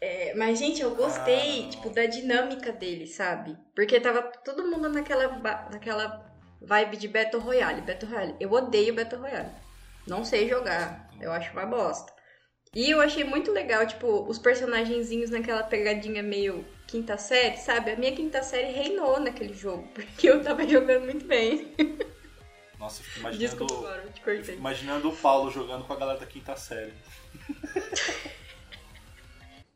É, 0.07 0.35
mas, 0.37 0.59
gente, 0.59 0.83
eu 0.83 0.95
gostei, 0.95 1.65
Ah. 1.65 1.71
tipo, 1.71 1.89
da 1.89 2.05
dinâmica 2.05 2.71
dele, 2.71 3.07
sabe? 3.07 3.57
Porque 3.75 3.99
tava 3.99 4.21
todo 4.45 4.67
mundo 4.67 4.91
naquela, 4.91 5.29
naquela 5.71 6.31
vibe 6.61 6.99
de 6.99 7.09
Battle 7.09 7.41
Royale. 7.41 7.81
Battle 7.81 8.11
Royale. 8.11 8.37
Eu 8.39 8.53
odeio 8.53 8.95
Battle 8.95 9.23
Royale. 9.23 9.49
Não 10.07 10.23
sei 10.23 10.47
jogar. 10.47 11.09
Eu 11.19 11.33
acho 11.33 11.51
uma 11.55 11.65
bosta. 11.65 12.13
E 12.75 12.91
eu 12.91 13.01
achei 13.01 13.25
muito 13.25 13.51
legal, 13.51 13.87
tipo, 13.87 14.29
os 14.29 14.39
personagenzinhos 14.39 15.31
naquela 15.31 15.63
pegadinha 15.63 16.23
meio 16.23 16.67
quinta 16.87 17.17
série, 17.17 17.57
sabe? 17.57 17.93
A 17.93 17.97
minha 17.97 18.13
quinta 18.15 18.43
série 18.43 18.73
reinou 18.73 19.19
naquele 19.19 19.55
jogo, 19.55 19.89
porque 19.95 20.29
eu 20.29 20.43
tava 20.43 20.69
jogando 20.69 21.05
muito 21.07 21.25
bem. 21.25 21.73
Nossa, 22.79 23.01
eu 23.01 23.05
fico 23.07 23.21
imaginando, 23.21 23.39
Desculpa, 23.39 24.03
eu 24.27 24.35
eu 24.35 24.45
fico 24.45 24.59
imaginando 24.59 25.09
o 25.09 25.17
Paulo 25.17 25.51
jogando 25.51 25.87
com 25.87 25.95
a 25.95 25.97
galera 25.97 26.19
da 26.19 26.27
quinta 26.27 26.55
série. 26.57 26.93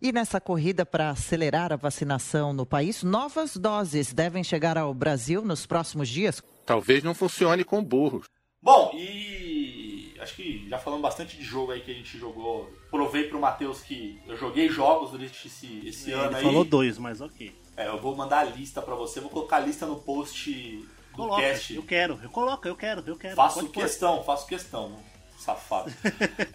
E 0.01 0.13
nessa 0.13 0.41
corrida 0.41 0.87
para 0.87 1.11
acelerar 1.11 1.73
a 1.73 1.77
vacinação 1.77 2.53
no 2.53 2.65
país, 2.65 3.03
novas 3.03 3.57
doses 3.57 4.13
devem 4.13 4.45
chegar 4.45 4.79
ao 4.79 4.95
Brasil 4.95 5.43
nos 5.43 5.67
próximos 5.67 6.09
dias. 6.09 6.41
Talvez 6.65 7.03
não 7.03 7.15
funcione 7.15 7.65
com 7.65 7.83
burros. 7.83 8.27
Bom, 8.63 8.93
e 8.95 10.15
acho 10.21 10.37
que 10.37 10.69
já 10.69 10.79
falamos 10.79 11.03
bastante 11.03 11.37
de 11.37 11.43
jogo 11.43 11.73
aí 11.73 11.81
que 11.81 11.91
a 11.91 11.95
gente 11.95 12.17
jogou. 12.19 12.73
Provei 12.91 13.25
pro 13.25 13.41
Matheus 13.41 13.81
que 13.81 14.21
eu 14.27 14.37
joguei 14.37 14.69
jogos 14.69 15.11
durante 15.11 15.47
esse, 15.49 15.83
esse 15.87 16.13
ano 16.13 16.27
Ele 16.27 16.37
aí. 16.37 16.43
falou 16.43 16.65
dois, 16.65 16.97
mas 16.99 17.21
ok. 17.21 17.53
É, 17.77 17.89
eu 17.89 18.01
vou 18.01 18.15
mandar 18.17 18.41
a 18.41 18.45
lista 18.45 18.81
pra 18.83 18.95
você, 18.95 19.21
vou 19.21 19.31
colocar 19.31 19.57
a 19.57 19.61
lista 19.61 19.87
no 19.87 19.97
post 19.97 20.53
do 20.53 20.89
Coloca, 21.17 21.43
cast. 21.43 21.75
eu 21.75 21.83
quero, 21.83 22.19
eu 22.23 22.31
coloco, 22.31 22.67
eu 22.69 22.77
quero, 22.77 23.03
eu 23.07 23.17
quero. 23.17 23.35
Faço 23.35 23.57
Pode 23.61 23.69
pôr. 23.73 23.83
questão, 23.83 24.23
faço 24.25 24.47
questão, 24.47 24.97
safado. 25.39 25.93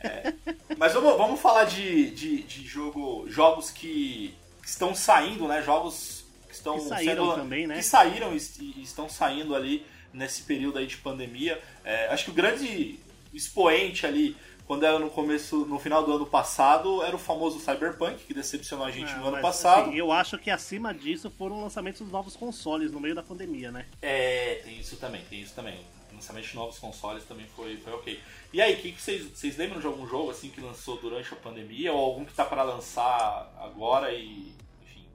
É. 0.04 0.34
Mas 0.78 0.94
vamos, 0.94 1.18
vamos 1.18 1.40
falar 1.40 1.66
de, 1.66 2.10
de, 2.12 2.44
de 2.44 2.68
jogo, 2.68 3.26
jogos 3.30 3.70
que 3.72 4.34
estão 4.66 4.94
saindo, 4.94 5.48
né? 5.48 5.62
Jogos 5.62 6.26
que 6.48 6.54
estão 6.56 6.76
Que 6.78 6.86
saíram 6.90 7.26
sendo- 7.26 7.36
também, 7.36 7.68
né? 7.68 7.76
Que 7.76 7.84
saíram 7.84 8.34
e, 8.36 8.38
e 8.60 8.82
estão 8.84 9.10
saindo 9.10 9.56
ali 9.56 9.86
nesse 10.14 10.44
período 10.44 10.78
aí 10.78 10.86
de 10.88 10.98
pandemia. 10.98 11.62
É, 11.84 12.08
acho 12.10 12.26
que 12.26 12.32
o 12.32 12.34
grande 12.34 13.00
expoente 13.34 14.06
ali, 14.06 14.38
quando 14.68 14.86
era 14.86 15.00
no 15.00 15.10
começo, 15.10 15.66
no 15.66 15.80
final 15.80 16.04
do 16.06 16.14
ano 16.14 16.26
passado, 16.26 17.02
era 17.04 17.16
o 17.16 17.20
famoso 17.20 17.60
Cyberpunk, 17.60 18.24
que 18.26 18.34
decepcionou 18.34 18.86
a 18.86 18.92
gente 18.92 19.12
Ah, 19.12 19.18
no 19.18 19.24
ano 19.24 19.32
mas, 19.34 19.42
passado. 19.42 19.88
assim, 19.90 19.98
eu 19.98 20.12
acho 20.12 20.38
que 20.38 20.52
acima 20.52 20.94
disso 20.94 21.32
foram 21.38 21.62
lançamentos 21.62 22.02
dos 22.02 22.12
novos 22.12 22.36
consoles 22.36 22.92
no 22.92 23.00
meio 23.00 23.16
da 23.16 23.24
pandemia, 23.24 23.72
né? 23.72 23.86
É, 24.02 24.62
tem 24.64 24.80
isso 24.80 24.96
também, 24.98 25.22
tem 25.30 25.42
isso 25.42 25.54
também. 25.56 25.80
O 26.24 26.26
lançamento 26.26 26.48
de 26.48 26.56
novos 26.56 26.80
consoles 26.80 27.26
também 27.26 27.46
foi, 27.48 27.76
foi 27.78 27.92
ok. 27.92 28.20
E 28.54 28.62
aí, 28.62 28.78
que 28.78 28.94
que 28.94 29.02
vocês, 29.02 29.26
vocês 29.26 29.58
lembram 29.58 29.82
de 29.82 29.86
algum 29.88 30.08
jogo 30.08 30.32
assim 30.32 30.50
que 30.50 30.62
lançou 30.62 30.98
durante 30.98 31.34
a 31.34 31.36
pandemia 31.36 31.92
ou 31.92 32.00
algum 32.00 32.24
que 32.24 32.34
tá 32.34 32.46
para 32.46 32.64
lançar 32.64 33.54
agora 33.60 34.10
e 34.14 34.56
enfim, 34.82 35.06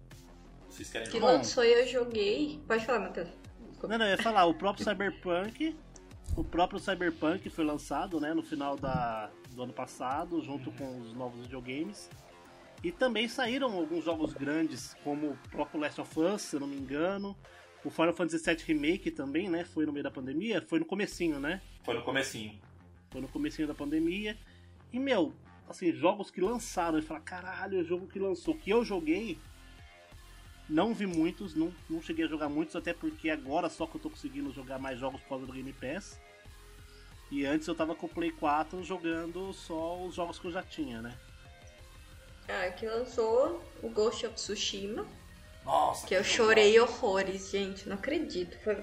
vocês 0.68 0.90
querem 0.90 1.08
Que 1.08 1.18
jogar? 1.18 1.32
lançou 1.32 1.64
e 1.64 1.72
eu 1.72 1.86
joguei. 1.86 2.60
Pode 2.68 2.84
falar, 2.84 3.00
Matheus. 3.00 3.28
Não, 3.82 3.96
não, 3.96 4.04
eu 4.04 4.16
ia 4.16 4.22
falar, 4.22 4.44
o 4.44 4.52
próprio 4.52 4.84
Cyberpunk, 4.84 5.74
o 6.36 6.44
próprio 6.44 6.78
Cyberpunk 6.78 7.48
foi 7.48 7.64
lançado, 7.64 8.20
né, 8.20 8.34
no 8.34 8.42
final 8.42 8.76
da, 8.76 9.30
do 9.52 9.62
ano 9.62 9.72
passado, 9.72 10.42
junto 10.42 10.70
com 10.72 11.00
os 11.00 11.14
novos 11.14 11.40
videogames. 11.40 12.10
E 12.84 12.92
também 12.92 13.28
saíram 13.28 13.72
alguns 13.72 14.04
jogos 14.04 14.34
grandes, 14.34 14.94
como 15.02 15.30
o 15.30 15.38
próprio 15.50 15.80
Last 15.80 16.00
of 16.02 16.20
Us, 16.20 16.42
se 16.42 16.56
eu 16.56 16.60
não 16.60 16.66
me 16.66 16.76
engano. 16.76 17.34
O 17.84 17.90
Final 17.90 18.12
Fantasy 18.12 18.44
VII 18.44 18.64
Remake 18.64 19.10
também, 19.10 19.48
né, 19.48 19.64
foi 19.64 19.86
no 19.86 19.92
meio 19.92 20.02
da 20.02 20.10
pandemia, 20.10 20.60
foi 20.62 20.78
no 20.78 20.84
comecinho, 20.84 21.38
né? 21.38 21.60
Foi 21.84 21.94
no 21.94 22.02
comecinho. 22.02 22.58
Foi 23.10 23.20
no 23.20 23.28
comecinho 23.28 23.68
da 23.68 23.74
pandemia. 23.74 24.36
E, 24.92 24.98
meu, 24.98 25.32
assim, 25.68 25.92
jogos 25.92 26.30
que 26.30 26.40
lançaram, 26.40 26.98
e 26.98 27.02
falar, 27.02 27.20
caralho, 27.20 27.80
o 27.80 27.84
jogo 27.84 28.06
que 28.06 28.18
lançou, 28.18 28.54
que 28.54 28.70
eu 28.70 28.84
joguei, 28.84 29.38
não 30.68 30.92
vi 30.92 31.06
muitos, 31.06 31.54
não, 31.54 31.72
não 31.88 32.02
cheguei 32.02 32.24
a 32.24 32.28
jogar 32.28 32.48
muitos, 32.48 32.76
até 32.76 32.92
porque 32.92 33.30
agora 33.30 33.70
só 33.70 33.86
que 33.86 33.96
eu 33.96 34.00
tô 34.00 34.10
conseguindo 34.10 34.52
jogar 34.52 34.78
mais 34.78 34.98
jogos 34.98 35.20
por 35.22 35.28
causa 35.28 35.46
do 35.46 35.52
Game 35.52 35.72
Pass. 35.72 36.20
E 37.30 37.44
antes 37.44 37.68
eu 37.68 37.74
tava 37.74 37.94
com 37.94 38.06
o 38.06 38.08
Play 38.08 38.32
4 38.32 38.82
jogando 38.82 39.52
só 39.52 40.02
os 40.02 40.14
jogos 40.14 40.38
que 40.38 40.46
eu 40.46 40.52
já 40.52 40.62
tinha, 40.62 41.00
né? 41.00 41.16
Ah, 42.48 42.70
que 42.70 42.86
lançou 42.86 43.62
o 43.82 43.90
Ghost 43.90 44.24
of 44.26 44.34
Tsushima. 44.34 45.06
Nossa, 45.64 46.06
Que 46.06 46.14
eu 46.14 46.22
jogo 46.24 46.36
chorei 46.36 46.80
horrores, 46.80 47.50
gente. 47.50 47.88
Não 47.88 47.96
acredito. 47.96 48.56
Foi... 48.62 48.76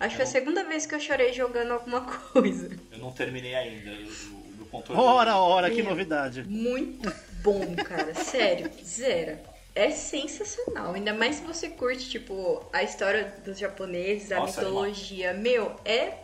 Acho 0.00 0.10
que 0.10 0.16
foi 0.16 0.24
a 0.24 0.26
segunda 0.26 0.64
vez 0.64 0.86
que 0.86 0.94
eu 0.94 1.00
chorei 1.00 1.32
jogando 1.32 1.72
alguma 1.72 2.00
coisa. 2.32 2.70
Eu 2.90 2.98
não 2.98 3.12
terminei 3.12 3.54
ainda. 3.54 3.90
Eu, 3.90 4.06
o 4.06 4.56
meu 4.56 4.66
controle. 4.66 5.00
Ora, 5.00 5.36
ora, 5.36 5.70
que 5.70 5.82
novidade. 5.82 6.44
Muito 6.44 7.12
bom, 7.42 7.74
cara. 7.76 8.14
Sério, 8.16 8.70
zero. 8.84 9.38
É 9.74 9.90
sensacional. 9.90 10.94
Ainda 10.94 11.12
mais 11.12 11.36
se 11.36 11.42
você 11.42 11.68
curte, 11.68 12.08
tipo, 12.08 12.64
a 12.72 12.82
história 12.82 13.34
dos 13.44 13.58
japoneses, 13.58 14.30
a 14.30 14.36
Nossa, 14.36 14.60
mitologia. 14.60 15.32
Meu, 15.32 15.74
é 15.84 16.18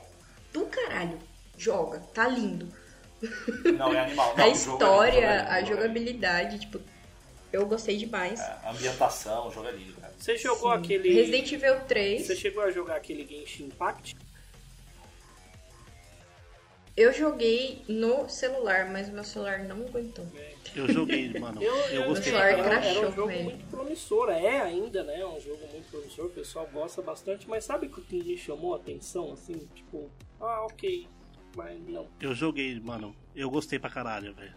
do 0.52 0.66
caralho. 0.66 1.18
Joga, 1.56 1.98
tá 2.14 2.28
lindo. 2.28 2.68
Não, 3.76 3.92
é 3.92 4.00
animal. 4.00 4.34
Não, 4.36 4.44
a 4.44 4.48
é 4.48 4.52
história, 4.52 5.12
jogo 5.12 5.26
é 5.26 5.36
lindo, 5.36 5.50
a 5.50 5.64
jogabilidade, 5.64 6.58
tipo, 6.60 6.80
eu 7.52 7.66
gostei 7.66 7.96
demais. 7.96 8.40
É, 8.40 8.60
ambientação, 8.68 9.48
o 9.48 9.50
jogo 9.50 9.68
é 9.68 9.72
lindo, 9.72 9.94
cara. 10.00 10.12
Você 10.18 10.36
jogou 10.36 10.70
aquele. 10.70 11.12
Resident 11.12 11.52
Evil 11.52 11.80
3. 11.80 12.26
Você 12.26 12.36
chegou 12.36 12.62
a 12.62 12.70
jogar 12.70 12.96
aquele 12.96 13.26
Genshin 13.26 13.64
Impact? 13.66 14.16
Eu 16.96 17.12
joguei 17.12 17.82
no 17.88 18.28
celular, 18.28 18.90
mas 18.90 19.08
o 19.08 19.12
meu 19.12 19.24
celular 19.24 19.60
não 19.60 19.76
aguentou. 19.86 20.26
Eu 20.74 20.92
joguei, 20.92 21.32
mano. 21.38 21.62
Eu, 21.62 21.74
Eu, 21.88 22.04
gostei 22.08 22.32
Celular 22.32 22.56
caralho. 22.56 22.68
era, 22.68 22.76
um 22.76 22.82
crashou 22.92 23.12
jogo 23.12 23.30
ele. 23.30 23.42
muito 23.44 23.66
promissor, 23.70 24.28
é 24.28 24.60
ainda, 24.60 25.02
né? 25.04 25.20
É 25.20 25.26
um 25.26 25.40
jogo 25.40 25.66
muito 25.68 25.88
promissor, 25.90 26.26
o 26.26 26.30
pessoal 26.30 26.68
gosta 26.72 27.00
bastante, 27.00 27.48
mas 27.48 27.64
sabe 27.64 27.86
o 27.86 27.90
que 27.90 28.22
me 28.22 28.36
chamou 28.36 28.74
a 28.74 28.76
atenção, 28.76 29.32
assim? 29.32 29.66
Tipo, 29.74 30.10
ah, 30.40 30.66
ok, 30.66 31.08
mas 31.56 31.80
não. 31.88 32.06
Eu 32.20 32.34
joguei, 32.34 32.78
mano. 32.80 33.16
Eu 33.34 33.48
gostei 33.50 33.78
pra 33.78 33.88
caralho, 33.88 34.34
velho. 34.34 34.54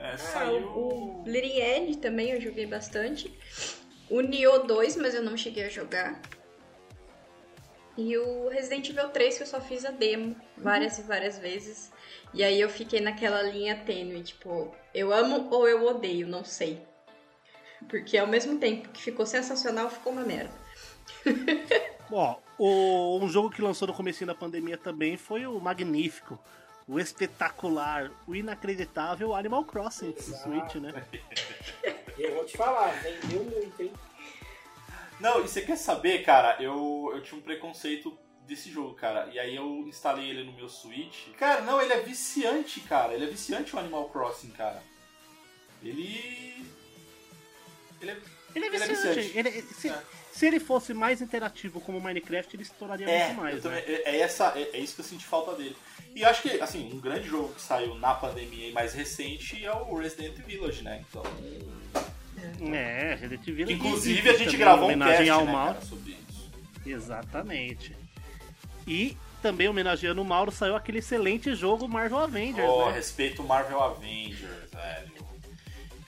É, 0.00 0.12
Ah, 0.12 0.18
saiu. 0.18 0.66
o, 0.68 1.20
o 1.20 1.22
Bleeding 1.22 1.58
Edge 1.60 1.98
também 1.98 2.30
eu 2.30 2.40
joguei 2.40 2.66
bastante. 2.66 3.32
O 4.08 4.20
Nioh 4.20 4.64
2, 4.66 4.96
mas 4.96 5.14
eu 5.14 5.22
não 5.22 5.36
cheguei 5.36 5.64
a 5.64 5.68
jogar. 5.68 6.20
E 7.96 8.16
o 8.16 8.48
Resident 8.48 8.88
Evil 8.88 9.08
3, 9.10 9.36
que 9.36 9.42
eu 9.42 9.46
só 9.46 9.60
fiz 9.60 9.84
a 9.84 9.90
demo 9.90 10.34
várias 10.56 10.98
e 10.98 11.02
várias 11.02 11.38
vezes. 11.38 11.92
E 12.32 12.42
aí 12.42 12.60
eu 12.60 12.68
fiquei 12.68 13.00
naquela 13.00 13.42
linha 13.42 13.76
tênue, 13.84 14.22
tipo, 14.22 14.74
eu 14.94 15.12
amo 15.12 15.48
ou 15.50 15.68
eu 15.68 15.84
odeio, 15.86 16.26
não 16.26 16.44
sei. 16.44 16.80
Porque 17.88 18.16
ao 18.16 18.26
mesmo 18.26 18.58
tempo 18.58 18.88
que 18.88 19.02
ficou 19.02 19.26
sensacional, 19.26 19.90
ficou 19.90 20.12
uma 20.12 20.22
merda. 20.22 20.52
Ó, 22.10 22.36
o, 22.58 23.18
um 23.18 23.28
jogo 23.28 23.50
que 23.50 23.62
lançou 23.62 23.88
no 23.88 23.94
começo 23.94 24.24
da 24.24 24.34
pandemia 24.34 24.76
também 24.76 25.16
foi 25.16 25.46
o 25.46 25.60
magnífico, 25.60 26.38
o 26.90 26.98
espetacular, 26.98 28.10
o 28.26 28.34
inacreditável 28.34 29.34
Animal 29.34 29.64
Crossing 29.64 30.10
do 30.10 30.20
Switch, 30.22 30.74
né? 30.76 30.92
Eu 32.18 32.34
vou 32.34 32.44
te 32.44 32.56
falar, 32.56 32.88
vendeu 33.00 33.44
muito, 33.44 33.80
hein? 33.80 33.92
Não, 35.20 35.38
e 35.40 35.42
você 35.48 35.62
quer 35.62 35.76
saber, 35.76 36.24
cara? 36.24 36.60
Eu, 36.62 37.10
eu 37.14 37.22
tinha 37.22 37.38
um 37.38 37.42
preconceito 37.42 38.18
desse 38.46 38.70
jogo, 38.70 38.94
cara. 38.94 39.26
E 39.32 39.38
aí 39.38 39.54
eu 39.54 39.86
instalei 39.86 40.28
ele 40.28 40.44
no 40.44 40.52
meu 40.52 40.68
Switch. 40.68 41.28
Cara, 41.38 41.60
não, 41.62 41.80
ele 41.80 41.92
é 41.92 42.00
viciante, 42.00 42.80
cara. 42.80 43.14
Ele 43.14 43.24
é 43.24 43.28
viciante 43.28 43.74
o 43.74 43.78
Animal 43.78 44.08
Crossing, 44.10 44.50
cara. 44.50 44.82
Ele. 45.82 46.66
Ele 48.00 48.10
é. 48.10 48.16
Ele 48.54 48.64
é 48.64 48.68
Ele 48.68 48.76
é 48.76 48.78
viciante. 48.78 49.20
viciante. 49.20 49.38
Ele- 49.38 49.62
se, 49.62 49.88
É. 49.88 50.02
se 50.40 50.46
ele 50.46 50.58
fosse 50.58 50.94
mais 50.94 51.20
interativo 51.20 51.82
como 51.82 51.98
o 51.98 52.02
Minecraft, 52.02 52.56
ele 52.56 52.64
se 52.64 52.72
tornaria 52.72 53.06
É, 53.06 53.26
muito 53.26 53.40
mais. 53.42 53.62
também- 53.62 53.78
né? 53.84 53.84
é, 54.06 54.16
é 54.16 54.20
essa, 54.20 54.54
é, 54.58 54.70
é 54.72 54.78
isso 54.78 54.94
que 54.94 55.02
eu 55.02 55.04
senti 55.04 55.24
falta 55.26 55.52
dele. 55.54 55.76
E 56.16 56.24
acho 56.24 56.40
que, 56.40 56.58
assim, 56.62 56.90
um 56.92 56.98
grande 56.98 57.28
jogo 57.28 57.52
que 57.52 57.60
saiu 57.60 57.94
na 57.96 58.14
pandemia 58.14 58.68
e 58.70 58.72
mais 58.72 58.94
recente 58.94 59.62
é 59.62 59.70
o 59.70 59.94
Resident 59.98 60.36
Village, 60.46 60.82
né? 60.82 61.04
Então, 61.10 61.22
É, 62.74 63.14
Resident 63.20 63.46
Evil. 63.46 63.66
que, 63.66 63.72
e- 63.74 63.76
inclusive 63.76 64.30
a 64.30 64.32
gente 64.38 64.56
gravou 64.56 64.90
um 64.90 64.98
cast, 64.98 65.28
ao 65.28 65.44
né, 65.44 65.52
Mauro. 65.52 65.74
cara, 65.74 65.86
sobre 65.86 66.16
isso. 66.28 66.50
Exatamente. 66.86 67.94
E 68.86 69.16
também 69.42 69.68
homenageando 69.68 70.22
o 70.22 70.24
Mauro, 70.24 70.50
saiu 70.50 70.74
aquele 70.74 70.98
excelente 71.00 71.54
jogo 71.54 71.86
Marvel 71.86 72.18
Avengers, 72.18 72.66
Oh, 72.68 72.86
né? 72.86 72.92
respeito 72.92 73.42
o 73.42 73.46
Marvel 73.46 73.82
Avengers, 73.82 74.70
velho. 74.72 75.19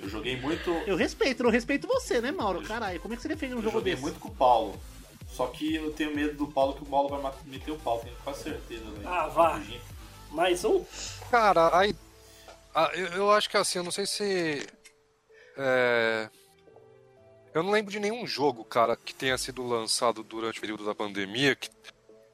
Eu 0.03 0.09
joguei 0.09 0.37
muito. 0.41 0.71
Eu 0.87 0.97
respeito, 0.97 1.43
não 1.45 1.51
respeito 1.51 1.87
você, 1.87 2.21
né, 2.21 2.33
Mauro? 2.33 2.61
Caralho, 2.63 3.01
como 3.01 3.15
é 3.15 3.17
que 3.17 3.23
você 3.23 3.29
defende 3.29 3.55
um 3.55 3.59
Eu 3.59 3.63
jogo 3.63 3.79
joguei 3.79 3.93
desse? 3.93 4.03
muito 4.03 4.19
com 4.19 4.29
o 4.29 4.35
Paulo. 4.35 4.79
Só 5.29 5.47
que 5.47 5.77
eu 5.77 5.93
tenho 5.93 6.15
medo 6.15 6.37
do 6.37 6.47
Paulo 6.53 6.75
que 6.75 6.83
o 6.83 6.87
Paulo 6.87 7.09
vai 7.09 7.33
meter 7.47 7.71
o 7.71 7.79
pau, 7.79 7.99
tenho 8.01 8.15
quase 8.23 8.43
certeza, 8.43 8.85
velho. 8.85 9.09
Ah, 9.09 9.29
vá. 9.29 9.63
Mais 10.31 10.65
um? 10.65 10.85
Cara, 11.31 11.75
aí. 11.79 11.95
ah, 12.75 12.91
eu, 12.95 13.07
eu 13.13 13.31
acho 13.31 13.49
que 13.49 13.57
assim, 13.57 13.79
eu 13.79 13.85
não 13.85 13.91
sei 13.91 14.05
se. 14.05 14.67
é, 15.57 16.29
Eu 17.55 17.63
não 17.63 17.71
lembro 17.71 17.91
de 17.91 17.99
nenhum 18.01 18.27
jogo, 18.27 18.63
cara, 18.65 18.95
que 18.97 19.15
tenha 19.15 19.39
sido 19.39 19.67
lançado 19.67 20.23
durante 20.23 20.59
o 20.59 20.61
período 20.61 20.85
da 20.85 20.95
pandemia 20.95 21.55
que, 21.57 21.71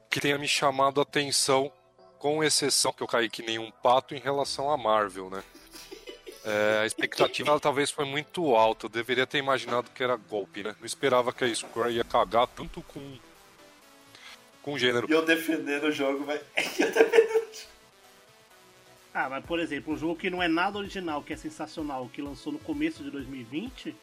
que 0.09 0.19
tenha 0.19 0.37
me 0.37 0.47
chamado 0.47 0.99
a 0.99 1.03
atenção, 1.03 1.71
com 2.17 2.43
exceção 2.43 2.91
que 2.91 3.01
eu 3.03 3.07
caí 3.07 3.29
que 3.29 3.41
nem 3.43 3.59
um 3.59 3.71
pato 3.71 4.13
em 4.13 4.19
relação 4.19 4.69
a 4.69 4.77
Marvel, 4.77 5.29
né? 5.29 5.41
É, 6.45 6.79
a 6.83 6.85
expectativa 6.85 7.49
ela, 7.49 7.59
talvez 7.59 7.91
foi 7.91 8.05
muito 8.05 8.55
alta. 8.55 8.85
Eu 8.85 8.89
deveria 8.89 9.27
ter 9.27 9.37
imaginado 9.37 9.89
que 9.91 10.03
era 10.03 10.15
golpe, 10.15 10.63
né? 10.63 10.75
Não 10.79 10.85
esperava 10.85 11.33
que 11.33 11.43
a 11.43 11.53
Square 11.53 11.93
ia 11.93 12.03
cagar 12.03 12.47
tanto 12.47 12.81
com 12.81 13.17
com 14.61 14.73
o 14.73 14.79
gênero. 14.79 15.07
E 15.09 15.13
eu 15.13 15.25
defendendo 15.25 15.85
o 15.85 15.91
jogo, 15.91 16.25
vai. 16.25 16.39
Ah, 19.11 19.27
mas 19.27 19.43
por 19.43 19.59
exemplo, 19.59 19.93
um 19.93 19.97
jogo 19.97 20.15
que 20.15 20.29
não 20.29 20.41
é 20.41 20.47
nada 20.47 20.77
original, 20.77 21.23
que 21.23 21.33
é 21.33 21.35
sensacional, 21.35 22.07
que 22.13 22.21
lançou 22.21 22.53
no 22.53 22.59
começo 22.59 23.03
de 23.03 23.09
2020, 23.09 23.95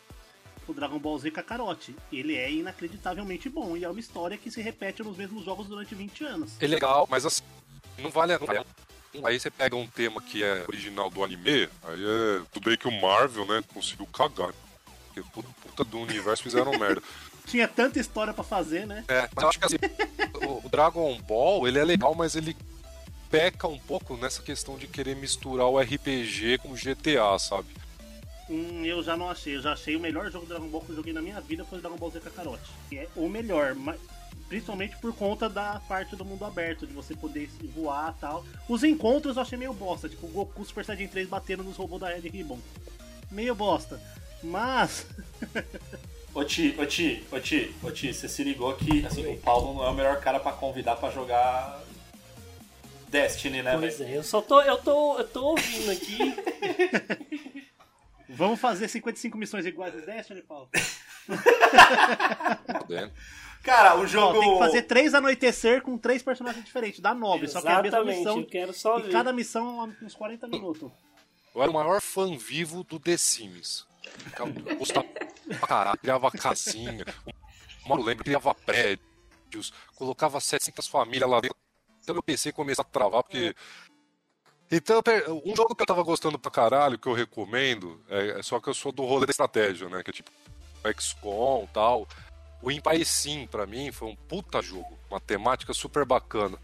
o 0.66 0.74
Dragon 0.74 0.99
Ball 0.99 1.16
Z 1.16 1.30
Kakarot. 1.30 1.95
Ele 2.12 2.34
é 2.34 2.51
inacreditavelmente 2.51 3.49
bom 3.49 3.76
e 3.76 3.84
é 3.84 3.89
uma 3.89 4.01
história 4.01 4.37
que 4.37 4.51
se 4.51 4.61
repete 4.61 5.05
nos 5.05 5.16
mesmos 5.16 5.45
jogos 5.45 5.68
durante 5.68 5.95
20 5.95 6.24
anos. 6.24 6.61
É 6.61 6.66
legal, 6.66 7.07
mas 7.09 7.24
assim, 7.24 7.45
não 7.99 8.11
vale 8.11 8.32
a 8.32 8.39
pena. 8.39 8.66
Aí 9.25 9.39
você 9.39 9.51
pega 9.51 9.77
um 9.77 9.87
tema 9.87 10.21
que 10.21 10.43
é 10.43 10.64
original 10.69 11.11
do 11.11 11.23
anime, 11.23 11.69
aí 11.85 12.05
é. 12.05 12.43
Tudo 12.53 12.69
bem 12.69 12.79
que 12.79 12.89
o 12.89 13.01
Marvel, 13.01 13.47
né, 13.47 13.62
conseguiu 13.73 14.07
cagar. 14.07 14.53
Porque 15.07 15.23
puta, 15.33 15.49
puta 15.62 15.85
do 15.85 15.99
universo 15.99 16.43
fizeram 16.43 16.73
merda. 16.79 17.03
Tinha 17.47 17.69
tanta 17.69 18.01
história 18.01 18.35
para 18.35 18.43
fazer, 18.43 18.87
né? 18.87 19.05
É, 19.09 19.29
eu 19.41 19.49
acho 19.49 19.59
que 19.59 19.64
assim, 19.64 19.77
o 20.64 20.69
Dragon 20.69 21.17
Ball, 21.23 21.69
ele 21.69 21.79
é 21.79 21.85
legal, 21.85 22.14
mas 22.14 22.35
ele 22.35 22.57
peca 23.31 23.69
um 23.69 23.79
pouco 23.79 24.17
nessa 24.17 24.43
questão 24.43 24.77
de 24.77 24.87
querer 24.87 25.14
misturar 25.17 25.67
o 25.67 25.79
RPG 25.79 26.59
com 26.59 26.71
o 26.71 26.75
GTA, 26.75 27.39
sabe? 27.39 27.69
Hum, 28.49 28.85
eu 28.85 29.03
já 29.03 29.17
não 29.17 29.29
achei. 29.31 29.57
Eu 29.57 29.62
já 29.62 29.73
achei 29.73 29.97
o 29.97 30.01
melhor 30.01 30.31
jogo 30.31 30.47
de 30.47 30.53
Dragon 30.53 30.69
Ball 30.69 30.81
que 30.81 30.91
eu 30.91 30.97
joguei 30.97 31.12
na 31.12 31.23
minha 31.23 31.41
vida 31.41 31.64
foi 31.64 31.79
o 31.79 31.81
Dragon 31.81 31.97
Ball 31.97 32.11
Z 32.11 32.21
Kakarot. 32.21 32.61
Que 32.89 32.99
é 32.99 33.09
o 33.17 33.29
melhor, 33.29 33.75
mas 33.75 33.99
principalmente 34.49 34.97
por 34.99 35.15
conta 35.15 35.49
da 35.49 35.81
parte 35.89 36.15
do 36.17 36.25
mundo 36.25 36.45
aberto, 36.45 36.87
de 36.87 36.93
você 36.93 37.15
poder 37.15 37.49
voar 37.75 38.15
e 38.17 38.21
tal. 38.21 38.45
Os 38.69 38.85
encontros 38.85 39.37
eu 39.37 39.43
achei 39.43 39.59
meio 39.59 39.73
bosta, 39.73 40.09
tipo 40.09 40.27
o 40.27 40.31
Goku 40.31 40.65
Super 40.65 40.85
Saiyajin 40.85 41.09
3 41.09 41.29
batendo 41.29 41.63
nos 41.65 41.77
robôs 41.77 42.01
da 42.01 42.09
Red 42.09 42.29
Ribbon. 42.29 42.59
Meio 43.31 43.55
bosta. 43.55 44.01
Mas. 44.43 45.07
Ô 46.35 46.45
Ti, 46.45 46.75
ô 46.79 46.85
Ti, 46.85 47.27
ô 47.33 47.41
Ti, 47.41 47.75
ô 47.83 47.91
Ti, 47.91 48.13
você 48.13 48.29
se 48.29 48.45
ligou 48.45 48.75
que 48.75 49.07
assim, 49.07 49.27
o 49.27 49.39
Paulo 49.39 49.75
não 49.75 49.85
é 49.85 49.89
o 49.89 49.95
melhor 49.95 50.21
cara 50.21 50.39
pra 50.39 50.53
convidar 50.53 50.97
pra 50.97 51.11
jogar 51.11 51.81
Destiny, 53.09 53.63
né, 53.63 53.77
Pois 53.79 54.01
é, 54.01 54.17
eu 54.17 54.23
só 54.23 54.43
tô, 54.43 54.61
eu 54.61 54.77
tô, 54.79 55.19
eu 55.19 55.27
tô 55.27 55.45
ouvindo 55.47 55.91
aqui. 55.91 56.35
Vamos 58.29 58.61
fazer 58.61 58.89
55 58.89 59.39
missões 59.39 59.65
iguais 59.65 59.95
do 59.95 60.05
Destiny, 60.05 60.43
Paulo? 60.43 60.69
Cara, 63.67 63.97
o 63.97 64.03
Ó, 64.03 64.07
jogo. 64.07 64.39
tem 64.41 64.53
que 64.53 64.59
fazer 64.61 64.83
três 64.83 65.12
anoitecer 65.12 65.83
com 65.83 65.99
três 65.99 66.23
personagens 66.23 66.64
diferentes, 66.64 67.01
dá 67.01 67.12
nove, 67.12 67.49
só 67.49 67.61
que 67.61 67.67
é 67.67 67.73
a 67.73 67.83
mesma 67.83 68.05
missão. 68.05 68.39
eu 68.39 68.47
quero 68.47 68.73
só 68.73 68.99
E 69.01 69.03
ver. 69.03 69.11
cada 69.12 69.33
missão 69.33 69.93
é 70.01 70.05
uns 70.05 70.14
40 70.14 70.47
minutos. 70.47 70.91
Eu 71.55 71.62
era 71.62 71.71
o 71.71 71.75
maior 71.75 72.01
fã 72.01 72.37
vivo 72.37 72.85
do 72.85 73.01
The 73.01 73.17
Sims. 73.17 73.85
Eu 74.39 74.77
gostava 74.77 75.05
pra 75.59 75.67
caralho, 75.67 75.99
criava 75.99 76.31
casinha. 76.31 77.05
O 77.85 77.89
Mauro 77.89 78.05
lembra, 78.05 78.23
criava 78.25 78.55
prédios, 78.55 79.73
colocava 79.97 80.41
700 80.41 80.87
famílias 80.87 81.29
lá 81.29 81.41
dentro. 81.41 81.57
Então 82.03 82.14
meu 82.14 82.23
PC 82.23 82.53
começa 82.53 82.83
a 82.83 82.85
travar, 82.85 83.23
porque. 83.25 83.55
Então, 84.71 85.01
um 85.45 85.55
jogo 85.57 85.75
que 85.75 85.83
eu 85.83 85.87
tava 85.87 86.03
gostando 86.03 86.39
pra 86.39 86.51
caralho, 86.51 86.99
que 86.99 87.09
eu 87.09 87.12
recomendo, 87.12 88.01
é, 88.09 88.39
é 88.39 88.43
só 88.43 88.59
que 88.61 88.69
eu 88.69 88.75
sou 88.75 88.91
do 88.93 89.05
rolê 89.05 89.25
da 89.27 89.31
estratégia, 89.31 89.89
né? 89.89 90.03
Que 90.05 90.11
é 90.11 90.12
tipo 90.12 90.31
XCOM 90.99 91.64
e 91.64 91.73
tal. 91.73 92.09
O 92.63 92.71
Empire 92.71 93.05
Sim, 93.05 93.47
pra 93.47 93.67
mim, 93.67 93.93
foi 93.93 94.09
um 94.09 94.17
puta 94.17 94.61
jogo. 94.63 94.97
Uma 95.11 95.21
temática 95.21 95.73
super 95.73 96.05
bacana 96.05 96.59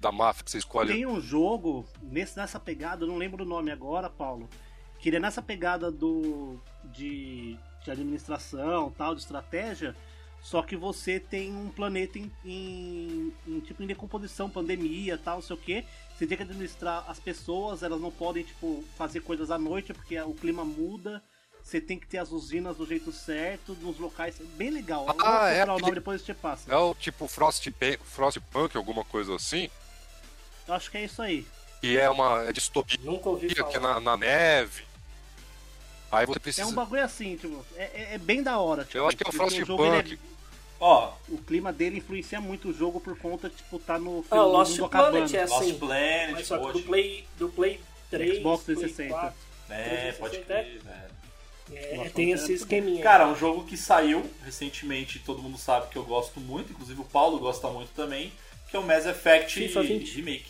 da 0.00 0.12
máfia 0.12 0.44
que 0.44 0.50
você 0.50 0.58
escolhe. 0.58 0.92
Tem 0.92 1.06
um 1.06 1.20
jogo 1.20 1.86
nesse, 2.02 2.36
nessa 2.36 2.60
pegada, 2.60 3.04
eu 3.04 3.08
não 3.08 3.16
lembro 3.16 3.44
o 3.44 3.48
nome 3.48 3.70
agora, 3.70 4.08
Paulo, 4.08 4.48
que 4.98 5.08
ele 5.08 5.16
é 5.16 5.20
nessa 5.20 5.42
pegada 5.42 5.90
do 5.90 6.60
de, 6.84 7.56
de 7.84 7.90
administração, 7.90 8.92
tal, 8.96 9.14
de 9.14 9.20
estratégia, 9.22 9.96
só 10.40 10.62
que 10.62 10.76
você 10.76 11.18
tem 11.18 11.52
um 11.52 11.68
planeta 11.68 12.16
em, 12.18 12.30
em- 12.44 13.32
em, 13.46 13.60
tipo 13.60 13.82
em 13.82 13.86
decomposição, 13.88 14.48
pandemia, 14.48 15.18
tal, 15.18 15.36
não 15.36 15.42
sei 15.42 15.56
o 15.56 15.58
que. 15.58 15.84
Você 16.16 16.26
tem 16.26 16.36
que 16.36 16.44
administrar 16.44 17.04
as 17.08 17.18
pessoas, 17.18 17.82
elas 17.82 18.00
não 18.00 18.10
podem 18.12 18.44
tipo 18.44 18.84
fazer 18.96 19.20
coisas 19.20 19.50
à 19.50 19.58
noite 19.58 19.92
porque 19.92 20.20
o 20.20 20.34
clima 20.34 20.64
muda. 20.64 21.22
Você 21.68 21.82
tem 21.82 21.98
que 21.98 22.06
ter 22.06 22.16
as 22.16 22.32
usinas 22.32 22.78
do 22.78 22.86
jeito 22.86 23.12
certo, 23.12 23.74
nos 23.82 23.98
locais. 23.98 24.36
Bem 24.56 24.70
legal. 24.70 25.06
Eu 25.06 25.12
vou 25.12 25.26
Ah, 25.26 25.50
é 25.50 25.56
procurar 25.56 25.72
o 25.72 25.76
aquele- 25.76 25.80
nome 25.82 25.94
depois 25.96 26.22
te 26.22 26.32
passo. 26.32 26.72
É 26.72 26.76
o 26.78 26.94
tipo 26.94 27.28
Frost, 27.28 27.68
Frostpunk, 28.04 28.74
alguma 28.74 29.04
coisa 29.04 29.34
assim. 29.36 29.68
Eu 30.66 30.72
acho 30.72 30.90
que 30.90 30.96
é 30.96 31.04
isso 31.04 31.20
aí. 31.20 31.46
Que 31.82 31.98
é 31.98 32.08
uma 32.08 32.44
é 32.48 32.52
distopia 32.54 32.98
Nunca 33.02 33.28
ouvi 33.28 33.48
que 33.54 33.60
é 33.60 33.64
falar. 33.64 33.94
na, 33.94 34.00
na 34.00 34.16
neve. 34.16 34.84
Aí 36.10 36.24
você 36.24 36.38
É 36.38 36.40
precisa. 36.40 36.66
um 36.68 36.72
bagulho 36.72 37.04
assim, 37.04 37.36
tipo, 37.36 37.62
é, 37.76 37.82
é- 37.82 38.08
é 38.14 38.18
bem 38.18 38.42
da 38.42 38.58
hora. 38.58 38.84
Tipo, 38.86 38.96
Eu 38.96 39.06
acho 39.08 39.16
que 39.18 39.24
é 39.24 39.26
o 39.26 39.28
ele 39.28 39.36
Frostpunk. 39.36 40.18
Ó, 40.80 41.12
o 41.28 41.36
clima 41.36 41.70
dele 41.70 41.98
influencia 41.98 42.40
muito 42.40 42.70
o 42.70 42.72
jogo 42.72 42.98
por 42.98 43.18
conta, 43.18 43.50
tipo, 43.50 43.78
tá 43.78 43.98
no 43.98 44.24
Ah, 44.30 44.36
o 44.42 44.48
Lost 44.52 44.78
Planet 44.78 45.34
é 45.34 45.44
Lost 45.44 45.62
assim. 45.62 45.74
Planet, 45.78 46.30
Mas 46.32 46.46
só 46.46 46.56
do 46.72 46.80
Play, 46.80 47.28
do 47.36 47.50
Play 47.50 47.78
3, 48.10 48.38
Xbox 48.38 48.64
Play 48.64 48.76
360. 48.76 49.14
4, 49.14 49.38
É, 49.68 50.12
pode 50.12 50.38
360, 50.38 50.44
crer, 50.46 50.80
velho. 50.82 51.17
É, 51.72 52.10
tem 52.14 52.32
esse 52.32 52.52
é 52.52 52.54
esqueminha. 52.54 53.02
Cara, 53.02 53.26
um 53.26 53.36
jogo 53.36 53.64
que 53.64 53.76
saiu 53.76 54.28
recentemente, 54.44 55.18
todo 55.18 55.42
mundo 55.42 55.58
sabe 55.58 55.88
que 55.88 55.96
eu 55.96 56.04
gosto 56.04 56.40
muito, 56.40 56.72
inclusive 56.72 57.00
o 57.00 57.04
Paulo 57.04 57.38
gosta 57.38 57.68
muito 57.68 57.90
também, 57.94 58.32
que 58.70 58.76
é 58.76 58.78
o 58.78 58.82
Mass 58.82 59.06
Effect 59.06 59.54
FIFA 59.54 59.82
20. 59.82 60.16
Remake. 60.16 60.46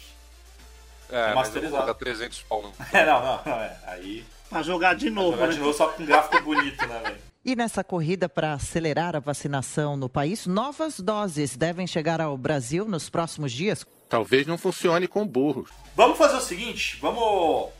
É, 1.11 1.27
mas 1.29 1.35
Masterizado. 1.35 1.87
dar 1.87 1.95
300 1.95 2.43
pau, 2.43 2.63
não. 2.63 2.73
É, 2.93 3.07
não, 3.07 3.21
não, 3.23 3.43
não, 3.45 3.61
é. 3.61 3.77
Aí, 3.87 4.25
Pra 4.49 4.63
jogar 4.63 4.95
de 4.95 5.11
novo, 5.11 5.33
jogar 5.33 5.49
né? 5.49 5.53
de 5.55 5.59
novo 5.59 5.75
só 5.75 5.89
com 5.89 6.03
um 6.03 6.07
gráfico 6.07 6.41
bonito, 6.43 6.87
né, 6.87 7.01
velho? 7.05 7.19
E 7.45 7.55
nessa 7.55 7.85
corrida 7.85 8.29
para 8.29 8.55
acelerar 8.55 9.15
a 9.15 9.21
vacinação 9.21 9.97
no 9.97 10.09
país, 10.09 10.47
novas 10.47 11.01
doses 11.01 11.57
devem 11.57 11.87
chegar 11.87 12.21
ao 12.21 12.37
Brasil 12.37 12.85
nos 12.87 13.09
próximos 13.09 13.53
dias. 13.53 13.87
Talvez 14.09 14.47
não 14.47 14.59
funcione 14.59 15.07
com 15.07 15.27
burros. 15.27 15.71
Vamos 15.95 16.19
fazer 16.19 16.37
o 16.37 16.41
seguinte, 16.41 16.99
vamos. 17.01 17.71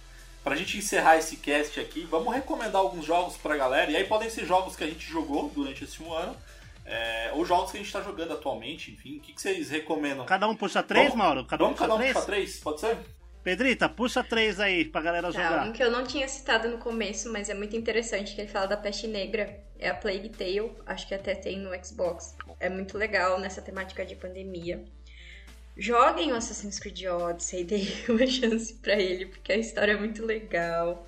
Pra 0.49 0.57
gente 0.57 0.79
encerrar 0.79 1.19
esse 1.19 1.37
cast 1.37 1.79
aqui, 1.79 2.07
vamos 2.11 2.33
recomendar 2.35 2.77
alguns 2.81 3.05
jogos 3.05 3.37
pra 3.37 3.55
galera. 3.55 3.91
E 3.91 3.97
aí 3.97 4.05
podem 4.05 4.31
ser 4.31 4.47
jogos 4.47 4.75
que 4.75 4.83
a 4.83 4.87
gente 4.87 5.07
jogou 5.07 5.51
durante 5.55 5.85
esse 5.85 6.03
um 6.03 6.11
ano, 6.11 6.35
é, 6.87 7.31
ou 7.35 7.45
jogos 7.45 7.71
que 7.71 7.77
a 7.77 7.81
gente 7.83 7.93
tá 7.93 8.01
jogando 8.01 8.33
atualmente, 8.33 8.91
enfim. 8.91 9.19
O 9.19 9.21
que, 9.21 9.35
que 9.35 9.43
vocês 9.43 9.69
recomendam? 9.69 10.25
Cada 10.25 10.49
um 10.49 10.57
puxa 10.57 10.83
três, 10.83 11.09
Vamos- 11.11 11.19
Mauro? 11.23 11.45
Cada 11.45 11.63
um 11.65 11.67
Vamos 11.67 11.79
puxa 11.79 11.87
cada 11.87 11.95
um 11.97 11.99
três? 11.99 12.13
puxar 12.15 12.27
três? 12.27 12.61
Pode 12.61 12.81
ser? 12.81 12.97
Pedrita, 13.45 13.91
puxa 13.91 14.25
três 14.25 14.59
aí 14.59 14.87
pra 14.87 15.03
galera 15.03 15.31
Tá, 15.31 15.43
jogar. 15.43 15.67
um 15.67 15.73
que 15.73 15.83
eu 15.83 15.91
não 15.91 16.05
tinha 16.07 16.27
citado 16.27 16.67
no 16.71 16.79
começo, 16.79 17.31
mas 17.31 17.51
é 17.51 17.55
muito 17.55 17.77
interessante, 17.77 18.35
que 18.35 18.41
ele 18.41 18.49
fala 18.49 18.67
da 18.69 18.77
peste 18.79 19.07
negra. 19.07 19.55
É 19.79 19.91
a 19.91 19.95
Plague 19.95 20.31
Tale, 20.31 20.73
acho 20.87 21.07
que 21.07 21.15
até 21.15 21.35
tem 21.35 21.59
no 21.59 21.69
Xbox. 21.85 22.35
É 22.59 22.71
muito 22.71 22.97
legal 22.97 23.39
nessa 23.39 23.61
temática 23.61 24.03
de 24.03 24.17
pandemia. 24.17 24.83
Joguem 25.79 26.33
o 26.33 26.37
Assassin's 26.37 26.79
Creed 26.81 27.05
Odyssey, 27.07 27.63
deem 27.65 27.87
uma 28.09 28.27
chance 28.27 28.75
pra 28.75 28.95
ele, 28.95 29.27
porque 29.27 29.53
a 29.53 29.57
história 29.57 29.93
é 29.93 29.97
muito 29.97 30.25
legal. 30.27 31.07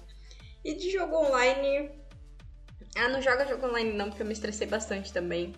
E 0.64 0.74
de 0.74 0.90
jogo 0.90 1.16
online... 1.16 1.90
Ah, 2.96 3.08
não 3.08 3.20
joga 3.20 3.46
jogo 3.46 3.66
online 3.66 3.92
não, 3.92 4.08
porque 4.08 4.22
eu 4.22 4.26
me 4.26 4.32
estressei 4.32 4.66
bastante 4.66 5.12
também. 5.12 5.54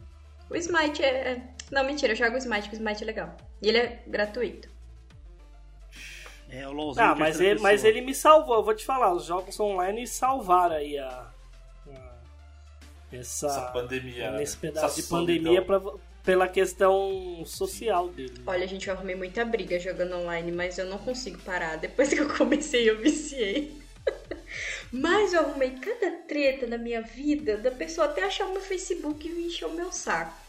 O 0.50 0.56
Smite 0.56 1.02
é... 1.02 1.42
Não, 1.70 1.84
mentira, 1.84 2.12
eu 2.12 2.16
jogo 2.16 2.34
o 2.34 2.38
Smite, 2.38 2.62
porque 2.62 2.76
o 2.76 2.78
Smite 2.78 3.02
é 3.02 3.06
legal. 3.06 3.36
E 3.62 3.68
ele 3.68 3.78
é 3.78 4.02
gratuito. 4.06 4.68
É, 6.50 6.68
o 6.68 6.72
LOLzinho 6.72 7.06
Ah, 7.06 7.14
mas 7.14 7.40
ele, 7.40 7.60
mas 7.60 7.82
ele 7.84 8.02
me 8.02 8.14
salvou, 8.14 8.56
eu 8.56 8.62
vou 8.62 8.74
te 8.74 8.84
falar, 8.84 9.12
os 9.14 9.24
jogos 9.24 9.58
online 9.58 10.06
salvaram 10.06 10.76
aí 10.76 10.98
a. 10.98 11.08
a- 11.08 12.18
essa, 13.10 13.46
Essa 13.46 13.62
pandemia. 13.72 14.30
né? 14.32 14.38
nesse 14.38 14.56
pedaço 14.58 14.86
Essa 14.86 15.02
de 15.02 15.08
pandemia 15.08 15.62
pra, 15.64 15.80
pela 16.24 16.48
questão 16.48 17.42
social 17.44 18.08
dele. 18.08 18.34
né? 18.38 18.44
Olha, 18.46 18.66
gente, 18.66 18.88
eu 18.88 18.94
arrumei 18.94 19.14
muita 19.14 19.44
briga 19.44 19.78
jogando 19.78 20.16
online, 20.16 20.52
mas 20.52 20.78
eu 20.78 20.86
não 20.86 20.98
consigo 20.98 21.38
parar. 21.38 21.76
Depois 21.76 22.10
que 22.10 22.20
eu 22.20 22.28
comecei, 22.36 22.88
eu 22.88 22.98
viciei. 22.98 23.76
mas 24.92 25.32
eu 25.32 25.40
arrumei 25.40 25.70
cada 25.70 26.10
treta 26.28 26.66
na 26.66 26.78
minha 26.78 27.02
vida 27.02 27.56
da 27.56 27.70
pessoa 27.70 28.06
até 28.06 28.22
achar 28.24 28.46
o 28.46 28.52
meu 28.52 28.60
Facebook 28.60 29.28
e 29.28 29.46
encher 29.46 29.66
o 29.66 29.72
meu 29.72 29.92
saco. 29.92 30.40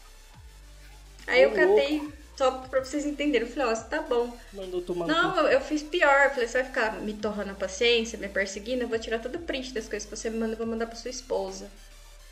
Aí 1.26 1.42
eu 1.42 1.52
catei, 1.52 2.12
só 2.36 2.50
pra 2.50 2.84
vocês 2.84 3.06
entenderem. 3.06 3.48
Eu 3.48 3.52
falei, 3.52 3.72
ó, 3.72 3.76
tá 3.76 4.02
bom. 4.02 4.36
Mandou 4.52 4.82
tomar 4.82 5.06
Não, 5.06 5.36
eu, 5.38 5.46
eu 5.46 5.60
fiz 5.60 5.82
pior. 5.82 6.24
Eu 6.24 6.30
falei, 6.30 6.46
você 6.46 6.58
vai 6.58 6.64
ficar 6.64 7.00
me 7.00 7.14
torrando 7.14 7.50
a 7.50 7.54
paciência, 7.54 8.18
me 8.18 8.28
perseguindo? 8.28 8.82
Eu 8.82 8.88
vou 8.88 8.98
tirar 8.98 9.18
todo 9.18 9.36
o 9.36 9.42
print 9.42 9.72
das 9.72 9.88
coisas 9.88 10.08
que 10.08 10.14
você 10.14 10.30
me 10.30 10.38
manda 10.38 10.52
e 10.52 10.56
vou 10.56 10.66
mandar 10.66 10.86
pra 10.86 10.96
sua 10.96 11.10
esposa. 11.10 11.70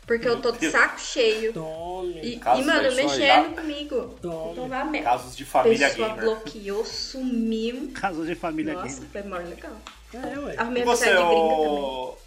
Porque 0.05 0.27
eu 0.27 0.41
tô 0.41 0.51
de 0.51 0.69
saco 0.69 0.99
cheio. 0.99 1.53
Tome, 1.53 2.19
E, 2.21 2.33
e, 2.35 2.63
mano, 2.63 2.93
mexendo 2.95 3.55
comigo. 3.55 4.15
Tome. 4.21 4.51
Então 4.51 4.67
vai 4.67 4.83
merda. 4.89 5.09
Casos 5.09 5.35
de 5.35 5.45
família 5.45 5.89
pessoa 5.89 6.09
gamer. 6.09 6.23
bloqueou, 6.23 6.85
sumiu. 6.85 7.91
Caso 7.93 8.25
de 8.25 8.35
família 8.35 8.73
Nossa, 8.73 8.95
gamer. 8.95 9.09
foi 9.11 9.23
mó 9.23 9.37
legal. 9.37 9.77
É, 10.13 10.39
ué. 10.39 10.55
Arrumei 10.57 10.83
você, 10.83 11.09
amizade 11.09 11.27
gringa 11.29 11.55
também. 11.55 11.79
ô... 11.79 12.17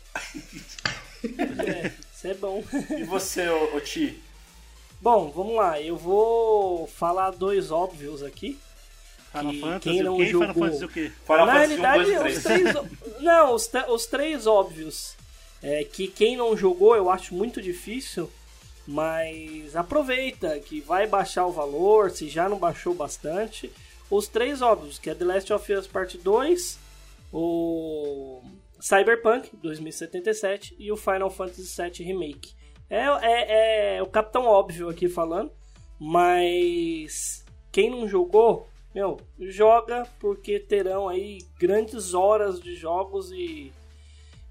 É, 1.66 1.92
isso 2.14 2.26
é 2.28 2.34
bom. 2.34 2.64
E 2.98 3.04
você, 3.04 3.48
ô, 3.48 3.76
ô 3.76 3.80
Ti? 3.80 4.22
Bom, 5.00 5.30
vamos 5.30 5.56
lá. 5.56 5.80
Eu 5.80 5.96
vou 5.96 6.86
falar 6.86 7.30
dois 7.32 7.70
óbvios 7.70 8.22
aqui. 8.22 8.58
Final 9.32 9.52
que 9.52 9.60
Fantasy, 9.60 9.80
quem 9.82 10.00
o 10.00 10.04
não 10.04 10.16
quê? 10.16 10.26
jogou... 10.26 10.48
Final 10.54 10.64
Fantasy 10.64 10.84
o 10.84 10.88
quê? 10.88 11.12
Final 11.26 11.46
Na 11.46 11.52
Fantasy 11.52 11.74
1, 11.74 11.76
realidade, 11.82 12.04
2 12.04 12.08
e 12.08 12.36
os 12.38 12.42
3. 12.42 12.72
três. 12.72 13.20
não, 13.20 13.54
os, 13.54 13.70
os 13.88 14.06
três 14.06 14.46
óbvios. 14.46 15.15
É, 15.66 15.82
que 15.82 16.06
quem 16.06 16.36
não 16.36 16.56
jogou 16.56 16.94
eu 16.94 17.10
acho 17.10 17.34
muito 17.34 17.60
difícil, 17.60 18.30
mas 18.86 19.74
aproveita 19.74 20.60
que 20.60 20.80
vai 20.80 21.08
baixar 21.08 21.44
o 21.44 21.50
valor, 21.50 22.08
se 22.12 22.28
já 22.28 22.48
não 22.48 22.56
baixou 22.56 22.94
bastante. 22.94 23.72
Os 24.08 24.28
três 24.28 24.62
óbvios, 24.62 24.96
que 24.96 25.10
é 25.10 25.14
The 25.16 25.24
Last 25.24 25.52
of 25.52 25.72
Us 25.72 25.88
Part 25.88 26.18
2, 26.18 26.78
o 27.32 28.40
Cyberpunk 28.80 29.56
2077 29.56 30.76
e 30.78 30.92
o 30.92 30.96
Final 30.96 31.30
Fantasy 31.30 31.82
VII 31.82 32.06
Remake. 32.06 32.54
É, 32.88 33.00
é, 33.00 33.96
é 33.96 34.02
o 34.04 34.06
Capitão 34.06 34.44
Óbvio 34.44 34.88
aqui 34.88 35.08
falando, 35.08 35.50
mas 35.98 37.44
quem 37.72 37.90
não 37.90 38.06
jogou, 38.06 38.68
meu, 38.94 39.18
joga 39.40 40.06
porque 40.20 40.60
terão 40.60 41.08
aí 41.08 41.38
grandes 41.58 42.14
horas 42.14 42.60
de 42.60 42.76
jogos 42.76 43.32
e, 43.32 43.72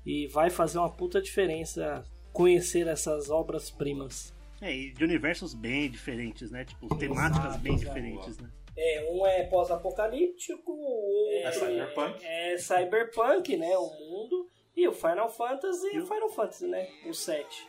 e 0.06 0.28
vai 0.28 0.50
fazer 0.50 0.78
uma 0.78 0.90
puta 0.90 1.22
diferença 1.22 2.04
conhecer 2.32 2.88
essas 2.88 3.30
obras-primas. 3.30 4.34
É, 4.62 4.74
e 4.74 4.92
de 4.92 5.04
universos 5.04 5.54
bem 5.54 5.90
diferentes, 5.90 6.52
né? 6.52 6.66
Tipo, 6.66 6.96
temáticas 6.96 7.58
bem 7.58 7.76
exato. 7.76 7.88
diferentes, 7.88 8.38
né? 8.38 8.50
É, 8.78 9.08
um 9.10 9.26
é 9.26 9.44
pós-apocalíptico, 9.44 10.72
o 10.72 11.30
É 11.32 11.46
outro 11.46 11.60
cyberpunk. 11.62 12.26
É, 12.26 12.54
é 12.54 12.58
cyberpunk, 12.58 13.58
né? 13.58 13.78
O 13.78 13.90
mundo. 13.90 14.50
E 14.76 14.86
o 14.88 14.92
Final 14.92 15.30
Fantasy 15.30 15.88
e 15.94 16.00
o 16.00 16.06
Final 16.06 16.30
Fantasy, 16.30 16.68
né? 16.68 16.90
O 17.06 17.14
7. 17.14 17.68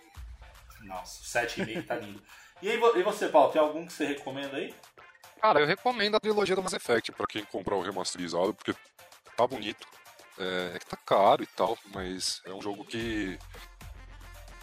Nossa, 0.82 1.22
o 1.22 1.24
7 1.24 1.60
remake 1.60 1.86
tá 1.86 1.96
lindo. 1.96 2.20
E, 2.60 2.68
aí, 2.68 2.80
e 2.96 3.02
você, 3.02 3.28
Paulo, 3.28 3.52
tem 3.52 3.60
algum 3.60 3.86
que 3.86 3.92
você 3.92 4.06
recomenda 4.06 4.56
aí? 4.56 4.74
Cara, 5.40 5.60
eu 5.60 5.66
recomendo 5.66 6.16
a 6.16 6.20
trilogia 6.20 6.56
do 6.56 6.62
Mass 6.62 6.72
Effect 6.72 7.12
pra 7.12 7.26
quem 7.26 7.44
comprar 7.44 7.76
o 7.76 7.82
remasterizado, 7.82 8.54
porque 8.54 8.74
tá 9.36 9.46
bonito. 9.46 9.86
É, 10.38 10.72
é 10.74 10.78
que 10.78 10.86
tá 10.86 10.96
caro 10.96 11.42
e 11.42 11.46
tal, 11.46 11.78
mas 11.94 12.42
é 12.44 12.52
um 12.52 12.60
jogo 12.60 12.84
que 12.84 13.38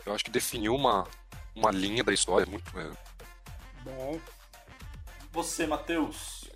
eu 0.06 0.14
acho 0.14 0.24
que 0.24 0.32
definiu 0.32 0.76
uma, 0.76 1.08
uma 1.56 1.72
linha 1.72 2.04
da 2.04 2.14
história 2.14 2.46
muito. 2.46 2.80
É, 2.80 2.92
Bom. 3.84 4.20
Você, 5.32 5.66
Matheus. 5.66 6.50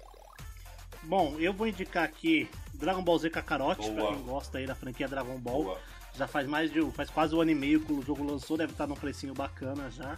Bom, 1.03 1.35
eu 1.39 1.53
vou 1.53 1.67
indicar 1.67 2.03
aqui 2.03 2.49
Dragon 2.73 3.01
Ball 3.01 3.17
Z 3.17 3.29
Kakarot, 3.29 3.75
pra 3.75 3.91
Boa. 3.91 4.13
quem 4.13 4.23
gosta 4.23 4.57
aí 4.57 4.67
da 4.67 4.75
franquia 4.75 5.07
Dragon 5.07 5.37
Ball. 5.39 5.63
Boa. 5.63 5.81
Já 6.13 6.27
faz 6.27 6.47
mais 6.47 6.71
de. 6.71 6.81
faz 6.91 7.09
quase 7.09 7.35
um 7.35 7.41
ano 7.41 7.51
e 7.51 7.55
meio 7.55 7.79
que 7.79 7.93
o 7.93 8.01
jogo 8.01 8.23
lançou, 8.23 8.57
deve 8.57 8.71
estar 8.71 8.87
num 8.87 8.95
precinho 8.95 9.33
bacana 9.33 9.89
já. 9.89 10.17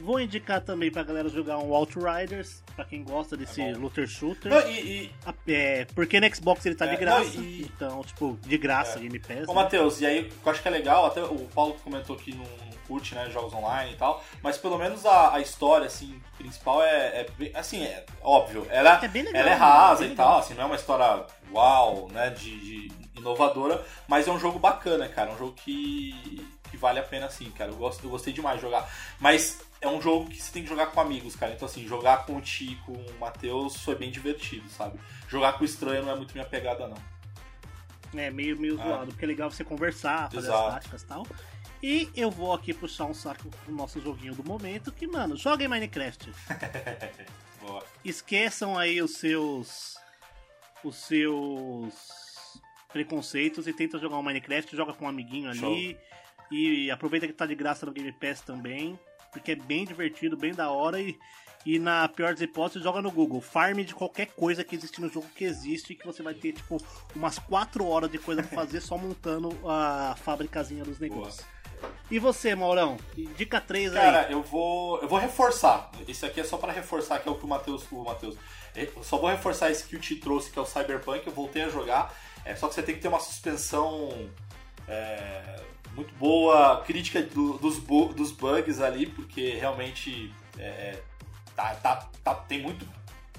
Vou 0.00 0.18
indicar 0.20 0.60
também 0.60 0.90
pra 0.90 1.02
galera 1.02 1.28
jogar 1.28 1.58
um 1.58 1.72
Outriders, 1.74 2.62
pra 2.74 2.84
quem 2.84 3.04
gosta 3.04 3.36
desse 3.36 3.60
É 3.60 3.72
looter 3.74 4.06
shooter. 4.08 4.50
Não, 4.50 4.60
e, 4.68 5.10
e 5.46 5.52
É, 5.52 5.84
porque 5.94 6.18
no 6.20 6.34
Xbox 6.34 6.64
ele 6.66 6.74
tá 6.74 6.86
É, 6.86 6.88
de 6.90 6.96
graça, 6.96 7.36
não, 7.38 7.44
e- 7.44 7.62
então, 7.62 8.02
tipo, 8.02 8.38
de 8.42 8.58
graça, 8.58 8.98
É. 8.98 9.02
Game 9.02 9.18
Pass. 9.18 9.44
Ô, 9.48 9.48
né? 9.48 9.54
Matheus, 9.54 10.00
e 10.00 10.06
aí, 10.06 10.20
o 10.22 10.24
que 10.24 10.46
eu 10.46 10.52
acho 10.52 10.62
que 10.62 10.68
é 10.68 10.70
legal, 10.70 11.06
até 11.06 11.22
o 11.22 11.38
Paulo 11.54 11.74
comentou 11.84 12.16
que 12.16 12.34
não 12.34 12.44
curte, 12.88 13.14
né, 13.14 13.30
jogos 13.30 13.52
online 13.52 13.92
e 13.92 13.96
tal, 13.96 14.24
mas 14.42 14.58
pelo 14.58 14.76
menos 14.76 15.06
a, 15.06 15.34
a 15.36 15.40
história, 15.40 15.86
assim, 15.86 16.20
principal 16.36 16.82
é, 16.82 17.20
é 17.20 17.26
bem- 17.38 17.52
assim, 17.54 17.84
é 17.84 18.04
óbvio, 18.20 18.66
ela 18.68 18.98
É 19.04 19.06
bem 19.06 19.22
legal, 19.22 19.40
ela 19.40 19.50
é 19.50 19.52
né? 19.54 19.58
rasa 19.58 20.02
Bem 20.02 20.12
e 20.12 20.16
tal, 20.16 20.38
assim, 20.40 20.54
não 20.54 20.62
é 20.62 20.66
uma 20.66 20.74
história 20.76 21.24
uau, 21.52 22.08
né, 22.10 22.30
de, 22.30 22.88
de 22.88 22.92
inovadora, 23.16 23.84
mas 24.08 24.26
é 24.26 24.32
um 24.32 24.40
jogo 24.40 24.58
bacana, 24.58 25.08
cara, 25.08 25.30
é 25.30 25.34
um 25.34 25.38
jogo 25.38 25.52
que, 25.52 26.44
que 26.68 26.76
vale 26.76 26.98
a 26.98 27.02
pena, 27.04 27.26
assim, 27.26 27.48
cara, 27.52 27.70
eu, 27.70 27.76
gosto, 27.76 28.02
eu 28.04 28.10
gostei 28.10 28.32
demais 28.32 28.56
de 28.56 28.62
jogar, 28.62 28.90
mas 29.20 29.60
é 29.80 29.88
um 29.88 30.00
jogo 30.00 30.28
que 30.28 30.40
você 30.40 30.52
tem 30.52 30.62
que 30.62 30.68
jogar 30.68 30.86
com 30.86 31.00
amigos, 31.00 31.34
cara, 31.36 31.52
então, 31.54 31.66
assim, 31.66 31.86
jogar 31.86 32.26
com 32.26 32.36
o 32.36 32.40
Ti, 32.40 32.78
com 32.84 32.92
o 32.92 33.18
Matheus 33.18 33.76
foi 33.82 33.94
bem 33.94 34.10
divertido, 34.10 34.68
sabe, 34.68 34.98
jogar 35.28 35.54
com 35.54 35.64
estranho 35.64 36.02
não 36.04 36.12
é 36.12 36.16
muito 36.16 36.32
minha 36.32 36.44
pegada, 36.44 36.86
não. 36.86 36.96
É 38.20 38.30
meio, 38.30 38.58
meio 38.58 38.80
Ah. 38.80 38.84
zoado, 38.84 39.06
porque 39.12 39.24
é 39.24 39.28
legal 39.28 39.50
você 39.50 39.62
conversar, 39.64 40.30
fazer 40.30 40.48
Exato. 40.48 40.66
as 40.68 40.74
táticas 40.74 41.02
e 41.02 41.06
tal. 41.06 41.26
E 41.82 42.10
eu 42.14 42.30
vou 42.30 42.52
aqui 42.52 42.74
puxar 42.74 43.06
um 43.06 43.14
saco 43.14 43.48
pro 43.48 43.72
nosso 43.74 44.00
joguinho 44.00 44.34
do 44.34 44.44
momento, 44.44 44.92
que, 44.92 45.06
mano, 45.06 45.36
joguem 45.36 45.66
Minecraft. 45.68 46.30
Boa. 47.62 47.84
Esqueçam 48.04 48.76
aí 48.76 49.00
os 49.00 49.16
seus. 49.16 49.96
os 50.84 50.96
seus 50.96 51.94
preconceitos 52.92 53.66
e 53.68 53.72
tenta 53.72 53.98
jogar 53.98 54.18
um 54.18 54.22
Minecraft, 54.22 54.74
joga 54.76 54.92
com 54.92 55.04
um 55.04 55.08
amiguinho 55.08 55.48
ali. 55.50 55.96
E 56.50 56.90
aproveita 56.90 57.26
que 57.26 57.32
tá 57.32 57.46
de 57.46 57.54
graça 57.54 57.86
no 57.86 57.92
Game 57.92 58.10
Pass 58.12 58.40
também, 58.40 58.98
porque 59.30 59.52
é 59.52 59.56
bem 59.56 59.84
divertido, 59.84 60.36
bem 60.36 60.54
da 60.54 60.70
hora 60.70 61.00
e. 61.00 61.18
E 61.66 61.78
na 61.78 62.08
pior 62.08 62.32
das 62.32 62.40
hipóteses, 62.40 62.82
joga 62.82 63.02
no 63.02 63.10
Google. 63.10 63.38
Farm 63.38 63.80
de 63.80 63.94
qualquer 63.94 64.28
coisa 64.28 64.64
que 64.64 64.74
existe 64.74 64.98
no 64.98 65.10
jogo 65.10 65.26
que 65.36 65.44
existe, 65.44 65.94
que 65.94 66.06
você 66.06 66.22
vai 66.22 66.32
ter, 66.32 66.54
tipo, 66.54 66.78
umas 67.14 67.38
4 67.38 67.86
horas 67.86 68.10
de 68.10 68.16
coisa 68.16 68.42
pra 68.42 68.56
fazer 68.56 68.80
só 68.80 68.96
montando 68.96 69.54
a 69.68 70.16
fabricazinha 70.24 70.82
dos 70.84 70.98
negócios. 70.98 71.44
E 72.10 72.18
você, 72.18 72.54
Maurão? 72.54 72.96
Dica 73.36 73.60
3 73.60 73.94
aí. 73.94 74.00
Cara, 74.00 74.32
eu 74.32 74.42
vou, 74.42 75.00
eu 75.00 75.08
vou 75.08 75.18
reforçar. 75.18 75.90
Isso 76.08 76.26
aqui 76.26 76.40
é 76.40 76.44
só 76.44 76.56
pra 76.56 76.72
reforçar 76.72 77.18
que 77.20 77.28
é 77.28 77.32
o 77.32 77.34
que 77.34 77.44
o 77.44 77.48
Matheus, 77.48 77.84
o 77.92 78.04
Matheus. 78.04 78.36
Eu 78.74 79.04
só 79.04 79.18
vou 79.18 79.30
reforçar 79.30 79.70
esse 79.70 79.84
que 79.84 79.96
o 79.96 80.00
Ti 80.00 80.16
trouxe, 80.16 80.50
que 80.50 80.58
é 80.58 80.62
o 80.62 80.66
Cyberpunk. 80.66 81.26
Eu 81.26 81.32
voltei 81.32 81.62
a 81.62 81.68
jogar. 81.68 82.14
É 82.44 82.54
só 82.56 82.68
que 82.68 82.74
você 82.74 82.82
tem 82.82 82.94
que 82.94 83.00
ter 83.00 83.08
uma 83.08 83.20
suspensão 83.20 84.30
é, 84.88 85.60
muito 85.94 86.14
boa, 86.14 86.82
crítica 86.86 87.22
do- 87.22 87.58
dos, 87.58 87.78
bu- 87.78 88.12
dos 88.12 88.30
bugs 88.32 88.80
ali, 88.80 89.06
porque 89.06 89.50
realmente 89.50 90.32
é, 90.58 91.00
tá, 91.56 91.74
tá, 91.74 92.08
tá- 92.24 92.34
tem 92.34 92.60
muito 92.60 92.86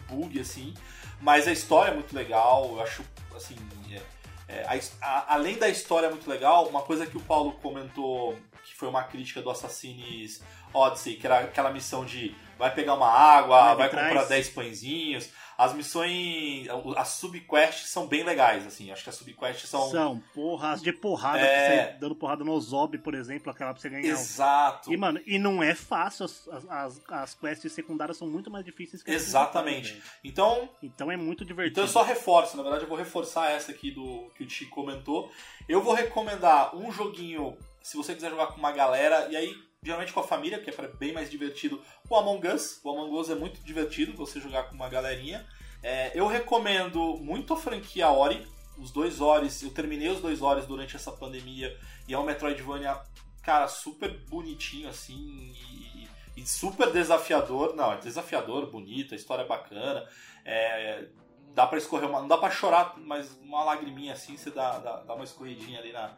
bug 0.09 0.39
assim. 0.39 0.73
Mas 1.19 1.47
a 1.47 1.51
história 1.51 1.91
é 1.91 1.93
muito 1.93 2.15
legal. 2.15 2.69
Eu 2.73 2.81
acho 2.81 3.03
assim. 3.35 3.55
é, 3.91 4.01
é, 4.47 4.65
a 4.65 5.05
a- 5.07 5.33
além 5.35 5.57
da 5.57 5.69
história 5.69 6.09
muito 6.09 6.29
legal, 6.29 6.67
uma 6.67 6.81
coisa 6.81 7.05
que 7.05 7.15
o 7.17 7.21
Paulo 7.21 7.53
comentou, 7.61 8.37
que 8.63 8.75
foi 8.75 8.87
uma 8.89 9.03
crítica 9.03 9.41
do 9.41 9.49
Assassin's 9.49 10.41
Odyssey, 10.73 11.15
que 11.15 11.25
era 11.25 11.39
aquela 11.39 11.71
missão 11.71 12.03
de 12.05 12.35
vai 12.57 12.73
pegar 12.73 12.93
uma 12.95 13.07
água, 13.09 13.75
Vai 13.75 13.89
vai 13.89 13.89
comprar 13.89 14.25
10 14.25 14.49
pãezinhos. 14.49 15.29
As 15.61 15.73
missões, 15.73 16.65
as 16.97 17.09
subquests 17.09 17.89
são 17.89 18.07
bem 18.07 18.23
legais, 18.23 18.65
assim. 18.65 18.89
Acho 18.89 19.03
que 19.03 19.09
as 19.11 19.15
subquests 19.15 19.69
são... 19.69 19.91
São 19.91 20.23
porras 20.33 20.81
de 20.81 20.91
porrada, 20.91 21.37
É. 21.37 21.91
você 21.91 21.99
dando 21.99 22.15
porrada 22.15 22.43
no 22.43 22.59
Zob, 22.59 22.97
por 22.97 23.13
exemplo, 23.13 23.51
aquela 23.51 23.71
pra 23.71 23.79
você 23.79 23.87
ganhar. 23.87 24.07
Exato. 24.07 24.91
E, 24.91 24.97
mano, 24.97 25.21
e 25.23 25.37
não 25.37 25.61
é 25.61 25.75
fácil, 25.75 26.25
as, 26.25 26.47
as, 26.67 27.01
as 27.07 27.33
quests 27.35 27.71
secundárias 27.73 28.17
são 28.17 28.27
muito 28.27 28.49
mais 28.49 28.65
difíceis 28.65 29.03
que 29.03 29.11
as 29.11 29.21
Exatamente. 29.21 30.01
Então. 30.23 30.67
Então 30.81 31.11
é 31.11 31.15
muito 31.15 31.45
divertido. 31.45 31.73
Então 31.73 31.83
eu 31.83 31.87
só 31.87 32.01
reforço, 32.01 32.57
na 32.57 32.63
verdade 32.63 32.85
eu 32.85 32.89
vou 32.89 32.97
reforçar 32.97 33.51
essa 33.51 33.71
aqui 33.71 33.91
do 33.91 34.31
que 34.35 34.43
o 34.43 34.47
Ti 34.47 34.65
comentou. 34.65 35.31
Eu 35.69 35.83
vou 35.83 35.93
recomendar 35.93 36.75
um 36.75 36.91
joguinho, 36.91 37.55
se 37.83 37.95
você 37.95 38.15
quiser 38.15 38.31
jogar 38.31 38.47
com 38.47 38.57
uma 38.57 38.71
galera, 38.71 39.27
e 39.29 39.35
aí 39.35 39.55
geralmente 39.83 40.13
com 40.13 40.19
a 40.19 40.23
família, 40.23 40.59
que 40.59 40.69
é 40.69 40.87
bem 40.99 41.11
mais 41.11 41.29
divertido, 41.29 41.81
o 42.07 42.15
Among 42.15 42.47
Us. 42.47 42.79
O 42.83 42.91
Among 42.91 43.15
Us 43.15 43.29
é 43.31 43.35
muito 43.35 43.59
divertido 43.61 44.13
você 44.13 44.39
jogar 44.39 44.63
com 44.63 44.75
uma 44.75 44.87
galerinha. 44.87 45.45
É, 45.81 46.11
eu 46.13 46.27
recomendo 46.27 47.17
muito 47.17 47.53
a 47.53 47.57
franquia 47.57 48.09
Ori. 48.09 48.47
Os 48.77 48.91
dois 48.91 49.19
Oris, 49.19 49.61
eu 49.61 49.71
terminei 49.71 50.09
os 50.09 50.21
dois 50.21 50.41
Oris 50.41 50.65
durante 50.65 50.95
essa 50.95 51.11
pandemia 51.11 51.77
e 52.07 52.13
é 52.13 52.17
um 52.17 52.23
Metroidvania, 52.23 52.99
cara, 53.43 53.67
super 53.67 54.09
bonitinho 54.27 54.89
assim 54.89 55.53
e, 55.55 56.07
e 56.37 56.47
super 56.47 56.91
desafiador. 56.91 57.75
Não, 57.75 57.91
é 57.91 57.97
desafiador, 57.97 58.71
bonito, 58.71 59.13
a 59.13 59.17
história 59.17 59.43
é 59.43 59.47
bacana. 59.47 60.07
É, 60.45 61.07
dá 61.53 61.67
pra 61.67 61.77
escorrer 61.77 62.07
uma. 62.07 62.21
Não 62.21 62.27
dá 62.27 62.37
pra 62.37 62.49
chorar, 62.49 62.93
mas 62.97 63.35
uma 63.41 63.63
lagriminha 63.63 64.13
assim, 64.13 64.37
você 64.37 64.49
dá, 64.49 64.77
dá, 64.79 64.97
dá 64.97 65.13
uma 65.15 65.25
escorridinha 65.25 65.79
ali 65.79 65.91
na. 65.91 66.15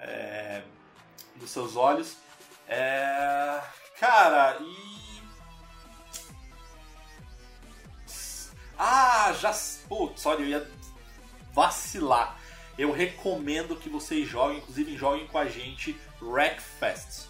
é, 0.00 0.62
nos 1.36 1.50
seus 1.50 1.76
olhos. 1.76 2.16
É, 2.68 3.60
cara, 3.98 4.56
e. 4.60 5.22
Ah, 8.78 9.32
já. 9.40 9.52
Putz, 9.88 10.24
olha, 10.26 10.40
eu 10.40 10.46
ia 10.46 10.70
vacilar. 11.52 12.38
Eu 12.76 12.90
recomendo 12.90 13.76
que 13.76 13.88
vocês 13.88 14.26
joguem, 14.26 14.58
inclusive 14.58 14.96
joguem 14.96 15.26
com 15.26 15.38
a 15.38 15.46
gente 15.46 15.96
Wreckfest. 16.20 17.28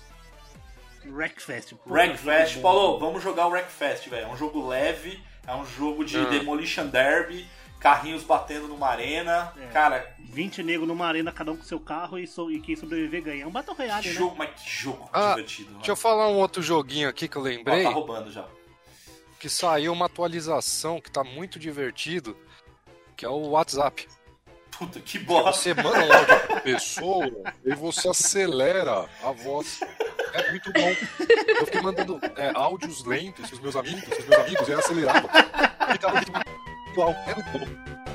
Wreckfest. 1.05 1.75
puta, 1.75 1.93
Wreckfest, 1.93 2.55
jogo 2.55 2.63
bom. 2.63 2.63
Paulo, 2.63 2.99
vamos 2.99 3.23
jogar 3.23 3.47
o 3.47 3.51
Wreckfest, 3.51 4.09
velho. 4.09 4.25
É 4.25 4.29
um 4.29 4.37
jogo 4.37 4.67
leve, 4.67 5.23
é 5.47 5.55
um 5.55 5.67
jogo 5.67 6.03
de 6.05 6.17
Ah. 6.17 6.25
Demolition 6.25 6.87
Derby, 6.87 7.47
carrinhos 7.85 8.23
batendo 8.25 8.67
numa 8.67 8.89
arena. 8.89 9.53
É. 9.61 9.67
Cara, 9.67 10.15
20 10.19 10.63
negros 10.63 10.89
numa 10.89 11.07
arena, 11.07 11.31
cada 11.31 11.53
um 11.53 11.57
com 11.59 11.63
seu 11.63 11.79
carro 11.79 12.19
e, 12.19 12.27
so- 12.27 12.51
e 12.51 12.59
quem 12.59 12.75
sobreviver 12.75 13.23
ganha. 13.23 13.45
É 13.45 13.47
um 13.47 13.51
Battle 13.51 13.77
que 13.77 13.83
Royale, 13.83 14.09
né? 14.09 14.15
jogo, 14.15 14.35
mas 14.39 14.51
que 14.59 14.71
jogo 14.71 15.07
Ah, 15.13 15.35
divertido. 15.35 15.69
Deixa 15.75 15.91
eu 15.91 15.95
mano. 15.95 15.97
falar 15.97 16.29
um 16.29 16.37
outro 16.37 16.63
joguinho 16.63 17.11
aqui 17.11 17.29
que 17.29 17.37
eu 17.37 17.43
lembrei, 17.43 17.83
tá 17.83 17.91
roubando 17.91 18.33
já. 18.33 18.47
que 19.39 19.51
saiu 19.51 19.93
uma 19.93 20.07
atualização 20.07 20.99
que 20.99 21.11
tá 21.11 21.23
muito 21.23 21.59
divertido, 21.59 22.35
que 23.15 23.27
é 23.27 23.29
o 23.29 23.49
WhatsApp. 23.51 24.09
Puta, 24.79 24.99
que 24.99 25.19
bosta. 25.19 25.53
Você 25.53 25.75
manda 25.75 25.99
um 26.07 26.13
áudio 26.13 26.41
pra 26.47 26.61
pessoa 26.63 27.31
e 27.67 27.75
você 27.75 28.09
acelera 28.09 29.07
a 29.23 29.31
voz. 29.31 29.79
É 30.33 30.51
muito 30.51 30.73
bom. 30.73 30.89
Eu 31.61 31.67
fiquei 31.67 31.83
mandando 31.83 32.19
é, 32.37 32.51
áudios 32.55 33.05
lentos 33.05 33.47
pros 33.51 33.61
meus 33.61 33.77
amigos, 33.77 34.03
pros 34.05 34.27
meus 34.27 34.41
amigos, 34.41 34.67
e 34.69 34.73
eu 34.73 34.79
acelerava. 34.79 35.29
E 35.95 35.99
tava 35.99 36.15
muito 36.15 36.33
atual 36.35 36.64
qualquer 36.95 37.37
um. 37.39 37.95
Tá 38.05 38.14